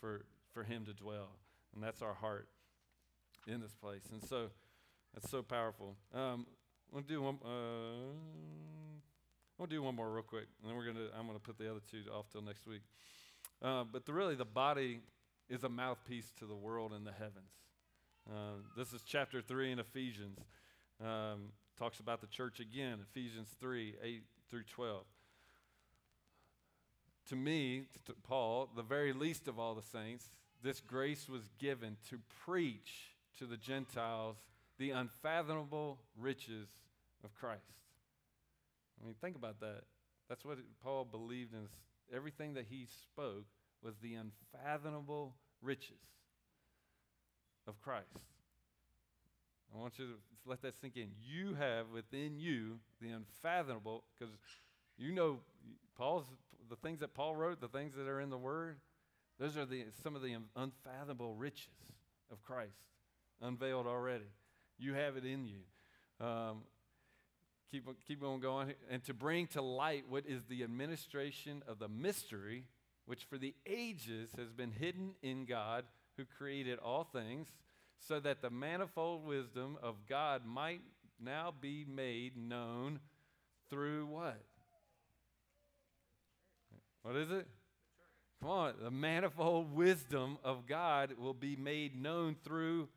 for, 0.00 0.24
for 0.52 0.62
him 0.62 0.84
to 0.86 0.92
dwell. 0.92 1.30
And 1.74 1.82
that's 1.82 2.02
our 2.02 2.14
heart 2.14 2.48
in 3.46 3.60
this 3.60 3.74
place. 3.74 4.02
And 4.12 4.22
so 4.24 4.48
that's 5.14 5.30
so 5.30 5.42
powerful. 5.42 5.96
Um, 6.14 6.46
I'm 6.94 7.02
do 7.02 7.22
one. 7.22 7.38
Uh, 7.44 8.79
Gonna 9.60 9.68
do 9.68 9.82
one 9.82 9.94
more 9.94 10.10
real 10.10 10.22
quick, 10.22 10.46
and 10.62 10.70
then 10.70 10.74
we're 10.74 10.86
gonna. 10.86 11.08
I'm 11.18 11.26
gonna 11.26 11.38
put 11.38 11.58
the 11.58 11.70
other 11.70 11.82
two 11.90 12.10
off 12.10 12.30
till 12.32 12.40
next 12.40 12.66
week. 12.66 12.80
Uh, 13.60 13.84
but 13.84 14.06
the, 14.06 14.12
really, 14.14 14.34
the 14.34 14.46
body 14.46 15.00
is 15.50 15.64
a 15.64 15.68
mouthpiece 15.68 16.32
to 16.38 16.46
the 16.46 16.56
world 16.56 16.94
and 16.94 17.06
the 17.06 17.12
heavens. 17.12 17.52
Um, 18.26 18.64
this 18.74 18.94
is 18.94 19.02
chapter 19.02 19.42
3 19.42 19.72
in 19.72 19.78
Ephesians. 19.78 20.38
Um, 20.98 21.52
talks 21.78 22.00
about 22.00 22.22
the 22.22 22.26
church 22.26 22.58
again, 22.58 23.00
Ephesians 23.10 23.48
3 23.60 23.96
8 24.02 24.22
through 24.48 24.62
12. 24.62 25.04
To 27.28 27.36
me, 27.36 27.82
to 28.06 28.14
Paul, 28.26 28.70
the 28.74 28.82
very 28.82 29.12
least 29.12 29.46
of 29.46 29.58
all 29.58 29.74
the 29.74 29.82
saints, 29.82 30.24
this 30.62 30.80
grace 30.80 31.28
was 31.28 31.50
given 31.58 31.98
to 32.08 32.18
preach 32.46 33.10
to 33.38 33.44
the 33.44 33.58
Gentiles 33.58 34.36
the 34.78 34.92
unfathomable 34.92 35.98
riches 36.16 36.68
of 37.22 37.34
Christ. 37.34 37.74
I 39.00 39.06
mean, 39.06 39.14
think 39.20 39.36
about 39.36 39.60
that. 39.60 39.82
That's 40.28 40.44
what 40.44 40.58
Paul 40.82 41.04
believed 41.04 41.54
in. 41.54 41.68
Everything 42.14 42.54
that 42.54 42.66
he 42.68 42.86
spoke 43.02 43.44
was 43.82 43.94
the 44.02 44.14
unfathomable 44.14 45.34
riches 45.62 46.02
of 47.66 47.80
Christ. 47.80 48.18
I 49.74 49.78
want 49.78 49.98
you 49.98 50.06
to 50.06 50.12
let 50.44 50.62
that 50.62 50.74
sink 50.74 50.96
in. 50.96 51.10
You 51.22 51.54
have 51.54 51.86
within 51.92 52.38
you 52.38 52.78
the 53.00 53.10
unfathomable, 53.10 54.04
because 54.18 54.34
you 54.98 55.12
know 55.12 55.38
Paul's 55.96 56.26
the 56.68 56.76
things 56.76 57.00
that 57.00 57.14
Paul 57.14 57.36
wrote, 57.36 57.60
the 57.60 57.68
things 57.68 57.94
that 57.96 58.06
are 58.06 58.20
in 58.20 58.30
the 58.30 58.38
Word. 58.38 58.76
Those 59.38 59.56
are 59.56 59.64
the 59.64 59.84
some 60.02 60.16
of 60.16 60.22
the 60.22 60.36
unfathomable 60.56 61.34
riches 61.34 61.68
of 62.30 62.42
Christ 62.42 62.76
unveiled 63.40 63.86
already. 63.86 64.30
You 64.78 64.94
have 64.94 65.16
it 65.16 65.24
in 65.24 65.46
you. 65.46 65.60
Um, 66.24 66.62
keep 67.70 67.86
keep 68.06 68.22
on 68.22 68.40
going, 68.40 68.74
and 68.90 69.04
to 69.04 69.14
bring 69.14 69.46
to 69.48 69.62
light 69.62 70.04
what 70.08 70.24
is 70.26 70.42
the 70.44 70.62
administration 70.62 71.62
of 71.68 71.78
the 71.78 71.88
mystery, 71.88 72.64
which 73.06 73.24
for 73.24 73.38
the 73.38 73.54
ages 73.66 74.30
has 74.36 74.52
been 74.52 74.72
hidden 74.72 75.12
in 75.22 75.44
God 75.44 75.84
who 76.16 76.24
created 76.24 76.78
all 76.78 77.04
things, 77.04 77.48
so 77.98 78.20
that 78.20 78.42
the 78.42 78.50
manifold 78.50 79.24
wisdom 79.26 79.78
of 79.82 79.94
God 80.08 80.46
might 80.46 80.80
now 81.22 81.52
be 81.60 81.84
made 81.84 82.36
known 82.36 83.00
through 83.68 84.06
what? 84.06 84.40
What 87.02 87.16
is 87.16 87.30
it? 87.30 87.46
Come 88.40 88.50
on, 88.50 88.74
the 88.82 88.90
manifold 88.90 89.74
wisdom 89.74 90.38
of 90.42 90.66
God 90.66 91.14
will 91.18 91.34
be 91.34 91.56
made 91.56 92.00
known 92.00 92.36
through 92.42 92.88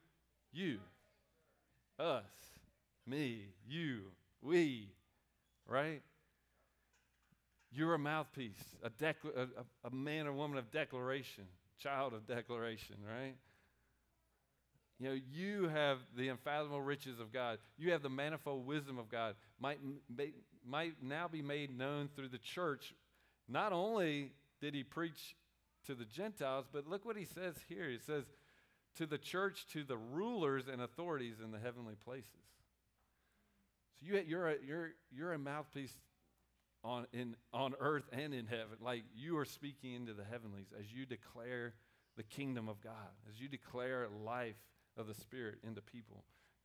you, 0.53 0.79
us, 1.99 2.23
me, 3.05 3.47
you, 3.67 4.03
we, 4.43 4.89
right? 5.67 6.01
You're 7.71 7.95
a 7.95 7.99
mouthpiece, 7.99 8.62
a, 8.84 8.91
a, 9.06 9.47
a 9.88 9.95
man 9.95 10.27
or 10.27 10.34
woman 10.34 10.58
of 10.58 10.71
declaration, 10.71 11.45
child 11.79 12.13
of 12.13 12.27
declaration, 12.27 12.97
right? 13.08 13.36
You 14.99 15.10
know, 15.10 15.19
you 15.32 15.67
have 15.69 15.97
the 16.15 16.29
unfathomable 16.29 16.82
riches 16.82 17.19
of 17.19 17.34
God. 17.34 17.58
You 17.77 17.91
have 17.91 18.03
the 18.03 18.10
manifold 18.10 18.65
wisdom 18.65 18.99
of 18.99 19.10
God. 19.10 19.36
Might, 19.60 19.79
might 20.65 20.93
now 21.01 21.27
be 21.27 21.41
made 21.41 21.75
known 21.75 22.10
through 22.15 22.29
the 22.29 22.38
church. 22.38 22.93
Not 23.49 23.73
only 23.73 24.32
did 24.62 24.75
he 24.75 24.84
preach 24.84 25.36
to 25.88 25.95
the 25.95 26.06
Gentiles, 26.06 26.65
but 26.71 26.88
look 26.88 27.06
what 27.06 27.17
he 27.17 27.25
says 27.25 27.56
here. 27.67 27.89
He 27.89 27.97
says, 27.97 28.25
to 28.97 29.06
the 29.06 29.17
church, 29.17 29.65
to 29.73 29.84
the 29.84 29.97
rulers 29.97 30.65
and 30.71 30.82
authorities 30.82 31.38
in 31.43 31.51
the 31.51 31.60
heavenly 31.60 31.95
places. 32.06 32.29
You, 34.03 34.21
you're, 34.27 34.49
a, 34.49 34.55
you're, 34.65 34.89
you're 35.15 35.33
a 35.33 35.39
mouthpiece 35.39 35.93
on, 36.83 37.07
in, 37.13 37.35
on 37.53 37.73
earth 37.79 38.03
and 38.11 38.33
in 38.33 38.45
heaven. 38.47 38.77
Like 38.81 39.03
you 39.15 39.37
are 39.37 39.45
speaking 39.45 39.93
into 39.93 40.13
the 40.13 40.23
heavenlies 40.23 40.67
as 40.77 40.91
you 40.93 41.05
declare 41.05 41.73
the 42.17 42.23
kingdom 42.23 42.67
of 42.69 42.81
God, 42.81 42.93
as 43.29 43.39
you 43.39 43.47
declare 43.47 44.07
life 44.23 44.57
of 44.97 45.07
the 45.07 45.13
Spirit 45.13 45.59
into 45.63 45.81
people 45.81 46.23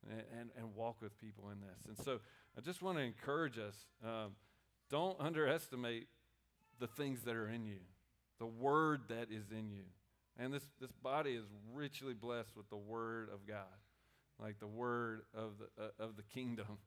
and, 0.09 0.21
and, 0.39 0.49
and 0.57 0.75
walk 0.75 1.01
with 1.01 1.17
people 1.19 1.49
in 1.49 1.59
this. 1.61 1.85
And 1.87 1.97
so 2.05 2.19
I 2.57 2.61
just 2.61 2.81
want 2.81 2.97
to 2.97 3.03
encourage 3.03 3.57
us 3.57 3.75
um, 4.03 4.35
don't 4.89 5.19
underestimate 5.19 6.07
the 6.79 6.87
things 6.87 7.21
that 7.23 7.35
are 7.35 7.49
in 7.49 7.65
you, 7.65 7.79
the 8.39 8.45
word 8.45 9.01
that 9.09 9.27
is 9.31 9.51
in 9.51 9.69
you. 9.69 9.83
And 10.37 10.53
this, 10.53 10.63
this 10.79 10.91
body 11.03 11.31
is 11.31 11.45
richly 11.73 12.13
blessed 12.13 12.55
with 12.55 12.69
the 12.69 12.77
word 12.77 13.29
of 13.33 13.45
God, 13.45 13.65
like 14.41 14.59
the 14.59 14.67
word 14.67 15.23
of 15.33 15.51
the, 15.59 15.83
uh, 15.83 15.89
of 15.99 16.15
the 16.15 16.23
kingdom. 16.23 16.77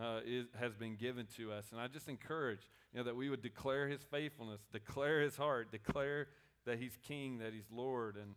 Uh, 0.00 0.20
is, 0.24 0.46
has 0.58 0.74
been 0.74 0.96
given 0.96 1.26
to 1.36 1.52
us. 1.52 1.66
And 1.70 1.78
I 1.78 1.86
just 1.86 2.08
encourage, 2.08 2.66
you 2.94 2.98
know, 2.98 3.04
that 3.04 3.14
we 3.14 3.28
would 3.28 3.42
declare 3.42 3.88
his 3.88 4.00
faithfulness, 4.10 4.62
declare 4.72 5.20
his 5.20 5.36
heart, 5.36 5.70
declare 5.70 6.28
that 6.64 6.78
he's 6.78 6.96
king, 7.06 7.40
that 7.40 7.52
he's 7.52 7.66
Lord. 7.70 8.16
And, 8.16 8.34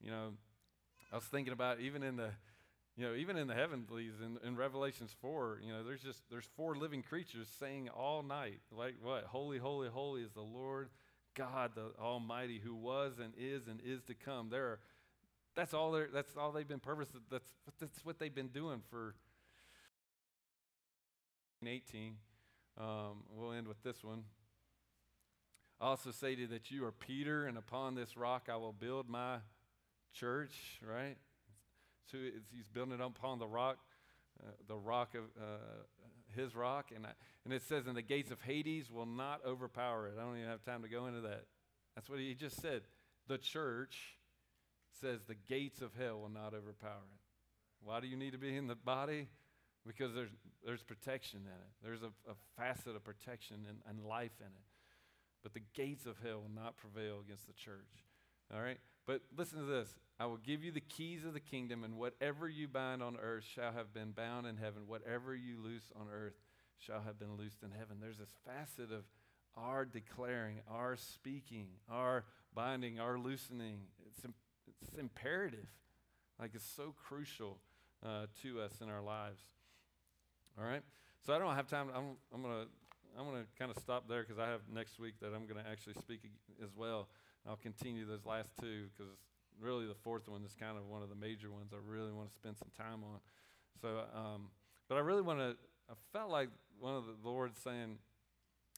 you 0.00 0.10
know, 0.10 0.30
I 1.12 1.14
was 1.14 1.24
thinking 1.24 1.52
about 1.52 1.78
even 1.78 2.02
in 2.02 2.16
the, 2.16 2.30
you 2.96 3.06
know, 3.06 3.14
even 3.14 3.36
in 3.36 3.46
the 3.46 3.54
heavenlies 3.54 4.14
in, 4.20 4.38
in 4.44 4.56
Revelations 4.56 5.14
4, 5.20 5.60
you 5.64 5.72
know, 5.72 5.84
there's 5.84 6.02
just, 6.02 6.22
there's 6.32 6.48
four 6.56 6.74
living 6.74 7.04
creatures 7.04 7.46
saying 7.60 7.88
all 7.90 8.24
night, 8.24 8.58
like 8.76 8.96
what? 9.00 9.22
Holy, 9.22 9.58
holy, 9.58 9.88
holy 9.88 10.22
is 10.22 10.32
the 10.32 10.40
Lord 10.40 10.88
God, 11.36 11.72
the 11.76 11.92
Almighty, 12.02 12.60
who 12.62 12.74
was 12.74 13.20
and 13.22 13.32
is 13.38 13.68
and 13.68 13.80
is 13.84 14.02
to 14.08 14.14
come. 14.14 14.48
There 14.50 14.80
that's 15.58 15.74
all 15.74 16.00
that's 16.12 16.36
all 16.36 16.52
they've 16.52 16.68
been 16.68 16.78
purpose. 16.78 17.08
That's, 17.30 17.48
that's 17.80 18.04
what 18.04 18.18
they've 18.18 18.34
been 18.34 18.48
doing 18.48 18.80
for 18.90 19.14
18. 21.66 22.14
Um, 22.78 23.24
we'll 23.34 23.52
end 23.52 23.66
with 23.66 23.82
this 23.82 24.04
one. 24.04 24.24
I 25.80 25.86
also 25.86 26.10
say 26.10 26.34
to 26.34 26.42
you 26.42 26.46
that 26.48 26.70
you 26.70 26.84
are 26.84 26.92
Peter, 26.92 27.46
and 27.46 27.56
upon 27.56 27.94
this 27.94 28.16
rock 28.16 28.48
I 28.52 28.56
will 28.56 28.72
build 28.72 29.08
my 29.08 29.38
church, 30.12 30.80
right? 30.82 31.16
So 32.10 32.18
he's 32.52 32.68
building 32.68 32.94
it 32.94 33.00
upon 33.00 33.38
the 33.38 33.46
rock, 33.46 33.78
uh, 34.42 34.50
the 34.66 34.76
rock 34.76 35.14
of 35.14 35.24
uh, 35.40 35.84
his 36.34 36.54
rock. 36.54 36.90
And, 36.94 37.06
I, 37.06 37.10
and 37.44 37.52
it 37.52 37.62
says, 37.62 37.86
and 37.86 37.96
the 37.96 38.02
gates 38.02 38.30
of 38.30 38.40
Hades 38.40 38.90
will 38.90 39.06
not 39.06 39.40
overpower 39.46 40.08
it. 40.08 40.14
I 40.18 40.22
don't 40.22 40.36
even 40.36 40.48
have 40.48 40.64
time 40.64 40.82
to 40.82 40.88
go 40.88 41.06
into 41.06 41.20
that. 41.22 41.44
That's 41.94 42.08
what 42.08 42.18
he 42.18 42.34
just 42.34 42.60
said. 42.60 42.82
The 43.28 43.38
church 43.38 44.16
says 45.00 45.20
the 45.26 45.34
gates 45.34 45.80
of 45.80 45.90
hell 45.98 46.20
will 46.20 46.28
not 46.28 46.54
overpower 46.54 47.04
it. 47.12 47.20
Why 47.82 48.00
do 48.00 48.06
you 48.06 48.16
need 48.16 48.32
to 48.32 48.38
be 48.38 48.56
in 48.56 48.66
the 48.66 48.74
body? 48.74 49.28
Because 49.88 50.14
there's, 50.14 50.30
there's 50.64 50.82
protection 50.82 51.40
in 51.44 51.50
it. 51.50 51.72
There's 51.82 52.02
a, 52.02 52.12
a 52.30 52.34
facet 52.56 52.94
of 52.94 53.02
protection 53.02 53.64
and, 53.68 53.78
and 53.88 54.06
life 54.06 54.38
in 54.40 54.46
it. 54.46 54.68
But 55.42 55.54
the 55.54 55.62
gates 55.74 56.04
of 56.04 56.16
hell 56.22 56.42
will 56.42 56.54
not 56.54 56.76
prevail 56.76 57.20
against 57.24 57.46
the 57.46 57.54
church. 57.54 58.04
All 58.54 58.60
right? 58.60 58.78
But 59.06 59.22
listen 59.36 59.58
to 59.58 59.64
this 59.64 59.94
I 60.20 60.26
will 60.26 60.36
give 60.36 60.62
you 60.62 60.70
the 60.70 60.80
keys 60.80 61.24
of 61.24 61.32
the 61.32 61.40
kingdom, 61.40 61.84
and 61.84 61.96
whatever 61.96 62.48
you 62.48 62.68
bind 62.68 63.02
on 63.02 63.16
earth 63.16 63.44
shall 63.44 63.72
have 63.72 63.94
been 63.94 64.10
bound 64.10 64.46
in 64.46 64.56
heaven. 64.56 64.82
Whatever 64.86 65.34
you 65.34 65.56
loose 65.62 65.90
on 65.98 66.08
earth 66.12 66.34
shall 66.78 67.00
have 67.00 67.18
been 67.18 67.36
loosed 67.36 67.62
in 67.62 67.70
heaven. 67.70 67.96
There's 68.00 68.18
this 68.18 68.34
facet 68.44 68.92
of 68.92 69.04
our 69.56 69.84
declaring, 69.84 70.60
our 70.70 70.96
speaking, 70.96 71.68
our 71.90 72.24
binding, 72.54 73.00
our 73.00 73.18
loosening. 73.18 73.80
It's, 74.06 74.26
it's 74.82 74.98
imperative. 74.98 75.66
Like 76.38 76.50
it's 76.54 76.68
so 76.76 76.94
crucial 76.96 77.58
uh, 78.04 78.26
to 78.42 78.60
us 78.60 78.74
in 78.82 78.88
our 78.88 79.02
lives. 79.02 79.40
All 80.58 80.66
right? 80.66 80.82
So 81.24 81.32
I 81.32 81.38
don't 81.38 81.54
have 81.54 81.68
time. 81.68 81.88
I'm, 81.94 82.16
I'm 82.32 82.42
going 82.42 82.64
to 82.64 82.68
I'm 83.18 83.24
going 83.26 83.42
to 83.42 83.48
kind 83.58 83.70
of 83.70 83.78
stop 83.78 84.08
there 84.08 84.22
because 84.22 84.38
I 84.38 84.48
have 84.48 84.60
next 84.72 85.00
week 85.00 85.14
that 85.20 85.34
I'm 85.34 85.46
going 85.46 85.62
to 85.62 85.68
actually 85.68 85.94
speak 85.94 86.20
as 86.62 86.70
well. 86.76 87.08
I'll 87.48 87.56
continue 87.56 88.06
those 88.06 88.24
last 88.24 88.50
two 88.60 88.86
because 88.96 89.12
really 89.60 89.86
the 89.86 89.94
fourth 89.94 90.28
one 90.28 90.44
is 90.44 90.54
kind 90.54 90.76
of 90.78 90.86
one 90.86 91.02
of 91.02 91.08
the 91.08 91.16
major 91.16 91.50
ones 91.50 91.72
I 91.72 91.78
really 91.84 92.12
want 92.12 92.28
to 92.28 92.34
spend 92.34 92.56
some 92.56 92.70
time 92.76 93.02
on. 93.02 93.18
So, 93.80 94.04
um, 94.14 94.50
but 94.88 94.96
I 94.96 95.00
really 95.00 95.22
want 95.22 95.40
to, 95.40 95.56
I 95.90 95.94
felt 96.12 96.30
like 96.30 96.48
one 96.78 96.94
of 96.94 97.04
the 97.06 97.28
Lord 97.28 97.52
saying, 97.56 97.98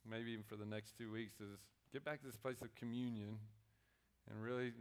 maybe 0.09 0.31
even 0.33 0.45
for 0.45 0.57
the 0.57 0.65
next 0.65 0.97
two 0.97 1.13
weeks, 1.13 1.35
is 1.35 1.59
get 1.93 2.05
back 2.05 2.21
to 2.21 2.27
this 2.27 2.37
place 2.37 2.63
of 2.63 2.75
communion 2.75 3.37
and 4.31 4.43
really 4.43 4.73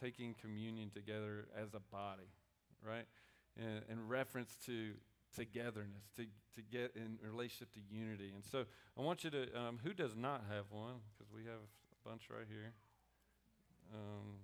taking 0.00 0.34
communion 0.40 0.90
together 0.94 1.48
as 1.60 1.74
a 1.74 1.80
body, 1.92 2.30
right? 2.86 3.06
And 3.56 3.82
in 3.90 4.06
reference 4.06 4.56
to 4.66 4.92
togetherness, 5.34 6.10
to, 6.16 6.24
to 6.54 6.62
get 6.70 6.92
in 6.96 7.18
relationship 7.22 7.72
to 7.74 7.80
unity. 7.90 8.32
And 8.34 8.44
so 8.44 8.64
I 8.98 9.02
want 9.02 9.24
you 9.24 9.30
to, 9.30 9.42
um, 9.58 9.78
who 9.82 9.92
does 9.92 10.16
not 10.16 10.44
have 10.48 10.64
one? 10.70 11.00
Because 11.12 11.32
we 11.32 11.44
have 11.44 11.60
a 11.62 12.08
bunch 12.08 12.22
right 12.30 12.46
here. 12.48 12.72
Um, 13.92 14.40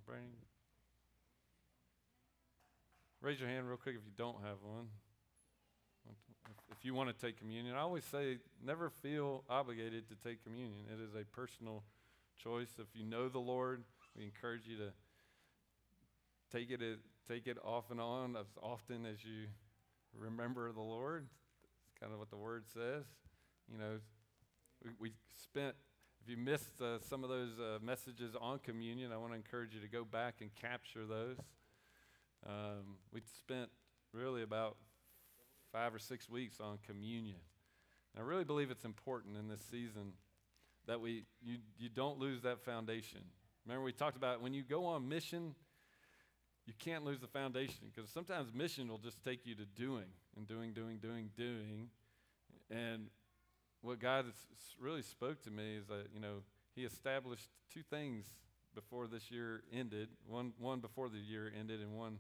raise 3.27 3.41
your 3.41 3.49
hand 3.49 3.67
real 3.67 3.77
quick 3.77 3.97
if 3.97 4.03
you 4.05 4.13
don't 4.17 4.41
have 4.45 4.59
one. 4.63 4.87
If 6.71 6.85
you 6.85 6.95
want 6.95 7.09
to 7.09 7.27
take 7.27 7.39
communion, 7.39 7.75
I 7.75 7.81
always 7.81 8.05
say 8.05 8.39
never 8.65 8.89
feel 8.89 9.43
obligated 9.51 10.09
to 10.09 10.15
take 10.29 10.45
communion. 10.45 10.85
It 10.93 11.03
is 11.03 11.15
a 11.21 11.25
personal 11.25 11.83
choice. 12.41 12.69
If 12.79 12.87
you 12.95 13.05
know 13.05 13.29
the 13.29 13.41
Lord, 13.41 13.83
we 14.17 14.25
encourage 14.25 14.67
you 14.67 14.77
to 14.77 14.93
take 16.53 16.71
it, 16.71 16.81
take 17.29 17.49
it 17.49 17.59
off 17.65 17.91
and 17.91 18.01
on 18.01 18.37
as 18.37 18.47
often 18.63 19.07
as 19.07 19.25
you 19.25 19.47
remember 20.19 20.73
the 20.73 20.81
Lord. 20.81 21.27
That's 21.85 22.01
kind 22.01 22.13
of 22.13 22.19
what 22.19 22.31
the 22.31 22.37
word 22.37 22.65
says. 22.73 23.05
You 23.71 23.79
know, 23.79 23.99
we, 24.85 24.91
we 24.99 25.13
spent 25.43 25.75
if 26.27 26.31
you 26.31 26.37
missed 26.37 26.81
uh, 26.83 26.99
some 27.09 27.23
of 27.23 27.31
those 27.31 27.59
uh, 27.61 27.79
messages 27.81 28.35
on 28.41 28.59
communion, 28.59 29.13
I 29.13 29.17
want 29.17 29.31
to 29.31 29.37
encourage 29.37 29.75
you 29.75 29.81
to 29.81 29.89
go 29.89 30.05
back 30.05 30.37
and 30.41 30.51
capture 30.57 31.07
those. 31.07 31.37
Um, 32.45 32.97
we 33.13 33.21
spent 33.39 33.71
really 34.13 34.43
about 34.43 34.77
five 35.73 35.95
or 35.95 36.01
six 36.01 36.29
weeks 36.29 36.59
on 36.59 36.79
communion. 36.85 37.39
And 38.15 38.25
I 38.25 38.27
really 38.27 38.43
believe 38.43 38.73
it's 38.73 38.85
important 38.85 39.37
in 39.37 39.47
this 39.47 39.61
season 39.71 40.15
that 40.89 41.01
we 41.01 41.25
you, 41.45 41.59
you 41.79 41.89
don't 41.89 42.19
lose 42.19 42.43
that 42.43 42.61
foundation. 42.65 43.21
Remember, 43.65 43.85
we 43.85 43.93
talked 43.93 44.17
about 44.17 44.43
when 44.43 44.53
you 44.53 44.63
go 44.63 44.85
on 44.85 45.09
mission, 45.09 45.55
you 46.67 46.75
can't 46.79 47.05
lose 47.05 47.21
the 47.21 47.29
foundation 47.29 47.91
because 47.95 48.11
sometimes 48.11 48.53
mission 48.53 48.89
will 48.89 48.99
just 48.99 49.23
take 49.23 49.47
you 49.47 49.55
to 49.55 49.65
doing 49.65 50.11
and 50.37 50.49
doing, 50.49 50.73
doing, 50.73 50.99
doing, 50.99 51.31
doing. 51.37 51.89
And 52.71 53.07
what 53.83 54.01
God 54.01 54.27
really 54.81 55.03
spoke 55.03 55.43
to 55.43 55.51
me 55.51 55.77
is 55.77 55.87
that, 55.87 56.09
you 56.13 56.21
know, 56.21 56.43
He 56.75 56.85
established 56.85 57.49
two 57.73 57.83
things 57.89 58.27
before 58.75 59.07
this 59.07 59.31
year 59.31 59.63
ended 59.73 60.09
one, 60.29 60.53
one 60.59 60.81
before 60.81 61.09
the 61.09 61.19
year 61.19 61.51
ended, 61.59 61.81
and 61.81 61.97
one 61.97 62.19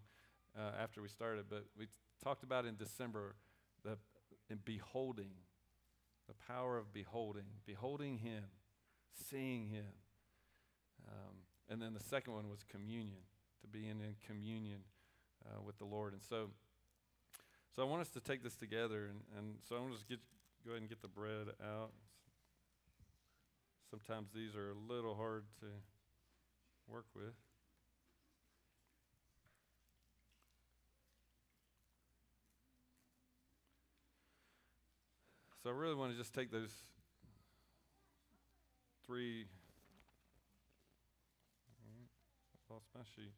uh, 0.56 0.70
after 0.80 1.02
we 1.02 1.08
started. 1.08 1.46
But 1.50 1.64
we 1.78 1.88
talked 2.22 2.44
about 2.44 2.64
in 2.64 2.76
December 2.76 3.34
the 3.84 3.98
in 4.48 4.58
beholding, 4.64 5.32
the 6.28 6.34
power 6.46 6.78
of 6.78 6.92
beholding, 6.92 7.46
beholding 7.66 8.18
Him, 8.18 8.44
seeing 9.28 9.68
Him. 9.68 9.92
Um, 11.08 11.34
and 11.68 11.82
then 11.82 11.94
the 11.94 12.02
second 12.02 12.32
one 12.32 12.48
was 12.48 12.60
communion, 12.68 13.22
to 13.66 13.78
be 13.78 13.88
in, 13.88 13.98
communion 14.26 14.80
uh, 15.46 15.60
with 15.64 15.78
the 15.78 15.84
Lord. 15.84 16.12
And 16.12 16.22
so, 16.22 16.50
so 17.74 17.82
I 17.82 17.84
want 17.84 18.02
us 18.02 18.10
to 18.10 18.20
take 18.20 18.42
this 18.42 18.56
together. 18.56 19.06
And, 19.06 19.20
and 19.36 19.54
so 19.68 19.76
I 19.76 19.80
want 19.80 19.92
to 19.92 19.98
just 19.98 20.08
get, 20.08 20.20
go 20.64 20.72
ahead 20.72 20.82
and 20.82 20.88
get 20.88 21.02
the 21.02 21.08
bread 21.08 21.48
out. 21.62 21.90
Sometimes 23.90 24.28
these 24.34 24.54
are 24.56 24.70
a 24.70 24.92
little 24.92 25.14
hard 25.14 25.44
to 25.60 25.66
work 26.88 27.06
with. 27.14 27.34
So 35.62 35.70
I 35.70 35.72
really 35.72 35.96
want 35.96 36.12
to 36.12 36.18
just 36.18 36.32
take 36.32 36.52
those 36.52 36.70
three. 39.04 39.46
Lost 42.68 42.86
my 42.94 43.02
sheet. 43.14 43.32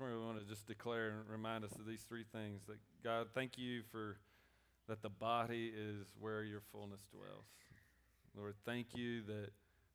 Just 0.00 0.08
really 0.08 0.24
want 0.24 0.40
to 0.40 0.46
just 0.46 0.66
declare 0.66 1.08
and 1.10 1.28
remind 1.28 1.62
us 1.62 1.72
of 1.72 1.84
these 1.84 2.00
three 2.08 2.24
things. 2.32 2.62
That 2.66 2.78
God, 3.04 3.26
thank 3.34 3.58
you 3.58 3.82
for 3.92 4.16
that 4.88 5.02
the 5.02 5.10
body 5.10 5.70
is 5.76 6.06
where 6.18 6.42
your 6.42 6.62
fullness 6.72 7.02
dwells. 7.12 7.44
Lord, 8.34 8.54
thank 8.64 8.94
you 8.94 9.20
that 9.26 9.50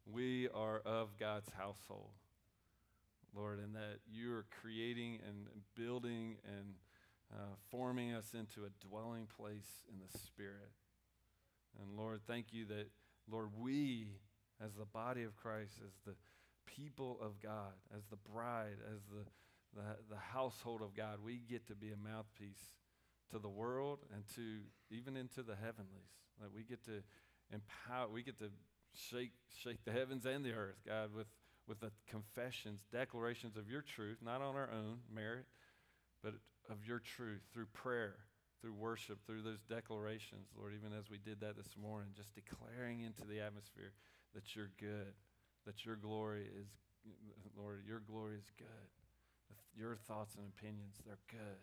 we 0.05 0.47
are 0.49 0.83
of 0.85 1.17
God's 1.19 1.49
household. 1.57 2.11
Lord, 3.35 3.57
and 3.57 3.73
that 3.73 3.97
you 4.07 4.31
are 4.33 4.45
creating 4.61 5.21
and 5.27 5.47
building 5.75 6.35
and 6.45 6.75
uh, 7.33 7.55
forming 7.71 8.13
us 8.13 8.35
into 8.35 8.61
a 8.65 8.87
dwelling 8.87 9.27
place 9.39 9.85
in 9.91 9.95
the 9.97 10.19
Spirit. 10.19 10.69
And 11.81 11.97
Lord, 11.97 12.19
thank 12.27 12.53
you 12.53 12.65
that, 12.65 12.91
Lord, 13.31 13.49
we, 13.59 14.09
as 14.63 14.75
the 14.75 14.85
body 14.85 15.23
of 15.23 15.35
Christ, 15.35 15.73
as 15.83 15.93
the 16.05 16.13
people 16.67 17.17
of 17.23 17.41
God, 17.41 17.73
as 17.95 18.03
the 18.11 18.17
bride, 18.31 18.77
as 18.93 19.01
the, 19.11 19.25
the, 19.75 19.97
the 20.09 20.19
household 20.19 20.81
of 20.81 20.95
God, 20.95 21.19
we 21.23 21.41
get 21.49 21.67
to 21.67 21.75
be 21.75 21.91
a 21.91 21.97
mouthpiece 21.97 22.71
to 23.31 23.39
the 23.39 23.49
world 23.49 23.99
and 24.13 24.23
to 24.35 24.59
even 24.89 25.17
into 25.17 25.43
the 25.43 25.55
heavenlies. 25.55 26.13
That 26.41 26.53
we 26.53 26.63
get 26.63 26.83
to 26.85 27.03
empower, 27.51 28.09
we 28.09 28.23
get 28.23 28.39
to 28.39 28.49
shake, 28.93 29.31
shake 29.63 29.83
the 29.85 29.91
heavens 29.91 30.25
and 30.25 30.43
the 30.43 30.53
earth, 30.53 30.79
God, 30.85 31.13
with, 31.15 31.27
with 31.67 31.79
the 31.79 31.91
confessions, 32.09 32.81
declarations 32.91 33.57
of 33.57 33.69
your 33.69 33.81
truth, 33.81 34.17
not 34.23 34.41
on 34.41 34.55
our 34.55 34.69
own 34.71 34.99
merit, 35.13 35.45
but 36.23 36.33
of 36.69 36.85
your 36.85 36.99
truth 36.99 37.41
through 37.53 37.67
prayer, 37.73 38.15
through 38.61 38.73
worship, 38.73 39.19
through 39.25 39.43
those 39.43 39.61
declarations, 39.69 40.47
Lord, 40.57 40.73
even 40.73 40.97
as 40.97 41.09
we 41.09 41.17
did 41.17 41.39
that 41.41 41.55
this 41.55 41.75
morning, 41.79 42.09
just 42.15 42.33
declaring 42.33 43.01
into 43.01 43.23
the 43.25 43.39
atmosphere 43.39 43.93
that 44.33 44.55
you're 44.55 44.71
good, 44.79 45.13
that 45.65 45.85
your 45.85 45.95
glory 45.95 46.47
is, 46.59 46.67
Lord, 47.57 47.83
your 47.87 47.99
glory 47.99 48.35
is 48.35 48.51
good. 48.57 49.04
Your 49.77 49.95
thoughts 50.07 50.35
and 50.35 50.45
opinions, 50.57 50.95
they're 51.05 51.19
good. 51.29 51.59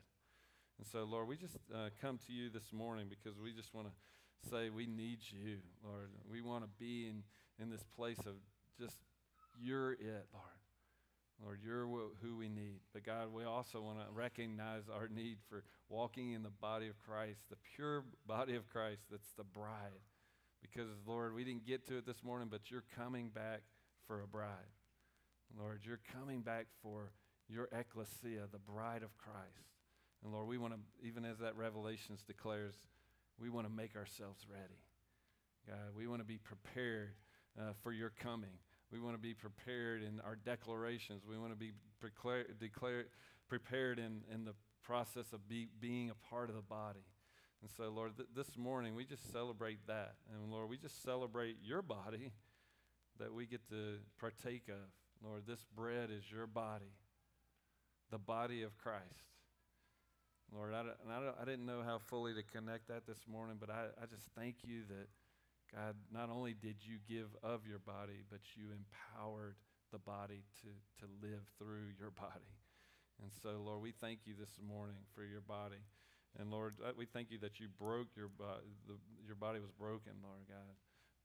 And 0.78 0.86
so, 0.86 1.04
Lord, 1.04 1.28
we 1.28 1.36
just 1.36 1.56
uh, 1.74 1.88
come 2.00 2.18
to 2.26 2.32
you 2.32 2.50
this 2.50 2.72
morning 2.72 3.06
because 3.08 3.38
we 3.38 3.52
just 3.52 3.74
want 3.74 3.88
to 3.88 4.50
say 4.50 4.70
we 4.70 4.86
need 4.86 5.18
you, 5.30 5.58
Lord. 5.84 6.10
We 6.30 6.42
want 6.42 6.64
to 6.64 6.70
be 6.78 7.08
in, 7.08 7.22
in 7.62 7.70
this 7.70 7.84
place 7.96 8.18
of 8.20 8.34
just, 8.78 8.96
you're 9.60 9.92
it, 9.92 10.26
Lord. 10.32 10.58
Lord, 11.42 11.58
you're 11.64 11.86
who 12.22 12.36
we 12.36 12.48
need. 12.48 12.80
But 12.92 13.04
God, 13.04 13.32
we 13.32 13.44
also 13.44 13.80
want 13.80 13.98
to 13.98 14.06
recognize 14.12 14.82
our 14.92 15.08
need 15.08 15.38
for 15.48 15.64
walking 15.88 16.32
in 16.32 16.42
the 16.42 16.50
body 16.50 16.88
of 16.88 16.94
Christ, 17.02 17.40
the 17.50 17.56
pure 17.74 18.04
body 18.26 18.54
of 18.54 18.68
Christ 18.68 19.02
that's 19.10 19.32
the 19.36 19.44
bride. 19.44 20.02
Because, 20.60 20.88
Lord, 21.06 21.34
we 21.34 21.42
didn't 21.42 21.66
get 21.66 21.86
to 21.88 21.98
it 21.98 22.06
this 22.06 22.22
morning, 22.22 22.48
but 22.50 22.70
you're 22.70 22.84
coming 22.96 23.28
back 23.28 23.62
for 24.06 24.22
a 24.22 24.26
bride. 24.26 24.70
Lord, 25.58 25.80
you're 25.84 26.00
coming 26.14 26.42
back 26.42 26.66
for 26.82 27.10
your 27.48 27.68
ecclesia, 27.72 28.46
the 28.50 28.58
bride 28.58 29.02
of 29.02 29.16
Christ. 29.18 29.72
And 30.22 30.32
Lord, 30.32 30.46
we 30.46 30.58
want 30.58 30.74
to, 30.74 31.06
even 31.06 31.24
as 31.24 31.38
that 31.38 31.56
Revelations 31.56 32.22
declares, 32.22 32.74
we 33.38 33.50
want 33.50 33.66
to 33.66 33.72
make 33.72 33.96
ourselves 33.96 34.46
ready. 34.50 34.80
God, 35.66 35.96
we 35.96 36.06
want 36.06 36.20
to 36.20 36.26
be 36.26 36.38
prepared 36.38 37.10
uh, 37.58 37.72
for 37.82 37.92
your 37.92 38.10
coming. 38.10 38.58
We 38.90 39.00
want 39.00 39.14
to 39.14 39.22
be 39.22 39.34
prepared 39.34 40.02
in 40.02 40.20
our 40.20 40.36
declarations. 40.36 41.22
We 41.28 41.38
want 41.38 41.52
to 41.52 41.56
be 41.56 41.72
declare, 42.00 42.44
declare, 42.60 43.06
prepared 43.48 43.98
in, 43.98 44.22
in 44.32 44.44
the 44.44 44.54
process 44.82 45.32
of 45.32 45.48
be, 45.48 45.68
being 45.80 46.10
a 46.10 46.14
part 46.30 46.50
of 46.50 46.56
the 46.56 46.62
body. 46.62 47.04
And 47.62 47.70
so, 47.76 47.88
Lord, 47.90 48.16
th- 48.16 48.28
this 48.34 48.56
morning 48.56 48.94
we 48.94 49.04
just 49.04 49.32
celebrate 49.32 49.86
that. 49.86 50.14
And 50.32 50.50
Lord, 50.50 50.68
we 50.68 50.76
just 50.76 51.02
celebrate 51.02 51.56
your 51.62 51.80
body 51.80 52.32
that 53.18 53.32
we 53.32 53.46
get 53.46 53.66
to 53.68 53.98
partake 54.18 54.68
of. 54.68 54.90
Lord, 55.24 55.42
this 55.46 55.64
bread 55.74 56.10
is 56.10 56.24
your 56.30 56.46
body, 56.46 56.92
the 58.12 58.18
body 58.18 58.62
of 58.62 58.76
Christ. 58.76 59.32
Lord, 60.54 60.74
I, 60.76 60.84
I, 61.08 61.16
I, 61.40 61.44
didn't 61.48 61.64
know 61.64 61.80
how 61.82 61.96
fully 61.98 62.34
to 62.34 62.44
connect 62.44 62.88
that 62.88 63.08
this 63.08 63.24
morning, 63.26 63.56
but 63.58 63.70
I, 63.70 63.88
I 63.96 64.04
just 64.04 64.28
thank 64.36 64.56
you 64.62 64.84
that, 64.92 65.08
God, 65.74 65.96
not 66.12 66.28
only 66.28 66.52
did 66.52 66.76
you 66.84 67.00
give 67.08 67.32
of 67.42 67.66
your 67.66 67.80
body, 67.80 68.20
but 68.28 68.40
you 68.54 68.68
empowered 68.68 69.56
the 69.90 69.98
body 69.98 70.44
to, 70.60 70.68
to 71.00 71.10
live 71.24 71.40
through 71.56 71.96
your 71.98 72.12
body. 72.12 72.52
And 73.24 73.32
so, 73.42 73.56
Lord, 73.64 73.80
we 73.80 73.92
thank 73.96 74.28
you 74.28 74.34
this 74.38 74.60
morning 74.60 75.00
for 75.16 75.24
your 75.24 75.40
body. 75.40 75.80
And 76.38 76.52
Lord, 76.52 76.76
uh, 76.84 76.92
we 76.98 77.06
thank 77.06 77.30
you 77.30 77.38
that 77.40 77.60
you 77.60 77.68
broke 77.80 78.12
your 78.14 78.28
body, 78.28 78.68
the, 78.86 79.00
your 79.24 79.36
body 79.36 79.58
was 79.58 79.72
broken, 79.72 80.12
Lord 80.20 80.44
God. 80.48 80.76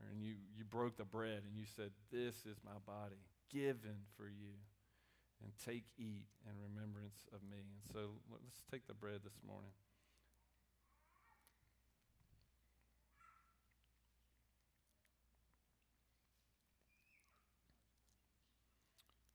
And 0.08 0.24
you, 0.24 0.36
you 0.56 0.64
broke 0.64 0.96
the 0.96 1.10
bread 1.10 1.44
and 1.44 1.52
you 1.58 1.66
said, 1.76 1.92
This 2.12 2.48
is 2.48 2.56
my 2.64 2.80
body 2.86 3.20
given 3.52 4.08
for 4.16 4.28
you 4.30 4.56
and 5.44 5.52
take, 5.64 5.86
eat 5.98 6.26
in 6.46 6.54
remembrance 6.58 7.28
of 7.34 7.42
me. 7.50 7.58
And 7.58 7.84
so 7.94 8.20
let's 8.32 8.64
take 8.72 8.88
the 8.88 8.94
bread 8.94 9.22
this 9.24 9.40
morning. 9.46 9.72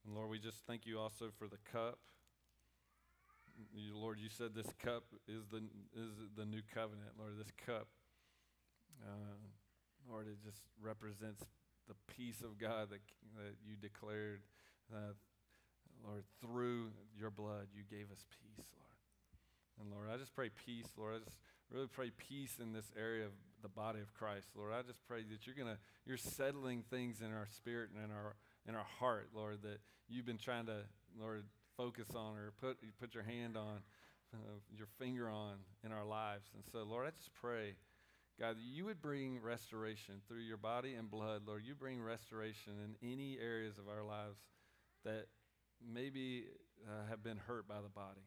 And 0.05 0.15
Lord, 0.15 0.31
we 0.31 0.39
just 0.39 0.59
thank 0.67 0.87
you 0.87 0.99
also 0.99 1.31
for 1.39 1.49
the 1.49 1.59
cup. 1.71 1.99
Lord, 3.95 4.19
you 4.19 4.29
said 4.29 4.55
this 4.55 4.73
cup 4.83 5.05
is 5.29 5.45
the 5.51 5.59
is 5.95 6.13
the 6.37 6.45
new 6.45 6.63
covenant. 6.75 7.11
Lord, 7.19 7.33
this 7.39 7.53
cup, 7.65 7.87
uh, 9.03 9.39
Lord, 10.11 10.27
it 10.27 10.43
just 10.45 10.61
represents 10.81 11.43
the 11.87 11.95
peace 12.15 12.41
of 12.43 12.59
God 12.59 12.91
that 12.91 13.01
that 13.37 13.55
you 13.65 13.77
declared 13.77 14.41
uh, 14.93 15.13
Lord, 16.07 16.25
through 16.41 16.91
your 17.19 17.31
blood, 17.31 17.69
you 17.75 17.83
gave 17.89 18.11
us 18.11 18.25
peace, 18.31 18.67
Lord. 18.75 18.93
And 19.81 19.91
Lord, 19.91 20.09
I 20.13 20.19
just 20.19 20.35
pray 20.35 20.51
peace, 20.51 20.89
Lord. 20.97 21.15
I 21.15 21.19
just 21.25 21.39
really 21.71 21.87
pray 21.87 22.11
peace 22.11 22.59
in 22.61 22.73
this 22.73 22.91
area 22.99 23.25
of 23.25 23.33
the 23.63 23.69
body 23.69 24.01
of 24.01 24.13
Christ, 24.15 24.49
Lord. 24.57 24.73
I 24.73 24.83
just 24.83 25.01
pray 25.07 25.23
that 25.31 25.47
you're 25.47 25.57
gonna 25.57 25.79
you're 26.05 26.17
settling 26.17 26.85
things 26.91 27.21
in 27.21 27.33
our 27.33 27.47
spirit 27.47 27.91
and 27.95 28.05
in 28.05 28.11
our 28.11 28.35
in 28.69 28.75
our 28.75 28.87
heart, 28.99 29.29
Lord, 29.35 29.63
that 29.63 29.79
you've 30.09 30.27
been 30.27 30.39
trying 30.39 30.67
to, 30.67 30.85
Lord, 31.19 31.45
focus 31.77 32.09
on 32.15 32.37
or 32.37 32.53
put 32.61 32.79
put 33.01 33.15
your 33.15 33.25
hand 33.25 33.57
on, 33.57 33.83
uh, 34.35 34.59
your 34.77 34.89
finger 34.99 35.31
on 35.31 35.55
in 35.85 35.93
our 35.93 36.05
lives. 36.05 36.51
And 36.55 36.65
so, 36.71 36.83
Lord, 36.83 37.07
I 37.07 37.11
just 37.11 37.33
pray. 37.35 37.75
God, 38.41 38.57
that 38.57 38.63
you 38.65 38.87
would 38.87 39.03
bring 39.03 39.41
restoration 39.43 40.23
through 40.27 40.41
your 40.41 40.57
body 40.57 40.95
and 40.95 41.11
blood, 41.11 41.43
Lord. 41.47 41.63
You 41.65 41.75
bring 41.75 42.03
restoration 42.03 42.73
in 42.83 43.13
any 43.13 43.39
areas 43.39 43.77
of 43.79 43.89
our 43.89 44.03
lives 44.03 44.39
that 45.05 45.27
maybe 45.87 46.45
uh, 46.87 47.09
have 47.09 47.23
been 47.23 47.39
hurt 47.39 47.69
by 47.69 47.81
the 47.83 47.89
body. 47.89 48.27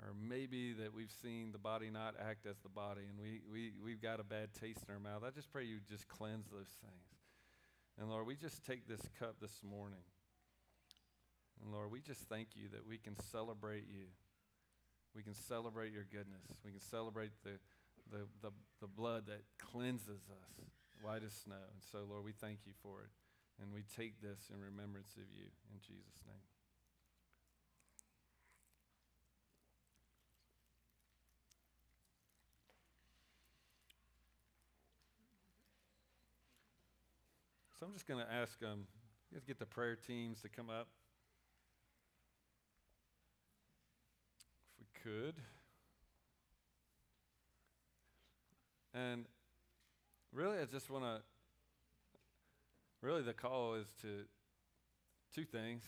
Or 0.00 0.14
maybe 0.16 0.72
that 0.72 0.94
we've 0.94 1.12
seen 1.22 1.52
the 1.52 1.58
body 1.58 1.90
not 1.90 2.14
act 2.18 2.46
as 2.46 2.56
the 2.62 2.68
body 2.68 3.02
and 3.08 3.18
we, 3.20 3.42
we, 3.50 3.72
we've 3.84 4.00
got 4.00 4.20
a 4.20 4.24
bad 4.24 4.48
taste 4.58 4.80
in 4.88 4.92
our 4.92 4.98
mouth. 4.98 5.22
I 5.24 5.30
just 5.30 5.52
pray 5.52 5.64
you 5.64 5.78
just 5.88 6.08
cleanse 6.08 6.48
those 6.48 6.72
things. 6.80 7.06
And 8.00 8.08
Lord, 8.08 8.26
we 8.26 8.34
just 8.34 8.64
take 8.64 8.88
this 8.88 9.02
cup 9.18 9.36
this 9.40 9.60
morning. 9.62 10.02
And 11.62 11.72
Lord, 11.72 11.92
we 11.92 12.00
just 12.00 12.22
thank 12.28 12.56
you 12.56 12.68
that 12.72 12.86
we 12.88 12.98
can 12.98 13.14
celebrate 13.30 13.84
you. 13.86 14.08
We 15.14 15.22
can 15.22 15.34
celebrate 15.34 15.92
your 15.92 16.08
goodness. 16.10 16.48
We 16.64 16.72
can 16.72 16.80
celebrate 16.80 17.32
the, 17.44 17.60
the, 18.10 18.24
the, 18.40 18.50
the 18.80 18.88
blood 18.88 19.26
that 19.26 19.44
cleanses 19.60 20.24
us 20.32 20.66
white 21.02 21.22
as 21.22 21.34
snow. 21.34 21.62
And 21.70 21.82
so, 21.92 22.08
Lord, 22.08 22.24
we 22.24 22.32
thank 22.32 22.60
you 22.64 22.72
for 22.82 23.02
it. 23.02 23.12
And 23.60 23.72
we 23.72 23.84
take 23.84 24.22
this 24.22 24.50
in 24.52 24.58
remembrance 24.58 25.14
of 25.16 25.28
you. 25.30 25.52
In 25.70 25.78
Jesus' 25.78 26.24
name. 26.26 26.51
So 37.82 37.86
I'm 37.86 37.94
just 37.94 38.06
going 38.06 38.24
to 38.24 38.32
ask 38.32 38.62
um, 38.62 38.86
you 39.28 39.36
guys 39.36 39.44
get 39.44 39.58
the 39.58 39.66
prayer 39.66 39.96
teams 39.96 40.40
to 40.42 40.48
come 40.48 40.70
up. 40.70 40.86
If 44.78 44.86
we 44.86 45.10
could. 45.10 45.34
And 48.94 49.24
really, 50.32 50.58
I 50.58 50.66
just 50.66 50.90
want 50.90 51.02
to, 51.02 51.22
really, 53.00 53.22
the 53.22 53.32
call 53.32 53.74
is 53.74 53.88
to 54.02 54.26
two 55.34 55.44
things. 55.44 55.82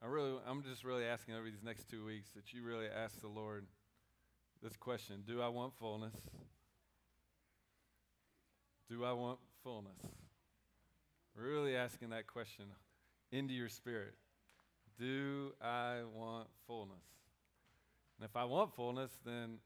I 0.00 0.06
really, 0.06 0.34
I'm 0.46 0.62
just 0.62 0.84
really 0.84 1.04
asking 1.04 1.34
over 1.34 1.46
these 1.46 1.64
next 1.64 1.90
two 1.90 2.06
weeks 2.06 2.30
that 2.36 2.52
you 2.52 2.62
really 2.62 2.86
ask 2.86 3.20
the 3.20 3.26
Lord 3.26 3.66
this 4.62 4.76
question 4.76 5.24
Do 5.26 5.42
I 5.42 5.48
want 5.48 5.74
fullness? 5.80 6.14
Do 8.88 9.04
I 9.04 9.10
want 9.14 9.40
fullness? 9.64 10.23
Really 11.34 11.76
asking 11.76 12.10
that 12.10 12.26
question 12.26 12.66
into 13.32 13.54
your 13.54 13.68
spirit. 13.68 14.14
Do 14.98 15.52
I 15.60 16.02
want 16.14 16.48
fullness? 16.66 17.04
And 18.18 18.28
if 18.28 18.36
I 18.36 18.44
want 18.44 18.74
fullness, 18.74 19.10
then 19.24 19.58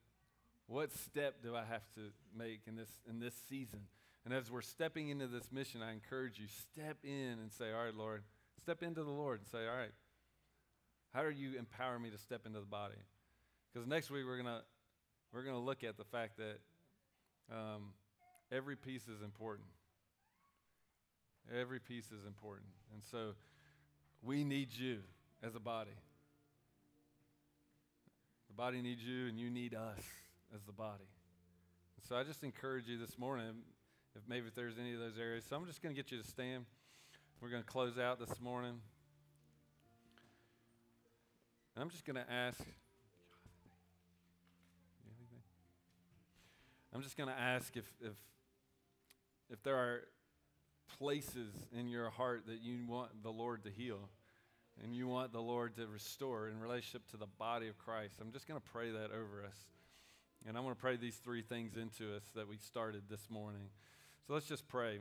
What 0.69 0.93
step 0.93 1.43
do 1.43 1.57
I 1.57 1.65
have 1.65 1.83
to 1.95 2.13
make 2.37 2.61
in 2.67 2.77
this, 2.77 2.91
in 3.09 3.21
this 3.21 3.35
season? 3.49 3.81
And 4.25 4.35
as 4.35 4.51
we're 4.51 4.61
stepping 4.61 5.09
into 5.09 5.27
this 5.27 5.51
mission, 5.51 5.81
I 5.81 5.93
encourage 5.93 6.39
you, 6.39 6.47
step 6.47 6.99
in 7.03 7.39
and 7.41 7.51
say, 7.51 7.73
All 7.73 7.85
right, 7.85 7.95
Lord, 7.95 8.23
step 8.63 8.83
into 8.83 9.03
the 9.03 9.11
Lord 9.11 9.41
and 9.41 9.49
say, 9.49 9.67
All 9.67 9.77
right, 9.77 9.93
how 11.15 11.23
do 11.23 11.31
you 11.31 11.59
empower 11.59 11.99
me 11.99 12.11
to 12.11 12.19
step 12.19 12.43
into 12.45 12.61
the 12.61 12.67
body? 12.67 13.01
Because 13.73 13.89
next 13.89 14.11
week 14.11 14.25
we're 14.27 14.37
gonna 14.37 14.63
we're 15.33 15.43
gonna 15.43 15.59
look 15.59 15.85
at 15.85 15.97
the 15.97 16.05
fact 16.05 16.37
that 16.37 16.59
um, 17.51 17.95
every 18.53 18.77
piece 18.77 19.09
is 19.09 19.23
important. 19.23 19.69
Every 21.57 21.81
piece 21.81 22.07
is 22.07 22.27
important, 22.27 22.69
and 22.93 23.03
so 23.11 23.35
we 24.23 24.45
need 24.45 24.69
you 24.77 24.99
as 25.43 25.55
a 25.55 25.61
body. 25.61 25.97
The 28.49 28.55
body 28.55 28.83
needs 28.83 29.03
you, 29.03 29.29
and 29.29 29.39
you 29.39 29.49
need 29.49 29.75
us 29.75 30.01
as 30.55 30.63
the 30.65 30.73
body. 30.73 31.09
So 32.07 32.17
I 32.17 32.25
just 32.25 32.43
encourage 32.43 32.87
you 32.87 32.99
this 32.99 33.19
morning, 33.19 33.53
if 34.15 34.23
maybe 34.29 34.47
if 34.47 34.55
there's 34.55 34.79
any 34.79 34.93
of 34.93 35.01
those 35.01 35.19
areas. 35.19 35.45
So 35.49 35.57
I'm 35.57 35.67
just 35.67 35.83
going 35.83 35.95
to 35.95 36.01
get 36.01 36.11
you 36.11 36.21
to 36.21 36.29
stand. 36.29 36.67
We're 37.41 37.51
going 37.51 37.63
to 37.63 37.69
close 37.69 37.99
out 37.99 38.19
this 38.19 38.41
morning. 38.41 38.81
And 41.75 41.83
I'm 41.83 41.91
just 41.91 42.05
going 42.05 42.17
to 42.17 42.31
ask. 42.31 42.61
I'm 46.95 47.03
just 47.03 47.17
going 47.17 47.29
to 47.29 47.39
ask 47.39 47.77
if, 47.77 47.85
if, 48.01 48.15
if 49.51 49.63
there 49.63 49.77
are 49.77 50.01
places 50.99 51.55
in 51.77 51.89
your 51.89 52.11
heart 52.11 52.45
that 52.47 52.61
you 52.63 52.87
want 52.87 53.23
the 53.23 53.31
Lord 53.31 53.65
to 53.65 53.71
heal 53.71 54.09
and 54.83 54.95
you 54.95 55.09
want 55.09 55.33
the 55.33 55.41
Lord 55.41 55.77
to 55.77 55.87
restore 55.87 56.49
in 56.49 56.61
relationship 56.61 57.09
to 57.11 57.17
the 57.17 57.27
body 57.39 57.69
of 57.69 57.77
Christ. 57.79 58.15
I'm 58.21 58.33
just 58.33 58.47
going 58.47 58.61
to 58.61 58.67
pray 58.73 58.91
that 58.91 59.11
over 59.11 59.45
us. 59.47 59.57
And 60.47 60.57
I 60.57 60.61
want 60.61 60.77
to 60.77 60.81
pray 60.81 60.97
these 60.97 61.17
three 61.17 61.43
things 61.43 61.77
into 61.77 62.15
us 62.15 62.23
that 62.35 62.49
we 62.49 62.57
started 62.59 63.03
this 63.11 63.29
morning. 63.29 63.71
So 64.27 64.35
let's 64.35 64.47
just 64.47 64.69
pray. 64.69 65.01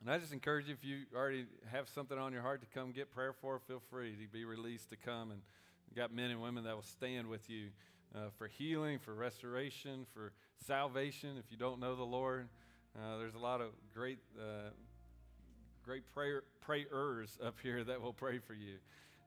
And 0.00 0.10
I 0.10 0.18
just 0.18 0.32
encourage 0.32 0.66
you, 0.66 0.74
if 0.74 0.84
you 0.84 1.02
already 1.14 1.46
have 1.70 1.88
something 1.88 2.18
on 2.18 2.32
your 2.32 2.42
heart 2.42 2.60
to 2.60 2.66
come 2.66 2.90
get 2.90 3.12
prayer 3.12 3.32
for, 3.32 3.58
feel 3.60 3.80
free 3.88 4.12
to 4.12 4.28
be 4.32 4.44
released 4.44 4.90
to 4.90 4.96
come. 4.96 5.30
And 5.30 5.40
got 5.96 6.12
men 6.12 6.30
and 6.30 6.42
women 6.42 6.64
that 6.64 6.74
will 6.74 6.82
stand 6.82 7.26
with 7.26 7.48
you 7.48 7.68
uh, 8.14 8.28
for 8.36 8.46
healing, 8.46 8.98
for 8.98 9.14
restoration, 9.14 10.06
for 10.12 10.32
salvation. 10.66 11.38
If 11.38 11.50
you 11.50 11.56
don't 11.56 11.80
know 11.80 11.96
the 11.96 12.04
Lord, 12.04 12.48
uh, 12.98 13.18
there's 13.18 13.34
a 13.34 13.38
lot 13.38 13.60
of 13.60 13.68
great, 13.94 14.18
uh, 14.38 14.70
great 15.84 16.02
prayer, 16.14 16.44
prayers 16.60 17.38
up 17.44 17.56
here 17.62 17.84
that 17.84 18.00
will 18.00 18.14
pray 18.14 18.38
for 18.38 18.54
you. 18.54 18.76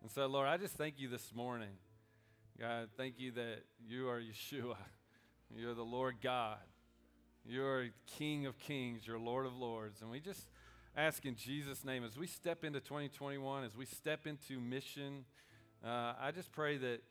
And 0.02 0.10
so, 0.10 0.26
Lord, 0.26 0.48
I 0.48 0.58
just 0.58 0.76
thank 0.76 0.96
you 0.98 1.08
this 1.08 1.34
morning. 1.36 1.70
God, 2.60 2.90
thank 2.98 3.20
you 3.20 3.32
that 3.34 3.64
you 3.88 4.10
are 4.10 4.20
Yeshua. 4.20 4.76
You're 5.56 5.76
the 5.76 5.84
Lord 5.84 6.16
God. 6.22 6.58
You're 7.46 7.90
King 8.18 8.48
of 8.48 8.58
kings. 8.58 9.06
You're 9.06 9.20
Lord 9.20 9.46
of 9.46 9.56
lords. 9.56 10.02
And 10.02 10.10
we 10.10 10.20
just 10.20 10.48
ask 10.98 11.26
in 11.26 11.36
Jesus' 11.36 11.86
name 11.86 12.04
as 12.04 12.18
we 12.18 12.26
step 12.26 12.64
into 12.64 12.80
2021, 12.80 13.64
as 13.64 13.76
we 13.76 13.86
step 13.86 14.26
into 14.26 14.60
mission, 14.60 15.26
uh, 15.86 16.14
I 16.20 16.32
just 16.34 16.52
pray 16.52 16.78
that, 16.78 17.02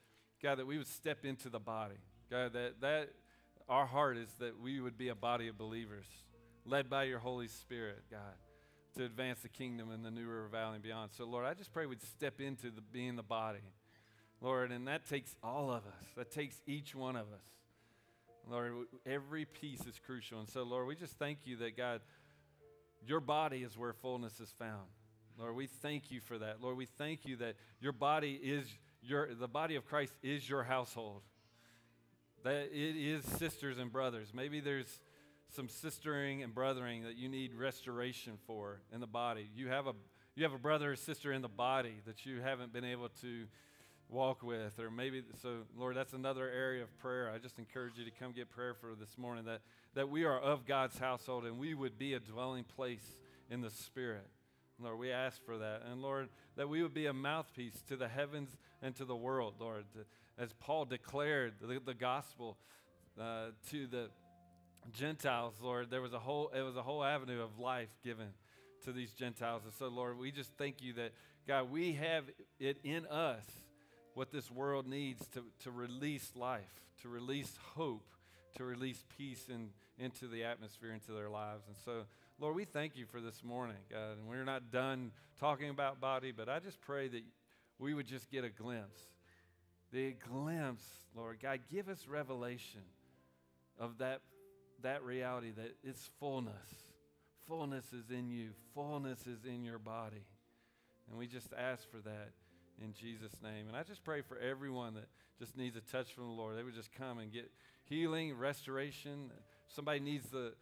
God, 0.43 0.59
that 0.59 0.67
we 0.67 0.77
would 0.77 0.89
step 0.89 1.25
into 1.25 1.49
the 1.49 1.61
body. 1.61 1.99
God, 2.31 2.53
that, 2.53 2.81
that 2.81 3.11
our 3.69 3.87
heart 3.87 4.17
is 4.17 4.29
that 4.41 4.61
we 4.61 4.81
would 4.81 4.99
be 4.99 5.09
a 5.09 5.15
body 5.15 5.49
of 5.49 5.57
believers 5.57 6.07
led 6.69 6.91
by 6.91 7.05
your 7.05 7.19
Holy 7.19 7.49
Spirit, 7.49 8.03
God, 8.11 8.21
to 8.97 9.05
advance 9.05 9.41
the 9.41 9.49
kingdom 9.49 9.91
in 9.93 10.03
the 10.03 10.11
New 10.11 10.27
River 10.27 10.49
Valley 10.49 10.75
and 10.75 10.83
beyond. 10.83 11.13
So, 11.17 11.25
Lord, 11.25 11.47
I 11.47 11.55
just 11.55 11.73
pray 11.73 11.87
we'd 11.87 12.03
step 12.03 12.41
into 12.41 12.71
the, 12.71 12.81
being 12.81 13.17
the 13.17 13.23
body. 13.23 13.61
Lord, 14.41 14.71
and 14.71 14.87
that 14.87 15.09
takes 15.09 15.35
all 15.43 15.71
of 15.71 15.85
us. 15.87 16.07
That 16.17 16.31
takes 16.31 16.61
each 16.67 16.95
one 16.95 17.17
of 17.17 17.27
us. 17.27 17.45
Lord, 18.51 18.73
every 19.05 19.45
piece 19.45 19.81
is 19.81 19.99
crucial. 20.05 20.41
And 20.41 20.49
so, 20.49 20.63
Lord, 20.63 20.87
we 20.87 20.95
just 20.95 21.19
thank 21.19 21.41
you 21.45 21.57
that, 21.57 21.77
God, 21.77 22.01
your 23.07 23.21
body 23.21 23.63
is 23.63 23.77
where 23.77 23.93
fullness 23.93 24.41
is 24.41 24.53
found. 24.59 24.89
Lord, 25.39 25.55
we 25.55 25.67
thank 25.67 26.11
you 26.11 26.21
for 26.21 26.39
that. 26.39 26.61
Lord, 26.61 26.77
we 26.77 26.87
thank 26.87 27.25
you 27.25 27.37
that 27.37 27.57
your 27.81 27.93
body 27.93 28.41
is 28.43 28.67
your, 29.03 29.33
the 29.33 29.49
body 29.49 29.77
of 29.77 29.87
Christ 29.87 30.13
is 30.23 30.49
your 30.49 30.65
household. 30.65 31.23
That 32.45 32.71
it 32.73 32.97
is 32.97 33.25
sisters 33.25 33.79
and 33.79 33.93
brothers. 33.93 34.33
Maybe 34.35 34.61
there's 34.61 34.99
some 35.55 35.69
sistering 35.69 36.45
and 36.45 36.55
brothering 36.55 37.05
that 37.05 37.17
you 37.17 37.29
need 37.29 37.55
restoration 37.55 38.35
for 38.47 38.81
in 38.93 39.01
the 39.01 39.07
body. 39.07 39.49
You 39.55 39.69
have 39.69 39.87
a, 39.87 39.93
you 40.35 40.45
have 40.45 40.53
a 40.53 40.59
brother 40.59 40.93
or 40.93 40.97
sister 40.97 41.33
in 41.33 41.43
the 41.43 41.49
body 41.49 41.95
that 42.07 42.27
you 42.27 42.41
haven't 42.41 42.73
been 42.73 42.85
able 42.85 43.09
to 43.23 43.47
walk 44.11 44.43
with 44.43 44.79
or 44.79 44.91
maybe 44.91 45.23
so 45.43 45.59
lord 45.77 45.95
that's 45.95 46.15
another 46.15 46.49
area 46.49 46.83
of 46.83 46.99
prayer. 46.99 47.31
I 47.35 47.39
just 47.39 47.59
encourage 47.59 47.99
you 47.99 48.07
to 48.07 48.11
come 48.11 48.33
get 48.33 48.49
prayer 48.49 48.73
for 48.73 48.95
this 48.99 49.19
morning 49.19 49.45
that 49.45 49.61
that 49.95 50.09
we 50.09 50.25
are 50.25 50.39
of 50.39 50.65
god's 50.65 50.99
household 50.99 51.45
and 51.45 51.59
we 51.59 51.75
would 51.75 51.99
be 51.99 52.15
a 52.15 52.19
dwelling 52.19 52.65
place 52.65 53.19
in 53.51 53.61
the 53.61 53.71
spirit. 53.71 54.27
Lord 54.81 54.99
we 54.99 55.11
ask 55.11 55.45
for 55.45 55.59
that. 55.59 55.83
And 55.91 56.01
lord 56.01 56.31
that 56.57 56.71
we 56.71 56.83
would 56.83 56.95
be 56.95 57.05
a 57.05 57.13
mouthpiece 57.13 57.83
to 57.89 57.97
the 57.97 58.09
heavens 58.09 58.57
and 58.81 58.97
to 58.97 59.05
the 59.05 59.17
world 59.17 59.55
lord. 59.61 59.85
As 60.39 60.55
paul 60.55 60.87
declared 60.87 61.55
the, 61.61 61.79
the 61.85 61.95
gospel 61.95 62.57
uh, 63.21 63.49
to 63.71 63.87
the 63.87 64.09
gentiles 64.93 65.55
lord 65.63 65.91
there 65.91 66.01
was 66.01 66.13
a 66.13 66.19
whole 66.19 66.51
it 66.55 66.63
was 66.63 66.77
a 66.77 66.83
whole 66.83 67.05
avenue 67.05 67.43
of 67.43 67.59
life 67.59 67.91
given 68.03 68.29
to 68.85 68.93
these 68.93 69.13
gentiles 69.13 69.63
and 69.65 69.73
so 69.75 69.89
lord 69.89 70.19
we 70.19 70.31
just 70.31 70.51
thank 70.57 70.83
you 70.83 70.93
that 70.93 71.13
god 71.47 71.71
we 71.71 71.93
have 71.93 72.25
it 72.59 72.79
in 72.85 73.07
us 73.07 73.45
what 74.19 74.33
this 74.33 74.51
world 74.51 74.85
needs 74.85 75.25
to, 75.29 75.45
to 75.63 75.71
release 75.71 76.33
life, 76.35 76.83
to 77.01 77.09
release 77.09 77.57
hope, 77.77 78.11
to 78.57 78.65
release 78.65 79.05
peace 79.17 79.49
in, 79.49 79.69
into 79.97 80.27
the 80.27 80.43
atmosphere, 80.43 80.93
into 80.93 81.13
their 81.13 81.29
lives. 81.29 81.63
And 81.69 81.77
so, 81.85 82.03
Lord, 82.41 82.57
we 82.57 82.65
thank 82.65 82.97
you 82.97 83.07
for 83.07 83.21
this 83.21 83.45
morning, 83.45 83.77
God. 83.89 84.19
And 84.19 84.29
we're 84.29 84.45
not 84.45 84.73
done 84.73 85.13
talking 85.39 85.71
about 85.71 86.01
body, 86.01 86.33
but 86.37 86.49
I 86.49 86.59
just 86.59 86.81
pray 86.81 87.07
that 87.07 87.23
we 87.79 87.95
would 87.95 88.09
just 88.09 88.29
get 88.29 88.43
a 88.43 88.49
glimpse. 88.49 89.03
The 89.93 90.17
glimpse, 90.29 90.83
Lord, 91.15 91.39
God, 91.41 91.61
give 91.71 91.89
us 91.89 92.09
revelation 92.09 92.83
of 93.79 93.99
that, 93.99 94.21
that 94.83 95.03
reality 95.05 95.53
that 95.57 95.77
it's 95.83 96.11
fullness. 96.21 96.55
Fullness 97.47 97.87
is 97.93 98.11
in 98.11 98.31
you, 98.31 98.51
fullness 98.75 99.27
is 99.27 99.45
in 99.45 99.65
your 99.65 99.79
body. 99.79 100.25
And 101.09 101.19
we 101.19 101.27
just 101.27 101.49
ask 101.59 101.91
for 101.91 101.99
that 101.99 102.31
in 102.83 102.93
Jesus' 102.93 103.35
name. 103.43 103.69
And 103.69 103.77
I 103.77 103.83
just 103.83 104.05
pray 104.05 104.21
for 104.21 104.39
everyone 104.39 104.95
that 104.95 105.07
just 105.39 105.57
needs 105.57 105.77
a 105.77 105.81
touch 105.81 106.13
from 106.13 106.25
the 106.25 106.33
Lord. 106.33 106.57
They 106.57 106.63
would 106.63 106.75
just 106.75 106.93
come 106.93 107.19
and 107.19 107.33
get 107.33 107.51
healing, 107.85 108.37
restoration. 108.37 109.31
Somebody 109.69 110.01
needs 110.01 110.29
the, 110.29 110.53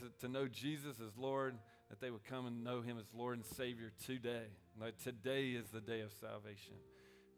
to, 0.00 0.26
to 0.26 0.28
know 0.28 0.46
Jesus 0.46 0.96
as 1.04 1.16
Lord, 1.16 1.56
that 1.90 2.00
they 2.00 2.10
would 2.10 2.24
come 2.24 2.46
and 2.46 2.62
know 2.62 2.80
Him 2.80 2.98
as 2.98 3.06
Lord 3.12 3.36
and 3.36 3.44
Savior 3.44 3.90
today. 4.06 4.46
Like 4.80 4.98
today 5.02 5.48
is 5.48 5.68
the 5.70 5.80
day 5.80 6.00
of 6.00 6.12
salvation. 6.20 6.74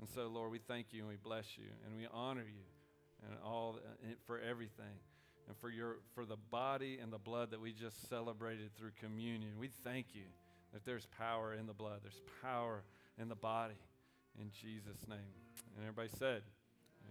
And 0.00 0.08
so, 0.08 0.28
Lord, 0.28 0.50
we 0.50 0.58
thank 0.58 0.88
you 0.92 1.00
and 1.00 1.08
we 1.08 1.16
bless 1.16 1.56
you 1.56 1.70
and 1.86 1.96
we 1.96 2.06
honor 2.12 2.44
you 2.46 3.26
and 3.26 3.36
all 3.44 3.78
uh, 3.78 4.08
for 4.26 4.38
everything 4.38 5.00
and 5.48 5.56
for 5.56 5.70
your 5.70 5.96
for 6.14 6.24
the 6.24 6.36
body 6.50 6.98
and 7.02 7.12
the 7.12 7.18
blood 7.18 7.50
that 7.50 7.60
we 7.60 7.72
just 7.72 8.08
celebrated 8.08 8.70
through 8.76 8.90
communion. 9.00 9.52
We 9.58 9.68
thank 9.82 10.08
you 10.14 10.24
that 10.72 10.84
there's 10.84 11.06
power 11.18 11.54
in 11.54 11.66
the 11.66 11.72
blood. 11.72 12.00
There's 12.02 12.20
power 12.42 12.82
in 13.20 13.28
the 13.28 13.34
body 13.34 13.74
in 14.40 14.50
Jesus' 14.50 15.08
name. 15.08 15.18
And 15.76 15.86
everybody 15.86 16.10
said, 16.18 16.42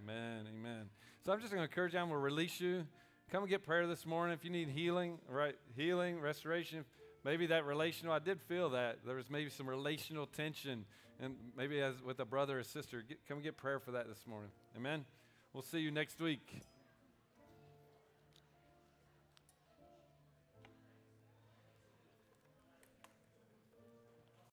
Amen, 0.01 0.45
amen. 0.53 0.89
So 1.25 1.31
I'm 1.31 1.39
just 1.39 1.51
going 1.51 1.59
to 1.59 1.69
encourage 1.69 1.93
you, 1.93 1.99
I'm 1.99 2.09
going 2.09 2.19
to 2.19 2.23
release 2.23 2.61
you. 2.61 2.85
Come 3.31 3.43
and 3.43 3.49
get 3.49 3.63
prayer 3.63 3.87
this 3.87 4.05
morning 4.05 4.33
if 4.33 4.45
you 4.45 4.51
need 4.51 4.69
healing, 4.69 5.17
right? 5.29 5.55
Healing, 5.75 6.21
restoration. 6.21 6.85
Maybe 7.25 7.47
that 7.47 7.65
relational, 7.65 8.13
I 8.13 8.19
did 8.19 8.39
feel 8.41 8.69
that. 8.69 8.99
There 9.05 9.15
was 9.15 9.29
maybe 9.29 9.49
some 9.49 9.67
relational 9.67 10.27
tension, 10.27 10.85
and 11.19 11.35
maybe 11.57 11.81
as 11.81 12.01
with 12.01 12.19
a 12.19 12.25
brother 12.25 12.59
or 12.59 12.63
sister. 12.63 13.03
Get, 13.07 13.17
come 13.27 13.41
get 13.41 13.57
prayer 13.57 13.79
for 13.79 13.91
that 13.91 14.07
this 14.07 14.25
morning. 14.25 14.51
Amen. 14.77 15.03
We'll 15.51 15.63
see 15.63 15.79
you 15.79 15.91
next 15.91 16.21
week. 16.21 16.61